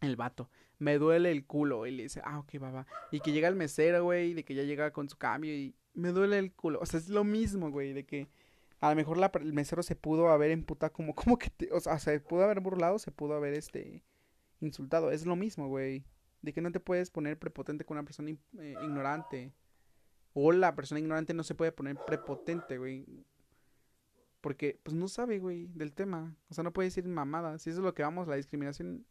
el 0.01 0.15
vato, 0.15 0.49
me 0.79 0.97
duele 0.97 1.31
el 1.31 1.45
culo, 1.45 1.85
y 1.85 1.91
le 1.91 2.03
dice, 2.03 2.21
ah, 2.23 2.39
ok, 2.39 2.61
va, 2.61 2.85
y 3.11 3.19
que 3.19 3.31
llega 3.31 3.47
el 3.47 3.55
mesero, 3.55 4.03
güey, 4.03 4.33
de 4.33 4.43
que 4.43 4.55
ya 4.55 4.63
llega 4.63 4.91
con 4.91 5.09
su 5.09 5.17
cambio 5.17 5.53
y 5.53 5.75
me 5.93 6.09
duele 6.09 6.39
el 6.39 6.51
culo, 6.51 6.79
o 6.81 6.85
sea, 6.85 6.99
es 6.99 7.09
lo 7.09 7.23
mismo, 7.23 7.69
güey, 7.71 7.93
de 7.93 8.05
que 8.05 8.27
a 8.79 8.89
lo 8.89 8.95
mejor 8.95 9.17
la, 9.17 9.31
el 9.35 9.53
mesero 9.53 9.83
se 9.83 9.95
pudo 9.95 10.29
haber 10.29 10.51
emputado 10.51 10.93
como, 10.93 11.15
como 11.15 11.37
que, 11.37 11.51
o 11.71 11.79
sea, 11.79 11.99
se 11.99 12.19
pudo 12.19 12.43
haber 12.43 12.59
burlado, 12.59 12.99
se 12.99 13.11
pudo 13.11 13.35
haber, 13.35 13.53
este, 13.53 14.03
insultado. 14.61 15.11
Es 15.11 15.25
lo 15.25 15.35
mismo, 15.35 15.67
güey. 15.67 16.05
De 16.41 16.53
que 16.53 16.61
no 16.61 16.71
te 16.71 16.79
puedes 16.79 17.09
poner 17.09 17.37
prepotente 17.37 17.85
con 17.85 17.97
una 17.97 18.05
persona 18.05 18.29
eh, 18.29 18.75
ignorante. 18.83 19.53
O 20.33 20.51
la 20.51 20.75
persona 20.75 20.99
ignorante 20.99 21.33
no 21.33 21.43
se 21.43 21.55
puede 21.55 21.71
poner 21.71 21.97
prepotente, 22.05 22.77
güey. 22.77 23.25
Porque, 24.41 24.79
pues, 24.83 24.95
no 24.95 25.07
sabe, 25.07 25.39
güey, 25.39 25.67
del 25.67 25.93
tema. 25.93 26.37
O 26.49 26.53
sea, 26.53 26.63
no 26.63 26.71
puede 26.71 26.87
decir 26.87 27.05
mamada. 27.07 27.57
Si 27.57 27.69
eso 27.69 27.79
es 27.79 27.85
lo 27.85 27.93
que 27.93 28.03
vamos, 28.03 28.27
la 28.27 28.35
discriminación, 28.35 29.05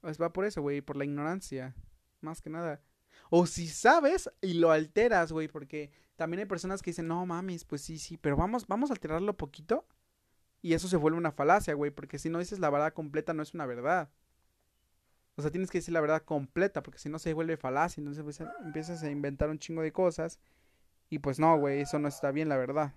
pues 0.00 0.20
va 0.20 0.32
por 0.32 0.44
eso, 0.44 0.60
güey, 0.60 0.82
por 0.82 0.96
la 0.96 1.04
ignorancia. 1.04 1.74
Más 2.20 2.42
que 2.42 2.50
nada. 2.50 2.82
O 3.30 3.46
si 3.46 3.68
sabes 3.68 4.30
y 4.40 4.54
lo 4.54 4.70
alteras, 4.70 5.32
güey, 5.32 5.48
porque 5.48 5.90
también 6.16 6.40
hay 6.40 6.46
personas 6.46 6.82
que 6.82 6.90
dicen, 6.90 7.08
no 7.08 7.24
mames, 7.26 7.64
pues 7.64 7.82
sí, 7.82 7.98
sí, 7.98 8.16
pero 8.16 8.36
vamos, 8.36 8.66
vamos 8.66 8.90
a 8.90 8.94
alterarlo 8.94 9.36
poquito. 9.36 9.86
Y 10.62 10.74
eso 10.74 10.88
se 10.88 10.96
vuelve 10.96 11.18
una 11.18 11.32
falacia, 11.32 11.74
güey, 11.74 11.90
porque 11.90 12.18
si 12.18 12.28
no 12.30 12.38
dices 12.38 12.58
la 12.60 12.70
verdad 12.70 12.92
completa 12.92 13.34
no 13.34 13.42
es 13.42 13.54
una 13.54 13.66
verdad. 13.66 14.10
O 15.36 15.42
sea, 15.42 15.50
tienes 15.50 15.70
que 15.70 15.78
decir 15.78 15.94
la 15.94 16.00
verdad 16.00 16.22
completa, 16.22 16.82
porque 16.82 16.98
si 16.98 17.08
no 17.08 17.18
se 17.18 17.32
vuelve 17.34 17.56
falacia, 17.56 18.00
entonces 18.00 18.22
pues, 18.22 18.40
empiezas 18.64 19.02
a 19.02 19.10
inventar 19.10 19.48
un 19.50 19.58
chingo 19.58 19.82
de 19.82 19.92
cosas 19.92 20.38
Y 21.10 21.20
pues 21.20 21.38
no, 21.38 21.56
güey, 21.58 21.80
eso 21.82 21.98
no 21.98 22.08
está 22.08 22.32
bien, 22.32 22.48
la 22.48 22.56
verdad. 22.56 22.94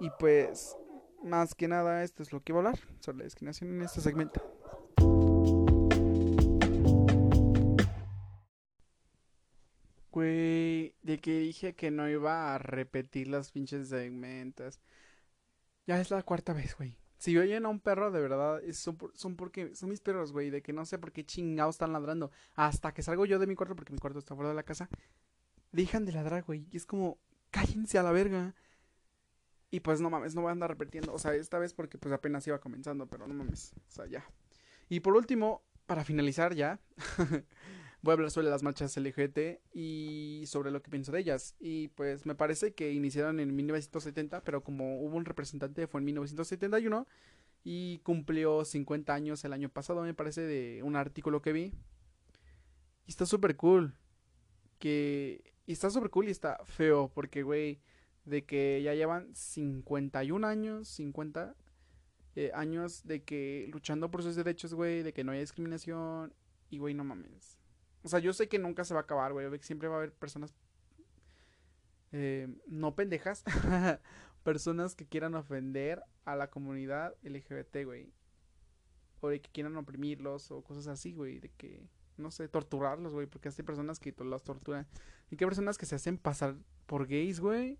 Y 0.00 0.10
pues, 0.18 0.76
más 1.24 1.54
que 1.54 1.68
nada, 1.68 2.02
esto 2.04 2.22
es 2.22 2.32
lo 2.32 2.42
que 2.42 2.52
iba 2.52 2.58
a 2.58 2.62
hablar 2.66 2.80
sobre 3.00 3.18
la 3.18 3.24
discriminación 3.24 3.70
en 3.70 3.82
este 3.82 4.00
segmento. 4.00 4.57
De 10.26 11.18
que 11.20 11.38
dije 11.38 11.74
que 11.74 11.90
no 11.90 12.08
iba 12.08 12.54
a 12.54 12.58
repetir 12.58 13.28
las 13.28 13.50
pinches 13.50 13.88
segmentos. 13.88 14.80
Ya 15.86 16.00
es 16.00 16.10
la 16.10 16.22
cuarta 16.22 16.52
vez, 16.52 16.76
güey. 16.76 16.98
Si 17.18 17.36
oyen 17.36 17.66
a 17.66 17.68
un 17.68 17.80
perro, 17.80 18.10
de 18.12 18.20
verdad, 18.20 18.60
son, 18.72 18.96
son 19.14 19.36
porque 19.36 19.74
son 19.74 19.88
mis 19.88 20.00
perros, 20.00 20.32
güey. 20.32 20.50
De 20.50 20.62
que 20.62 20.72
no 20.72 20.84
sé 20.84 20.98
por 20.98 21.12
qué 21.12 21.24
chingados 21.24 21.76
están 21.76 21.92
ladrando. 21.92 22.30
Hasta 22.54 22.92
que 22.92 23.02
salgo 23.02 23.26
yo 23.26 23.38
de 23.38 23.46
mi 23.46 23.54
cuarto, 23.54 23.74
porque 23.74 23.92
mi 23.92 23.98
cuarto 23.98 24.18
está 24.18 24.34
fuera 24.34 24.50
de 24.50 24.54
la 24.54 24.62
casa. 24.62 24.88
Dejan 25.72 26.04
de 26.04 26.12
ladrar, 26.12 26.44
güey. 26.44 26.66
Y 26.70 26.76
es 26.76 26.86
como, 26.86 27.18
cállense 27.50 27.98
a 27.98 28.02
la 28.02 28.12
verga. 28.12 28.54
Y 29.70 29.80
pues 29.80 30.00
no 30.00 30.08
mames, 30.10 30.34
no 30.34 30.42
voy 30.42 30.48
a 30.50 30.52
andar 30.52 30.70
repitiendo. 30.70 31.12
O 31.12 31.18
sea, 31.18 31.34
esta 31.34 31.58
vez 31.58 31.74
porque 31.74 31.98
pues 31.98 32.12
apenas 32.14 32.46
iba 32.46 32.58
comenzando, 32.60 33.06
pero 33.06 33.26
no 33.26 33.34
mames. 33.34 33.72
O 33.88 33.90
sea, 33.90 34.06
ya. 34.06 34.24
Y 34.88 35.00
por 35.00 35.14
último, 35.14 35.62
para 35.86 36.04
finalizar 36.04 36.54
ya. 36.54 36.80
voy 38.02 38.12
a 38.12 38.14
hablar 38.14 38.30
sobre 38.30 38.48
las 38.48 38.62
marchas 38.62 38.96
LGBT 38.96 39.60
y 39.72 40.44
sobre 40.46 40.70
lo 40.70 40.82
que 40.82 40.90
pienso 40.90 41.12
de 41.12 41.20
ellas. 41.20 41.54
Y 41.58 41.88
pues 41.88 42.26
me 42.26 42.34
parece 42.34 42.72
que 42.74 42.92
iniciaron 42.92 43.40
en 43.40 43.54
1970, 43.54 44.42
pero 44.44 44.62
como 44.62 45.00
hubo 45.00 45.16
un 45.16 45.24
representante 45.24 45.86
fue 45.86 46.00
en 46.00 46.06
1971 46.06 47.06
y 47.64 47.98
cumplió 47.98 48.64
50 48.64 49.12
años 49.12 49.44
el 49.44 49.52
año 49.52 49.68
pasado, 49.68 50.02
me 50.02 50.14
parece, 50.14 50.42
de 50.42 50.82
un 50.82 50.96
artículo 50.96 51.42
que 51.42 51.52
vi. 51.52 51.72
Y 53.06 53.10
está 53.10 53.26
súper 53.26 53.56
cool. 53.56 53.94
Que... 54.78 55.54
Y 55.66 55.72
está 55.72 55.90
súper 55.90 56.10
cool 56.10 56.28
y 56.28 56.30
está 56.30 56.58
feo 56.64 57.10
porque, 57.12 57.42
güey, 57.42 57.80
de 58.24 58.44
que 58.44 58.80
ya 58.82 58.94
llevan 58.94 59.34
51 59.34 60.46
años, 60.46 60.88
50 60.88 61.54
eh, 62.36 62.50
años 62.54 63.04
de 63.04 63.22
que 63.22 63.68
luchando 63.72 64.10
por 64.10 64.22
sus 64.22 64.36
derechos, 64.36 64.72
güey, 64.72 65.02
de 65.02 65.12
que 65.12 65.24
no 65.24 65.32
haya 65.32 65.40
discriminación. 65.40 66.32
Y, 66.70 66.78
güey, 66.78 66.94
no 66.94 67.04
mames. 67.04 67.58
O 68.02 68.08
sea, 68.08 68.18
yo 68.20 68.32
sé 68.32 68.48
que 68.48 68.58
nunca 68.58 68.84
se 68.84 68.94
va 68.94 69.00
a 69.00 69.02
acabar, 69.02 69.32
güey. 69.32 69.46
Siempre 69.60 69.88
va 69.88 69.96
a 69.96 69.98
haber 69.98 70.12
personas. 70.12 70.54
Eh, 72.12 72.48
no 72.66 72.94
pendejas. 72.94 73.44
personas 74.44 74.94
que 74.94 75.06
quieran 75.06 75.34
ofender 75.34 76.02
a 76.24 76.36
la 76.36 76.48
comunidad 76.50 77.14
LGBT, 77.22 77.84
güey. 77.84 78.12
O 79.20 79.28
de 79.28 79.40
que 79.40 79.50
quieran 79.50 79.76
oprimirlos 79.76 80.50
o 80.50 80.62
cosas 80.62 80.86
así, 80.86 81.12
güey. 81.12 81.40
De 81.40 81.50
que, 81.50 81.88
no 82.16 82.30
sé, 82.30 82.48
torturarlos, 82.48 83.12
güey. 83.12 83.26
Porque 83.26 83.48
hay 83.48 83.64
personas 83.64 83.98
que 83.98 84.14
los 84.18 84.44
torturan. 84.44 84.86
Y 85.30 85.36
que 85.36 85.44
hay 85.44 85.48
personas 85.48 85.76
que 85.76 85.86
se 85.86 85.96
hacen 85.96 86.18
pasar 86.18 86.56
por 86.86 87.06
gays, 87.06 87.40
güey. 87.40 87.78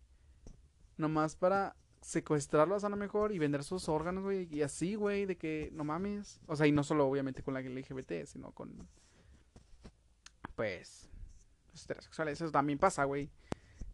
Nomás 0.96 1.36
para 1.36 1.76
secuestrarlos 2.00 2.84
a 2.84 2.88
lo 2.88 2.96
mejor 2.96 3.32
y 3.32 3.38
vender 3.38 3.62
sus 3.62 3.88
órganos, 3.88 4.24
güey. 4.24 4.48
Y 4.52 4.62
así, 4.62 4.96
güey. 4.96 5.26
De 5.26 5.36
que 5.36 5.70
no 5.72 5.84
mames. 5.84 6.40
O 6.48 6.56
sea, 6.56 6.66
y 6.66 6.72
no 6.72 6.82
solo 6.82 7.06
obviamente 7.06 7.44
con 7.44 7.54
la 7.54 7.60
LGBT, 7.60 8.24
sino 8.26 8.50
con 8.50 8.88
pues, 10.58 11.08
los 11.70 11.84
heterosexuales, 11.84 12.40
eso 12.40 12.50
también 12.50 12.80
pasa, 12.80 13.04
güey. 13.04 13.30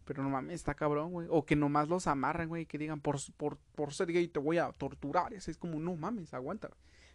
Pero 0.07 0.23
no 0.23 0.31
mames, 0.31 0.55
está 0.55 0.73
cabrón, 0.73 1.13
güey. 1.13 1.27
O 1.31 1.45
que 1.45 1.57
nomás 1.57 1.91
los 1.91 2.07
amarran, 2.07 2.49
güey, 2.49 2.65
que 2.65 2.79
digan, 2.79 3.03
por, 3.03 3.19
por, 3.37 3.59
por 3.75 3.93
ser 3.93 4.11
gay 4.11 4.29
te 4.29 4.39
voy 4.39 4.57
a 4.57 4.73
torturar. 4.73 5.35
es 5.35 5.59
como, 5.59 5.79
no 5.79 5.95
mames, 5.95 6.33
aguanta. 6.33 6.71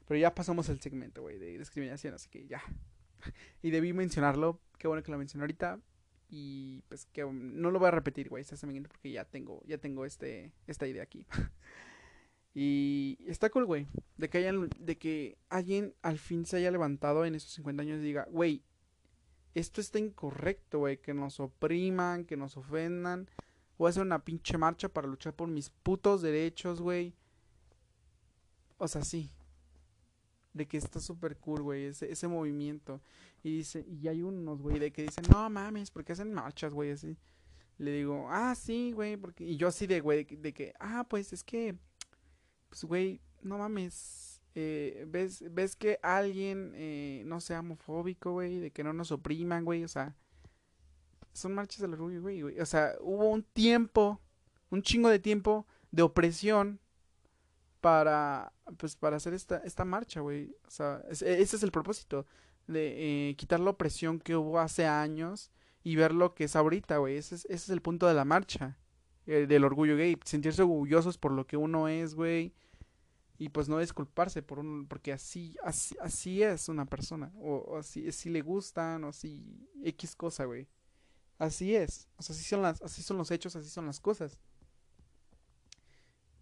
Pero 0.08 0.20
ya 0.20 0.36
pasamos 0.36 0.70
el 0.70 0.80
segmento, 0.80 1.24
güey, 1.24 1.40
de 1.40 1.58
discriminación, 1.58 2.14
así 2.14 2.30
que 2.30 2.46
ya. 2.46 2.62
y 3.64 3.72
debí 3.72 3.92
mencionarlo, 3.92 4.60
qué 4.78 4.88
bueno 4.88 5.02
que 5.02 5.12
lo 5.12 5.18
mencioné 5.18 5.42
ahorita. 5.46 5.80
Y 6.30 6.84
pues 6.88 7.08
que 7.08 7.24
no 7.26 7.72
lo 7.72 7.80
voy 7.80 7.88
a 7.88 7.92
repetir, 7.92 8.30
güey, 8.30 8.42
este 8.42 8.56
segmento 8.56 8.90
porque 8.90 9.12
ya 9.12 9.26
tengo, 9.26 9.64
ya 9.66 9.80
tengo 9.80 10.06
este, 10.06 10.54
esta 10.68 10.86
idea 10.86 11.02
aquí. 11.02 11.26
y 12.54 13.18
está 13.26 13.50
cool, 13.50 13.66
güey, 13.66 13.88
de 14.16 14.30
que 14.30 14.38
hayan, 14.38 14.70
de 14.78 14.96
que 15.00 15.40
alguien 15.50 15.96
al 16.04 16.20
fin 16.20 16.46
se 16.46 16.58
haya 16.58 16.70
levantado 16.70 17.26
en 17.26 17.34
esos 17.34 17.52
50 17.54 17.82
años 17.82 17.98
y 17.98 18.04
diga, 18.04 18.28
güey, 18.30 18.64
esto 19.60 19.82
está 19.82 20.00
incorrecto, 20.00 20.80
güey, 20.80 20.98
que 20.98 21.14
nos 21.14 21.40
opriman, 21.40 22.26
que 22.26 22.38
nos 22.38 22.58
ofendan. 22.58 23.30
Voy 23.78 23.88
a 23.88 23.90
hacer 23.92 24.04
una 24.04 24.24
pinche 24.24 24.58
marcha 24.58 24.90
para 24.90 25.08
luchar 25.08 25.34
por 25.34 25.48
mis 25.48 25.70
putos 25.70 26.22
derechos, 26.22 26.82
güey. 26.82 27.14
O 28.78 28.88
sea, 28.88 29.04
sí. 29.04 29.30
De 30.54 30.68
que 30.68 30.78
está 30.78 31.00
súper 31.00 31.38
cool, 31.38 31.62
güey, 31.62 31.86
ese, 31.86 32.12
ese 32.12 32.28
movimiento. 32.28 33.02
Y 33.44 33.58
dice, 33.58 33.86
y 33.88 34.08
hay 34.08 34.22
unos, 34.22 34.62
güey, 34.62 34.80
de 34.80 34.92
que 34.92 35.04
dicen, 35.04 35.24
no 35.32 35.50
mames, 35.50 35.92
porque 35.92 36.14
hacen 36.14 36.34
marchas, 36.34 36.74
güey, 36.74 36.92
así. 36.92 37.18
Le 37.78 37.92
digo, 37.92 38.28
ah, 38.30 38.56
sí, 38.56 38.92
güey, 38.92 39.16
porque... 39.16 39.46
Y 39.46 39.56
yo 39.56 39.70
así 39.70 39.88
de, 39.88 40.02
güey, 40.02 40.26
de 40.26 40.54
que, 40.54 40.74
ah, 40.80 41.06
pues 41.10 41.32
es 41.32 41.44
que, 41.44 41.78
pues, 42.68 42.84
güey, 42.84 43.22
no 43.42 43.58
mames, 43.58 44.39
eh, 44.56 45.06
ves, 45.08 45.44
ves 45.54 45.76
que 45.76 46.00
alguien 46.02 46.74
eh, 46.76 47.24
no 47.26 47.40
sea 47.40 47.60
homofóbico, 47.60 48.32
güey, 48.32 48.60
de 48.60 48.72
que 48.72 48.84
no 48.84 48.94
nos 48.94 49.12
opriman, 49.12 49.64
güey, 49.64 49.84
o 49.84 49.88
sea, 49.88 50.16
son 51.34 51.54
marchas 51.54 51.82
del 51.82 51.94
orgullo, 51.94 52.22
güey, 52.22 52.42
güey, 52.42 52.60
o 52.60 52.66
sea, 52.66 52.96
hubo 53.02 53.30
un 53.30 53.44
tiempo, 53.44 54.20
un 54.72 54.82
chingo 54.82 55.10
de 55.10 55.20
tiempo 55.20 55.68
de 55.92 56.02
opresión 56.02 56.80
para, 57.80 58.52
pues, 58.78 58.96
para 58.96 59.18
hacer 59.18 59.34
esta, 59.34 59.58
esta 59.60 59.86
marcha, 59.86 60.22
güey, 60.22 60.56
o 60.68 60.72
sea, 60.72 61.04
ese 61.10 61.42
es 61.42 61.64
el 61.64 61.72
propósito, 61.72 62.26
de 62.66 63.30
eh, 63.30 63.36
quitar 63.36 63.60
la 63.60 63.72
opresión 63.72 64.20
que 64.20 64.36
hubo 64.36 64.60
hace 64.60 64.86
años 64.86 65.52
y 65.84 65.96
ver 65.96 66.14
lo 66.14 66.34
que 66.34 66.46
es 66.46 66.56
ahorita, 66.56 66.98
güey, 66.98 67.18
ese 67.18 67.36
es, 67.36 67.46
ese 67.46 67.56
es 67.56 67.70
el 67.70 67.82
punto 67.82 68.08
de 68.08 68.16
la 68.16 68.26
marcha, 68.26 68.78
del 69.26 69.64
orgullo 69.64 69.96
gay, 69.96 70.18
sentirse 70.26 70.64
orgullosos 70.64 71.20
por 71.20 71.32
lo 71.32 71.46
que 71.46 71.56
uno 71.56 71.88
es, 71.88 72.16
güey, 72.16 72.56
y 73.40 73.48
pues 73.48 73.70
no 73.70 73.80
disculparse 73.80 74.44
por 74.44 74.60
un 74.60 74.86
porque 74.86 75.14
así 75.14 75.56
así 75.64 75.96
así 76.02 76.44
es 76.44 76.68
una 76.68 76.86
persona 76.86 77.32
o, 77.38 77.78
así 77.78 78.12
si 78.12 78.30
le 78.30 78.42
gustan 78.42 79.06
o 79.06 79.14
si 79.14 79.66
x 79.82 80.16
cosa 80.16 80.44
güey. 80.44 80.68
Así 81.38 81.74
es 81.74 82.10
o 82.18 82.22
sea 82.22 82.36
así 82.36 82.44
son 82.44 82.62
las 82.62 82.82
así 82.82 83.02
son 83.02 83.18
los 83.18 83.32
hechos 83.32 83.56
así 83.56 83.70
son 83.70 83.86
las 83.86 84.02
cosas. 84.02 84.42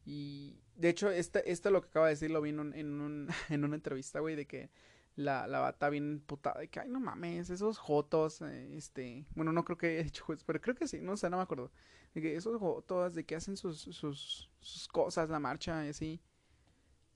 Y 0.05 0.59
de 0.75 0.89
hecho 0.89 1.11
este 1.11 1.51
este 1.51 1.69
lo 1.69 1.81
que 1.81 1.89
acaba 1.89 2.07
de 2.07 2.13
decir 2.13 2.31
lo 2.31 2.41
vi 2.41 2.49
en 2.49 2.59
un, 2.59 2.73
en, 2.73 3.29
una 3.63 3.75
entrevista 3.75 4.19
güey 4.19 4.35
de 4.35 4.47
que 4.47 4.71
la, 5.15 5.45
la 5.45 5.59
bata 5.59 5.89
bien 5.89 6.23
putada 6.25 6.61
de 6.61 6.67
que 6.67 6.79
ay 6.79 6.89
no 6.89 6.99
mames 6.99 7.51
esos 7.51 7.77
jotos 7.77 8.41
eh, 8.41 8.75
este 8.75 9.27
bueno 9.35 9.51
no 9.51 9.63
creo 9.65 9.77
que 9.77 9.87
haya 9.87 10.03
dicho 10.03 10.25
pero 10.45 10.61
creo 10.61 10.75
que 10.75 10.87
sí 10.87 10.99
no 11.01 11.17
sé 11.17 11.29
no 11.29 11.37
me 11.37 11.43
acuerdo 11.43 11.71
de 12.13 12.21
que 12.21 12.35
esos 12.35 12.59
jotos 12.59 13.15
de 13.15 13.25
que 13.25 13.35
hacen 13.35 13.57
sus 13.57 13.81
sus, 13.81 14.51
sus 14.59 14.87
cosas 14.87 15.29
la 15.29 15.39
marcha 15.39 15.85
y 15.85 15.89
así 15.89 16.21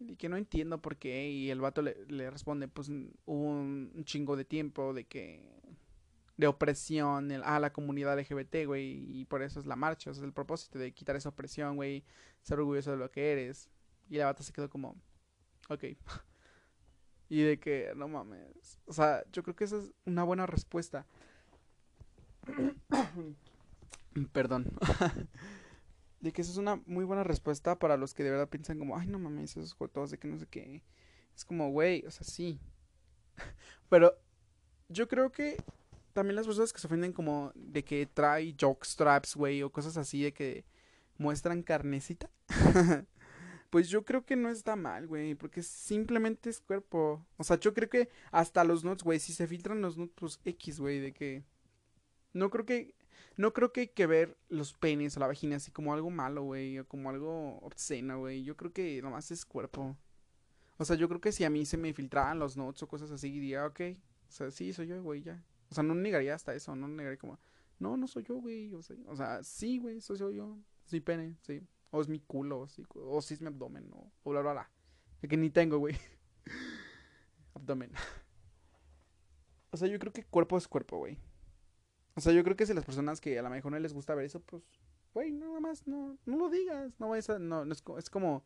y 0.08 0.16
que 0.16 0.30
no 0.30 0.38
entiendo 0.38 0.82
por 0.82 0.98
qué. 0.98 1.30
Y 1.30 1.50
el 1.50 1.62
vato 1.62 1.82
le, 1.82 2.32
responde, 2.32 2.68
pues 2.68 2.90
hubo 2.90 3.16
un, 3.26 4.04
chingo 4.06 4.36
de 4.36 4.46
tiempo 4.46 4.94
de 4.94 5.06
que... 5.06 5.62
De 6.38 6.48
opresión 6.48 7.32
a 7.44 7.60
la 7.60 7.72
comunidad 7.72 8.20
LGBT, 8.20 8.66
güey. 8.66 9.20
Y 9.20 9.26
por 9.26 9.44
eso 9.44 9.60
es 9.60 9.68
la 9.68 9.76
marcha. 9.76 10.10
O 10.10 10.14
es 10.14 10.20
el 10.20 10.34
propósito 10.34 10.80
de 10.80 10.92
quitar 10.92 11.16
esa 11.16 11.30
opresión, 11.30 11.76
güey. 11.76 12.04
Ser 12.42 12.60
orgulloso 12.60 12.92
de 12.92 12.98
lo 12.98 13.12
que 13.12 13.32
eres. 13.32 13.70
Y 14.10 14.18
la 14.18 14.26
bata 14.26 14.42
se 14.42 14.52
quedó 14.52 14.70
como... 14.70 14.96
Ok. 15.70 15.84
y 17.30 17.42
de 17.44 17.60
que, 17.60 17.94
no 17.96 18.08
mames. 18.08 18.80
O 18.86 18.94
sea, 18.94 19.24
yo 19.32 19.44
creo 19.44 19.56
que 19.56 19.66
esa 19.66 19.78
es 19.78 19.92
una 20.06 20.24
buena 20.24 20.48
respuesta. 20.48 21.06
Perdón. 24.34 24.66
de 26.22 26.32
que 26.32 26.42
eso 26.42 26.52
es 26.52 26.58
una 26.58 26.82
muy 26.86 27.04
buena 27.04 27.24
respuesta 27.24 27.78
para 27.78 27.98
los 27.98 28.14
que 28.14 28.24
de 28.24 28.32
verdad 28.32 28.48
piensan 28.48 28.80
como, 28.80 28.98
ay, 28.98 29.08
no 29.08 29.20
mames, 29.20 29.58
esos 29.58 29.74
jotos 29.74 30.12
de 30.12 30.18
que 30.18 30.28
no 30.28 30.38
sé 30.38 30.46
qué. 30.48 30.84
Es 31.36 31.44
como, 31.44 31.70
güey, 31.72 32.06
o 32.06 32.12
sea, 32.12 32.24
sí. 32.24 32.60
Pero 33.90 34.16
yo 34.88 35.08
creo 35.08 35.32
que 35.32 35.58
también 36.14 36.36
las 36.36 36.46
personas 36.46 36.72
que 36.72 36.80
se 36.80 36.88
ofenden 36.88 37.14
como 37.14 37.52
de 37.56 37.84
que 37.84 38.06
trae 38.06 38.56
jockstraps, 38.60 39.36
güey, 39.36 39.64
o 39.64 39.72
cosas 39.72 39.98
así 39.98 40.22
de 40.22 40.34
que 40.34 40.64
muestran 41.18 41.64
carnecita. 41.64 42.30
pues 43.72 43.90
yo 43.90 44.06
creo 44.06 44.24
que 44.24 44.36
no 44.36 44.50
está 44.50 44.76
mal, 44.76 45.08
güey, 45.08 45.34
porque 45.34 45.64
simplemente 45.64 46.52
es 46.52 46.60
cuerpo. 46.60 47.26
O 47.38 47.44
sea, 47.44 47.60
yo 47.60 47.74
creo 47.74 47.90
que 47.90 48.10
hasta 48.32 48.64
los 48.64 48.84
nuts, 48.84 49.04
güey, 49.04 49.20
si 49.20 49.34
se 49.34 49.48
filtran 49.48 49.82
los 49.82 49.98
nuts, 49.98 50.14
pues 50.16 50.40
X, 50.46 50.80
güey, 50.80 51.00
de 51.00 51.14
que... 51.14 51.44
No 52.34 52.50
creo 52.50 52.66
que 52.66 52.96
no 53.42 53.54
creo 53.54 53.74
que 53.74 53.82
hay 53.82 53.88
que 53.88 54.06
ver 54.06 54.38
los 54.50 54.74
penes 54.74 55.18
o 55.18 55.20
la 55.20 55.28
vagina 55.28 55.56
así 55.56 55.72
como 55.72 55.94
algo 55.94 56.12
malo, 56.12 56.44
güey, 56.44 56.78
o 56.78 56.88
como 56.88 57.10
algo 57.10 57.58
obsceno, 57.60 58.20
güey. 58.20 58.44
Yo 58.44 58.56
creo 58.56 58.72
que 58.72 59.02
nomás 59.02 59.32
es 59.32 59.46
cuerpo. 59.46 59.98
O 60.78 60.86
sea, 60.86 60.96
yo 60.96 61.10
creo 61.10 61.20
que 61.20 61.32
si 61.32 61.44
a 61.44 61.50
mí 61.50 61.66
se 61.66 61.78
me 61.78 61.94
filtraban 61.94 62.38
los 62.38 62.56
notes 62.56 62.84
o 62.84 62.88
cosas 62.88 63.10
así, 63.10 63.32
diría, 63.32 63.66
ok, 63.66 63.82
o 64.30 64.32
sea, 64.32 64.52
sí, 64.52 64.72
soy 64.74 64.88
yo, 64.88 65.02
güey, 65.02 65.24
ya. 65.24 65.44
O 65.70 65.74
sea, 65.74 65.84
no 65.84 65.96
negaría 65.96 66.36
hasta 66.36 66.54
eso, 66.54 66.76
no 66.76 66.88
negaría 66.88 67.18
como, 67.18 67.40
no, 67.80 67.98
no 67.98 68.08
soy 68.08 68.24
yo, 68.24 68.36
güey, 68.36 68.74
o 68.74 68.82
sea, 68.84 68.96
o 69.08 69.16
sea 69.16 69.44
sí, 69.44 69.80
güey, 69.80 70.02
soy 70.02 70.36
yo, 70.36 70.58
sí, 70.86 71.02
pene, 71.02 71.36
sí. 71.42 71.62
O 71.90 72.00
es 72.00 72.08
mi 72.08 72.20
culo, 72.20 72.68
sí, 72.68 72.84
o 72.94 73.22
sí 73.22 73.34
es 73.34 73.42
mi 73.42 73.48
abdomen, 73.48 73.90
o 73.92 74.32
bla, 74.32 74.42
bla, 74.42 74.54
bla. 74.54 74.72
que 75.28 75.38
ni 75.38 75.50
tengo, 75.50 75.80
güey. 75.80 75.96
abdomen. 77.56 77.92
o 79.72 79.78
sea, 79.78 79.88
yo 79.88 80.00
creo 80.00 80.14
que 80.14 80.24
cuerpo 80.24 80.58
es 80.58 80.68
cuerpo, 80.68 80.98
güey. 81.00 81.18
O 82.16 82.22
sea, 82.22 82.34
yo 82.34 82.44
creo 82.44 82.56
que 82.56 82.66
si 82.66 82.74
las 82.74 82.86
personas 82.86 83.22
que 83.22 83.40
a 83.40 83.42
lo 83.42 83.50
mejor 83.50 83.72
no 83.72 83.80
les 83.80 83.94
gusta 83.94 84.16
ver 84.16 84.26
eso, 84.26 84.42
pues, 84.42 84.64
güey, 85.14 85.32
nada 85.32 85.60
más, 85.60 85.88
no, 85.88 86.18
no 86.26 86.38
lo 86.38 86.50
digas. 86.50 86.94
No 87.00 87.10
vayas 87.10 87.30
a, 87.30 87.40
no, 87.40 87.66
no 87.66 87.74
es, 87.74 87.84
es 87.98 88.10
como, 88.10 88.44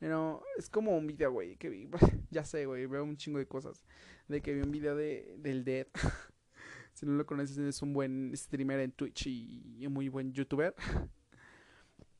no, 0.00 0.42
es 0.58 0.68
como 0.68 0.96
un 0.96 1.06
video, 1.06 1.32
güey, 1.32 1.56
que 1.56 1.68
vi, 1.68 1.88
ya 2.30 2.44
sé, 2.44 2.66
güey, 2.66 2.86
veo 2.86 3.04
un 3.04 3.16
chingo 3.16 3.38
de 3.38 3.46
cosas. 3.46 3.84
De 4.28 4.42
que 4.42 4.54
vi 4.54 4.60
un 4.60 4.70
video 4.70 4.96
de, 4.96 5.36
del 5.38 5.64
Dead. 5.64 5.86
si 6.94 7.06
no 7.06 7.12
lo 7.12 7.26
conoces, 7.26 7.58
es 7.58 7.82
un 7.82 7.92
buen 7.92 8.32
streamer 8.36 8.80
en 8.80 8.92
Twitch 8.92 9.26
y 9.26 9.86
un 9.86 9.92
muy 9.92 10.08
buen 10.08 10.32
youtuber. 10.32 10.74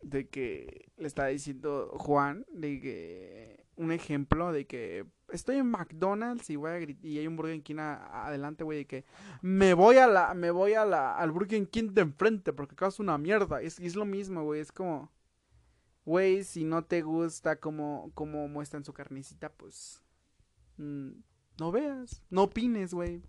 de 0.03 0.28
que 0.28 0.92
le 0.97 1.07
estaba 1.07 1.28
diciendo 1.28 1.90
Juan, 1.99 2.47
de 2.53 2.80
que 2.80 3.66
un 3.76 3.92
ejemplo 3.92 4.53
de 4.53 4.66
que 4.66 5.07
estoy 5.31 5.57
en 5.57 5.70
McDonald's 5.70 6.49
y 6.51 6.57
voy 6.57 6.70
a 6.70 6.81
y 6.81 7.18
hay 7.18 7.27
un 7.27 7.37
Burger 7.37 7.62
King 7.62 7.79
adelante, 7.79 8.64
güey, 8.64 8.79
de 8.79 8.87
que 8.87 9.05
me 9.43 9.74
voy 9.74 9.97
a 9.97 10.07
la 10.07 10.35
me 10.35 10.51
voy 10.51 10.74
a 10.74 10.85
la 10.85 11.16
al 11.16 11.31
Burger 11.31 11.68
King 11.68 11.89
de 11.93 12.03
enfrente 12.03 12.53
porque 12.53 12.74
acá 12.74 12.89
es 12.89 13.01
una 13.01 13.18
mierda. 13.18 13.61
Es, 13.61 13.79
es 13.81 13.97
lo 13.97 14.05
mismo, 14.05 14.45
güey, 14.45 14.61
es 14.61 14.72
como 14.72 15.12
güey, 16.05 16.45
si 16.45 16.64
no 16.64 16.85
te 16.85 17.03
gusta 17.03 17.57
como 17.61 18.11
como 18.14 18.49
muestran 18.49 18.85
su 18.85 18.93
carnicita, 18.93 19.51
pues 19.53 20.03
mm, 20.77 21.11
no 21.59 21.72
veas, 21.72 22.22
no 22.31 22.45
opines, 22.45 22.95
güey. 22.95 23.22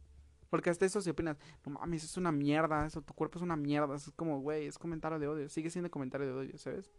Porque 0.49 0.69
hasta 0.69 0.85
eso 0.85 1.01
si 1.01 1.09
opinas, 1.09 1.37
no 1.65 1.73
mames, 1.73 2.05
es 2.05 2.15
una 2.15 2.31
mierda, 2.31 2.85
eso, 2.85 3.01
tu 3.01 3.13
cuerpo 3.13 3.37
es 3.37 3.43
una 3.43 3.57
mierda, 3.57 3.95
es 3.95 4.09
como, 4.15 4.39
güey, 4.39 4.67
es 4.67 4.77
comentario 4.77 5.19
de 5.19 5.27
odio, 5.27 5.49
sigue 5.49 5.69
siendo 5.69 5.91
comentario 5.91 6.27
de 6.27 6.33
odio, 6.33 6.57
¿sabes? 6.57 6.89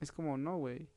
Es 0.00 0.10
como, 0.10 0.36
no, 0.36 0.56
güey. 0.56 0.88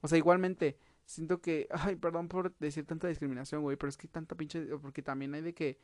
O 0.00 0.08
sea, 0.08 0.18
igualmente, 0.18 0.76
siento 1.12 1.40
que, 1.40 1.68
ay, 1.70 1.96
perdón 1.96 2.28
por 2.28 2.56
decir 2.58 2.86
tanta 2.86 3.08
discriminación, 3.08 3.62
güey, 3.62 3.76
pero 3.76 3.90
es 3.90 3.96
que 3.96 4.08
tanta 4.08 4.34
pinche, 4.36 4.64
porque 4.78 5.02
también 5.02 5.34
hay 5.34 5.42
de 5.42 5.54
que 5.54 5.78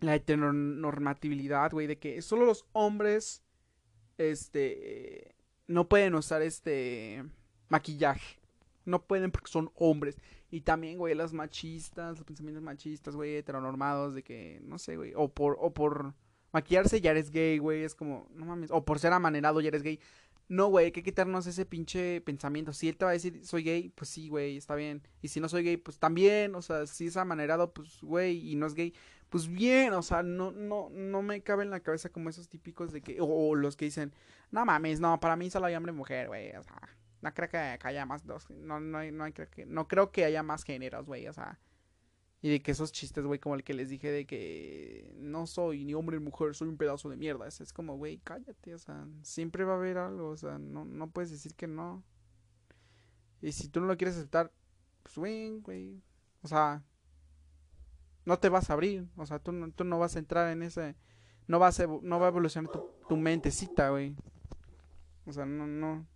la 0.00 0.14
heteronormatividad, 0.14 1.72
güey, 1.72 1.86
de 1.86 1.98
que 1.98 2.20
solo 2.22 2.44
los 2.44 2.66
hombres, 2.72 3.42
este, 4.18 5.34
no 5.66 5.88
pueden 5.88 6.14
usar 6.14 6.42
este 6.42 7.24
maquillaje. 7.68 8.38
No 8.84 9.02
pueden 9.02 9.30
porque 9.30 9.50
son 9.50 9.70
hombres. 9.76 10.18
Y 10.50 10.60
también, 10.60 10.98
güey, 10.98 11.14
las 11.14 11.32
machistas, 11.32 12.18
los 12.18 12.24
pensamientos 12.24 12.62
machistas, 12.62 13.16
güey, 13.16 13.36
heteronormados, 13.36 14.14
de 14.14 14.22
que, 14.22 14.60
no 14.64 14.78
sé, 14.78 14.96
güey, 14.96 15.12
o 15.16 15.28
por, 15.28 15.56
o 15.58 15.72
por 15.72 16.14
maquillarse 16.52 17.00
ya 17.00 17.12
eres 17.12 17.30
gay, 17.30 17.58
güey, 17.58 17.82
es 17.82 17.94
como, 17.94 18.28
no 18.34 18.44
mames, 18.44 18.70
o 18.70 18.84
por 18.84 18.98
ser 18.98 19.12
amanerado 19.12 19.60
ya 19.60 19.68
eres 19.68 19.82
gay. 19.82 19.98
No, 20.48 20.66
güey, 20.68 20.86
hay 20.86 20.92
que 20.92 21.02
quitarnos 21.02 21.46
ese 21.46 21.64
pinche 21.64 22.20
pensamiento. 22.20 22.72
Si 22.72 22.88
él 22.88 22.96
te 22.96 23.04
va 23.04 23.12
a 23.12 23.14
decir 23.14 23.44
soy 23.44 23.62
gay, 23.62 23.88
pues 23.90 24.10
sí, 24.10 24.28
güey, 24.28 24.56
está 24.56 24.74
bien. 24.74 25.02
Y 25.22 25.28
si 25.28 25.40
no 25.40 25.48
soy 25.48 25.64
gay, 25.64 25.76
pues 25.78 25.98
también. 25.98 26.54
O 26.54 26.62
sea, 26.62 26.86
si 26.86 27.06
es 27.06 27.16
amanerado, 27.16 27.72
pues, 27.72 28.00
güey, 28.02 28.50
y 28.50 28.54
no 28.56 28.66
es 28.66 28.74
gay, 28.74 28.94
pues 29.30 29.48
bien. 29.48 29.94
O 29.94 30.02
sea, 30.02 30.22
no, 30.22 30.52
no, 30.52 30.90
no 30.90 31.22
me 31.22 31.42
cabe 31.42 31.64
en 31.64 31.70
la 31.70 31.80
cabeza 31.80 32.10
como 32.10 32.28
esos 32.28 32.48
típicos 32.48 32.92
de 32.92 33.00
que, 33.00 33.18
o, 33.20 33.54
los 33.54 33.76
que 33.76 33.86
dicen, 33.86 34.12
no 34.50 34.64
mames, 34.66 35.00
no, 35.00 35.18
para 35.20 35.36
mí 35.36 35.50
solo 35.50 35.66
hay 35.66 35.74
hombre 35.76 35.92
y 35.92 35.96
mujer, 35.96 36.28
güey. 36.28 36.54
O 36.56 36.62
sea, 36.62 36.78
no 37.22 37.32
creo 37.32 37.48
que 37.48 37.56
haya 37.56 38.06
más 38.06 38.26
dos, 38.26 38.50
no, 38.50 38.80
no, 38.80 39.02
no, 39.10 39.32
que, 39.32 39.66
no 39.66 39.88
creo 39.88 40.12
que 40.12 40.24
haya 40.26 40.42
más 40.42 40.64
géneros, 40.64 41.06
güey, 41.06 41.26
o 41.26 41.32
sea. 41.32 41.58
Y 42.44 42.50
de 42.50 42.60
que 42.60 42.72
esos 42.72 42.92
chistes, 42.92 43.24
güey, 43.24 43.40
como 43.40 43.54
el 43.54 43.64
que 43.64 43.72
les 43.72 43.88
dije 43.88 44.10
de 44.10 44.26
que 44.26 45.10
no 45.16 45.46
soy 45.46 45.82
ni 45.86 45.94
hombre 45.94 46.18
ni 46.18 46.24
mujer, 46.24 46.54
soy 46.54 46.68
un 46.68 46.76
pedazo 46.76 47.08
de 47.08 47.16
mierda. 47.16 47.48
Es, 47.48 47.62
es 47.62 47.72
como, 47.72 47.96
güey, 47.96 48.18
cállate, 48.18 48.74
o 48.74 48.78
sea, 48.78 49.08
siempre 49.22 49.64
va 49.64 49.72
a 49.72 49.76
haber 49.76 49.96
algo, 49.96 50.28
o 50.28 50.36
sea, 50.36 50.58
no, 50.58 50.84
no 50.84 51.08
puedes 51.08 51.30
decir 51.30 51.54
que 51.54 51.66
no. 51.66 52.04
Y 53.40 53.52
si 53.52 53.70
tú 53.70 53.80
no 53.80 53.86
lo 53.86 53.96
quieres 53.96 54.18
aceptar, 54.18 54.52
pues, 55.02 55.16
güey, 55.16 55.58
güey, 55.60 56.02
o 56.42 56.48
sea, 56.48 56.84
no 58.26 58.38
te 58.38 58.50
vas 58.50 58.68
a 58.68 58.74
abrir, 58.74 59.08
o 59.16 59.24
sea, 59.24 59.38
tú 59.38 59.50
no, 59.50 59.72
tú 59.72 59.84
no 59.84 59.98
vas 59.98 60.14
a 60.14 60.18
entrar 60.18 60.52
en 60.52 60.64
ese, 60.64 60.96
no 61.46 61.58
vas 61.58 61.82
no 62.02 62.20
va 62.20 62.26
a 62.26 62.28
evolucionar 62.28 62.70
tu, 62.70 62.90
tu 63.08 63.16
mentecita, 63.16 63.88
güey. 63.88 64.16
O 65.24 65.32
sea, 65.32 65.46
no, 65.46 65.66
no. 65.66 66.06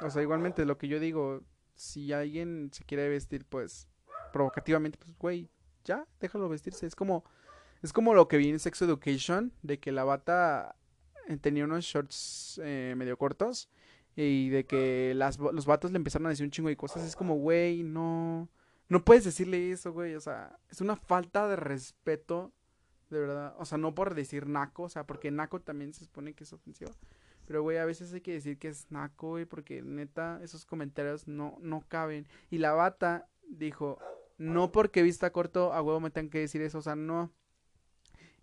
O 0.00 0.10
sea, 0.10 0.20
igualmente 0.20 0.64
lo 0.64 0.78
que 0.78 0.88
yo 0.88 0.98
digo, 0.98 1.44
si 1.76 2.12
alguien 2.12 2.70
se 2.72 2.82
quiere 2.82 3.08
vestir, 3.08 3.44
pues 3.44 3.88
provocativamente, 4.34 4.98
pues, 4.98 5.16
güey, 5.16 5.48
ya, 5.84 6.08
déjalo 6.18 6.48
vestirse. 6.48 6.88
Es 6.88 6.96
como, 6.96 7.22
es 7.82 7.92
como 7.92 8.14
lo 8.14 8.26
que 8.26 8.36
vi 8.36 8.48
en 8.48 8.58
Sex 8.58 8.82
Education, 8.82 9.52
de 9.62 9.78
que 9.78 9.92
la 9.92 10.02
bata 10.02 10.74
eh, 11.28 11.36
tenía 11.36 11.64
unos 11.64 11.84
shorts 11.84 12.60
eh, 12.64 12.94
medio 12.96 13.16
cortos 13.16 13.70
y 14.16 14.48
de 14.48 14.66
que 14.66 15.12
las, 15.14 15.38
los 15.38 15.66
vatos 15.66 15.92
le 15.92 15.98
empezaron 15.98 16.26
a 16.26 16.30
decir 16.30 16.44
un 16.44 16.50
chingo 16.50 16.68
de 16.68 16.76
cosas. 16.76 17.04
Es 17.04 17.14
como, 17.14 17.36
güey, 17.36 17.84
no, 17.84 18.48
no 18.88 19.04
puedes 19.04 19.22
decirle 19.22 19.70
eso, 19.70 19.92
güey. 19.92 20.16
O 20.16 20.20
sea, 20.20 20.58
es 20.68 20.80
una 20.80 20.96
falta 20.96 21.46
de 21.46 21.54
respeto, 21.54 22.52
de 23.10 23.20
verdad. 23.20 23.54
O 23.58 23.64
sea, 23.64 23.78
no 23.78 23.94
por 23.94 24.16
decir 24.16 24.48
naco, 24.48 24.82
o 24.82 24.88
sea, 24.88 25.06
porque 25.06 25.30
naco 25.30 25.60
también 25.60 25.94
se 25.94 26.06
supone 26.06 26.34
que 26.34 26.42
es 26.42 26.52
ofensivo. 26.52 26.90
Pero, 27.46 27.62
güey, 27.62 27.78
a 27.78 27.84
veces 27.84 28.12
hay 28.12 28.20
que 28.20 28.32
decir 28.32 28.58
que 28.58 28.66
es 28.66 28.90
naco, 28.90 29.28
güey, 29.28 29.44
porque 29.44 29.80
neta, 29.80 30.40
esos 30.42 30.64
comentarios 30.64 31.28
no, 31.28 31.56
no 31.60 31.84
caben. 31.86 32.26
Y 32.50 32.58
la 32.58 32.72
bata 32.72 33.28
dijo, 33.48 34.00
no 34.38 34.72
porque 34.72 35.02
vista 35.02 35.32
corto, 35.32 35.72
a 35.72 35.82
huevo 35.82 36.00
me 36.00 36.10
tengan 36.10 36.30
que 36.30 36.40
decir 36.40 36.62
eso, 36.62 36.78
o 36.78 36.82
sea, 36.82 36.96
no. 36.96 37.32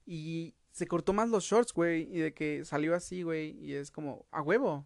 Y 0.06 0.56
se 0.72 0.88
cortó 0.88 1.14
más 1.14 1.30
los 1.30 1.44
shorts, 1.44 1.74
güey, 1.74 2.04
y 2.16 2.20
de 2.20 2.34
que 2.34 2.66
salió 2.66 2.96
así, 2.96 3.24
güey, 3.24 3.58
y 3.60 3.74
es 3.74 3.92
como, 3.92 4.26
a 4.32 4.42
huevo. 4.42 4.86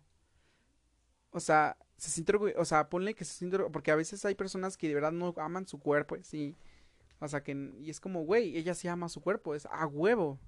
O 1.32 1.40
sea, 1.40 1.78
se 1.98 2.10
siente, 2.12 2.36
o 2.58 2.66
sea, 2.66 2.90
ponle 2.90 3.14
que 3.14 3.26
se 3.26 3.34
siente, 3.34 3.58
porque 3.72 3.92
a 3.92 3.96
veces 3.96 4.24
hay 4.26 4.36
personas 4.36 4.78
que 4.78 4.88
de 4.88 4.96
verdad 4.96 5.12
no 5.12 5.34
aman 5.38 5.68
su 5.68 5.80
cuerpo, 5.80 6.18
sí. 6.22 6.56
O 7.20 7.28
sea, 7.28 7.44
que, 7.44 7.74
y 7.80 7.90
es 7.90 8.00
como, 8.00 8.24
güey, 8.24 8.58
ella 8.58 8.74
sí 8.74 8.88
ama 8.88 9.10
su 9.10 9.22
cuerpo, 9.22 9.56
es 9.56 9.66
a 9.68 9.88
huevo. 9.88 10.40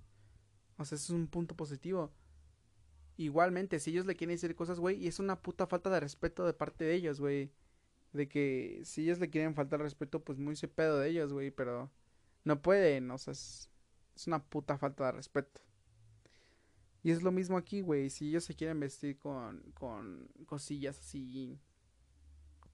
O 0.78 0.86
sea, 0.86 0.96
eso 0.96 1.06
es 1.06 1.10
un 1.10 1.28
punto 1.28 1.56
positivo. 1.56 2.12
Igualmente, 3.18 3.80
si 3.80 3.92
ellos 3.92 4.06
le 4.06 4.16
quieren 4.16 4.36
decir 4.36 4.56
cosas, 4.56 4.80
güey, 4.80 4.98
y 5.04 5.08
es 5.08 5.20
una 5.20 5.42
puta 5.42 5.68
falta 5.68 5.90
de 5.90 6.00
respeto 6.00 6.46
de 6.46 6.54
parte 6.54 6.84
de 6.86 6.96
ellos, 6.96 7.20
güey. 7.20 7.52
De 8.18 8.28
que 8.28 8.82
si 8.84 9.04
ellos 9.04 9.20
le 9.20 9.30
quieren 9.30 9.54
faltar 9.54 9.80
respeto, 9.80 10.24
pues 10.24 10.40
muy 10.40 10.56
se 10.56 10.68
pedo 10.68 10.98
de 10.98 11.10
ellos, 11.10 11.32
güey, 11.32 11.52
pero 11.52 11.92
no 12.44 12.62
pueden, 12.62 13.12
o 13.12 13.18
sea, 13.20 13.34
es, 13.34 13.70
una 14.26 14.44
puta 14.44 14.78
falta 14.78 15.06
de 15.06 15.12
respeto. 15.12 15.62
Y 17.04 17.12
es 17.12 17.22
lo 17.22 17.32
mismo 17.32 17.58
aquí, 17.58 17.82
güey, 17.82 18.10
si 18.10 18.30
ellos 18.30 18.44
se 18.44 18.56
quieren 18.56 18.80
vestir 18.80 19.20
con, 19.20 19.62
con 19.74 20.28
cosillas 20.48 21.00
así 21.00 21.60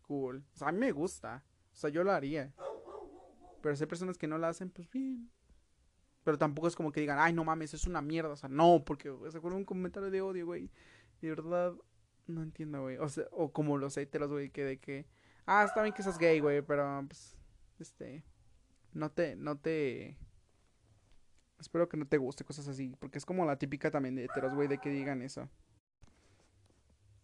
cool. 0.03 0.45
O 0.53 0.57
sea, 0.57 0.69
a 0.69 0.71
mí 0.71 0.79
me 0.79 0.93
gusta, 0.93 1.43
o 1.73 1.75
sea, 1.75 1.89
yo 1.89 2.05
lo 2.05 2.11
haría. 2.13 2.53
Pero 3.61 3.75
si 3.75 3.83
hay 3.83 3.87
personas 3.87 4.17
que 4.17 4.27
no 4.27 4.37
lo 4.37 4.47
hacen, 4.47 4.69
pues 4.69 4.89
bien. 4.89 5.29
Pero 6.23 6.37
tampoco 6.37 6.69
es 6.69 6.75
como 6.75 6.93
que 6.93 7.01
digan, 7.01 7.19
ay, 7.19 7.33
no 7.33 7.43
mames, 7.43 7.73
es 7.73 7.85
una 7.85 8.01
mierda. 8.01 8.31
O 8.31 8.35
sea, 8.37 8.47
no, 8.47 8.83
porque 8.85 9.13
se 9.29 9.41
fue 9.41 9.53
un 9.53 9.65
comentario 9.65 10.09
de 10.09 10.21
odio, 10.21 10.45
güey. 10.45 10.71
De 11.21 11.29
verdad, 11.29 11.73
no 12.27 12.43
entiendo, 12.43 12.81
güey. 12.81 12.97
O, 12.97 13.09
sea, 13.09 13.25
o 13.31 13.51
como 13.51 13.77
los 13.77 13.97
heteros, 13.97 14.31
güey, 14.31 14.49
que 14.49 14.63
de 14.63 14.79
que, 14.79 15.05
ah, 15.45 15.63
está 15.63 15.81
bien 15.81 15.93
que 15.93 16.03
seas 16.03 16.17
gay, 16.17 16.39
güey, 16.39 16.61
pero, 16.61 17.03
pues, 17.07 17.35
este, 17.79 18.23
no 18.93 19.11
te, 19.11 19.35
no 19.35 19.57
te, 19.57 20.17
espero 21.59 21.89
que 21.89 21.97
no 21.97 22.05
te 22.05 22.17
guste 22.17 22.43
cosas 22.43 22.67
así. 22.67 22.95
Porque 22.99 23.17
es 23.17 23.25
como 23.25 23.45
la 23.45 23.57
típica 23.57 23.89
también 23.91 24.15
de 24.15 24.25
heteros, 24.25 24.53
güey, 24.53 24.67
de 24.67 24.77
que 24.77 24.89
digan 24.89 25.21
eso. 25.21 25.49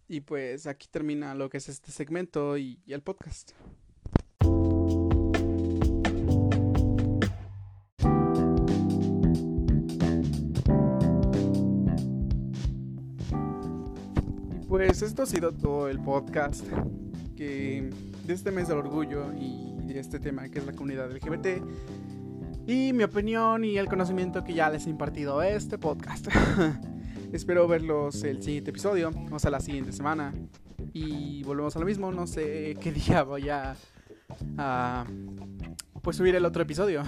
Y 0.08 0.22
pues 0.22 0.66
aquí 0.66 0.88
termina 0.90 1.36
lo 1.36 1.50
que 1.50 1.58
es 1.58 1.70
este 1.70 1.92
segmento 1.92 2.58
y 2.58 2.82
el 2.88 3.04
podcast. 3.04 3.52
Pues 14.68 15.02
esto 15.02 15.24
ha 15.24 15.26
sido 15.26 15.52
todo 15.52 15.90
el 15.90 16.00
podcast 16.00 16.66
que 17.36 17.90
de 18.30 18.36
este 18.36 18.52
mes 18.52 18.68
del 18.68 18.78
orgullo 18.78 19.34
y 19.34 19.76
este 19.90 20.20
tema 20.20 20.48
que 20.50 20.60
es 20.60 20.66
la 20.68 20.74
comunidad 20.74 21.12
LGBT 21.12 21.64
y 22.68 22.94
mi 22.94 23.04
opinión 23.04 23.66
y 23.66 23.76
el 23.80 23.88
conocimiento 23.88 24.44
que 24.44 24.54
ya 24.54 24.70
les 24.70 24.86
he 24.86 24.92
impartido 24.92 25.42
este 25.42 25.80
podcast. 25.80 26.28
Espero 27.34 27.68
verlos 27.68 28.24
el 28.24 28.44
siguiente 28.44 28.70
episodio, 28.70 29.10
o 29.32 29.40
sea, 29.40 29.50
la 29.50 29.60
siguiente 29.60 29.92
semana. 29.92 30.32
Y 30.94 31.42
volvemos 31.42 31.76
a 31.76 31.80
lo 31.80 31.88
mismo, 31.88 32.12
no 32.12 32.28
sé 32.28 32.78
qué 32.82 32.92
día 32.92 33.24
voy 33.24 33.50
a, 33.50 33.76
a 34.60 35.06
pues 36.04 36.16
subir 36.16 36.36
el 36.36 36.46
otro 36.46 36.62
episodio. 36.62 37.02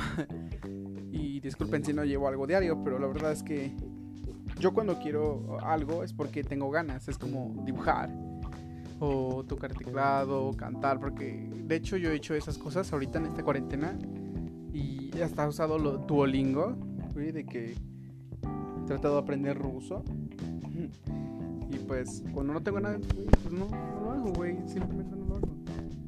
y 1.11 1.39
disculpen 1.39 1.85
si 1.85 1.93
no 1.93 2.03
llevo 2.03 2.29
algo 2.29 2.47
diario, 2.47 2.83
pero 2.83 2.97
la 2.97 3.05
verdad 3.05 3.31
es 3.31 3.43
que 3.43 3.75
yo 4.59 4.73
cuando 4.73 4.97
quiero 4.97 5.59
algo 5.61 6.03
es 6.03 6.13
porque 6.13 6.43
tengo 6.43 6.71
ganas, 6.71 7.07
es 7.07 7.19
como 7.19 7.63
dibujar 7.63 8.09
o 9.01 9.43
tocar 9.43 9.73
teclado, 9.73 10.45
o 10.45 10.55
cantar, 10.55 10.99
porque 10.99 11.49
de 11.65 11.75
hecho 11.75 11.97
yo 11.97 12.11
he 12.11 12.15
hecho 12.15 12.35
esas 12.35 12.57
cosas 12.57 12.93
ahorita 12.93 13.17
en 13.17 13.25
esta 13.25 13.43
cuarentena 13.43 13.97
y 14.73 15.19
hasta 15.21 15.43
he 15.43 15.47
usado 15.47 15.77
lo 15.79 15.97
Duolingo, 15.97 16.77
de 17.15 17.45
que 17.45 17.71
he 17.71 18.85
tratado 18.85 19.15
de 19.15 19.21
aprender 19.21 19.57
ruso. 19.57 20.03
Y 21.69 21.77
pues 21.87 22.23
cuando 22.33 22.53
no 22.53 22.61
tengo 22.61 22.79
nada, 22.79 22.99
pues 23.43 23.51
no, 23.51 23.67
lo 24.01 24.11
hago, 24.11 24.33
güey, 24.33 24.57
simplemente 24.67 25.15
no 25.15 25.25
lo 25.25 25.35
hago. 25.37 25.47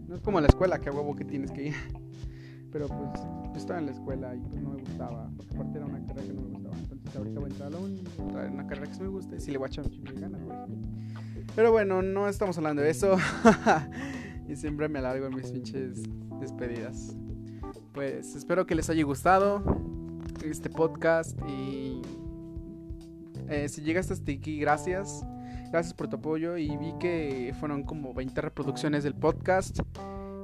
No 0.07 0.15
es 0.15 0.21
como 0.21 0.39
la 0.39 0.47
escuela, 0.47 0.79
que 0.79 0.89
a 0.89 0.91
huevo 0.91 1.15
que 1.15 1.25
tienes 1.25 1.51
que 1.51 1.67
ir. 1.67 1.73
Pero 2.71 2.87
pues 2.87 3.21
yo 3.23 3.55
estaba 3.55 3.79
en 3.79 3.87
la 3.87 3.91
escuela 3.91 4.35
y 4.35 4.39
pues 4.39 4.61
no 4.61 4.71
me 4.71 4.81
gustaba, 4.81 5.29
porque 5.35 5.55
aparte 5.55 5.77
era 5.77 5.85
una 5.87 6.05
carrera 6.05 6.27
que 6.27 6.33
no 6.33 6.41
me 6.41 6.49
gustaba. 6.49 6.75
Entonces 6.77 7.15
ahorita 7.15 7.39
voy 7.39 7.49
a 7.49 7.53
entrar 7.53 7.67
a 7.67 7.71
la 7.71 7.79
uni, 7.79 8.03
una 8.51 8.67
carrera 8.67 8.87
que 8.87 8.95
sí 8.95 9.01
me 9.01 9.09
gusta 9.09 9.35
y 9.35 9.39
sí 9.39 9.51
le 9.51 9.57
voy 9.57 9.65
a 9.65 9.69
echar 9.69 9.85
un 9.87 10.21
ganas, 10.21 10.43
güey. 10.43 10.57
Pero 11.55 11.71
bueno, 11.71 12.01
no 12.01 12.27
estamos 12.27 12.57
hablando 12.57 12.81
de 12.81 12.89
eso. 12.89 13.17
y 14.47 14.55
siempre 14.55 14.89
me 14.89 14.99
alargo 14.99 15.27
en 15.27 15.35
mis 15.35 15.51
pinches 15.51 16.03
despedidas. 16.39 17.15
Pues 17.93 18.35
espero 18.35 18.65
que 18.65 18.75
les 18.75 18.89
haya 18.89 19.03
gustado 19.03 19.63
este 20.43 20.69
podcast 20.69 21.37
y 21.47 22.01
eh, 23.49 23.69
si 23.69 23.81
llegaste 23.81 24.13
hasta 24.13 24.31
aquí, 24.31 24.59
gracias. 24.59 25.25
Gracias 25.71 25.93
por 25.93 26.07
tu 26.07 26.17
apoyo 26.17 26.57
y 26.57 26.75
vi 26.77 26.93
que 26.99 27.53
fueron 27.59 27.83
como 27.83 28.13
20 28.13 28.41
reproducciones 28.41 29.03
del 29.03 29.15
podcast. 29.15 29.79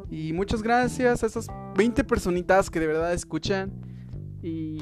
Y 0.10 0.34
muchas 0.34 0.64
gracias 0.64 1.24
a 1.24 1.28
esas 1.28 1.48
20 1.76 2.04
personitas 2.04 2.70
que 2.70 2.80
de 2.80 2.88
verdad 2.88 3.14
escuchan. 3.14 3.72
Y 4.42 4.80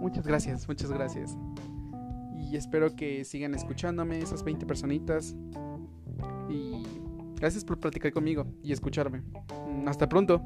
muchas 0.00 0.26
gracias, 0.26 0.66
muchas 0.68 0.90
gracias. 0.90 1.36
Y 2.54 2.56
espero 2.56 2.94
que 2.94 3.24
sigan 3.24 3.52
escuchándome, 3.52 4.20
esas 4.20 4.44
20 4.44 4.64
personitas. 4.64 5.34
Y 6.48 6.84
gracias 7.34 7.64
por 7.64 7.80
platicar 7.80 8.12
conmigo 8.12 8.46
y 8.62 8.70
escucharme. 8.70 9.24
Hasta 9.86 10.08
pronto. 10.08 10.40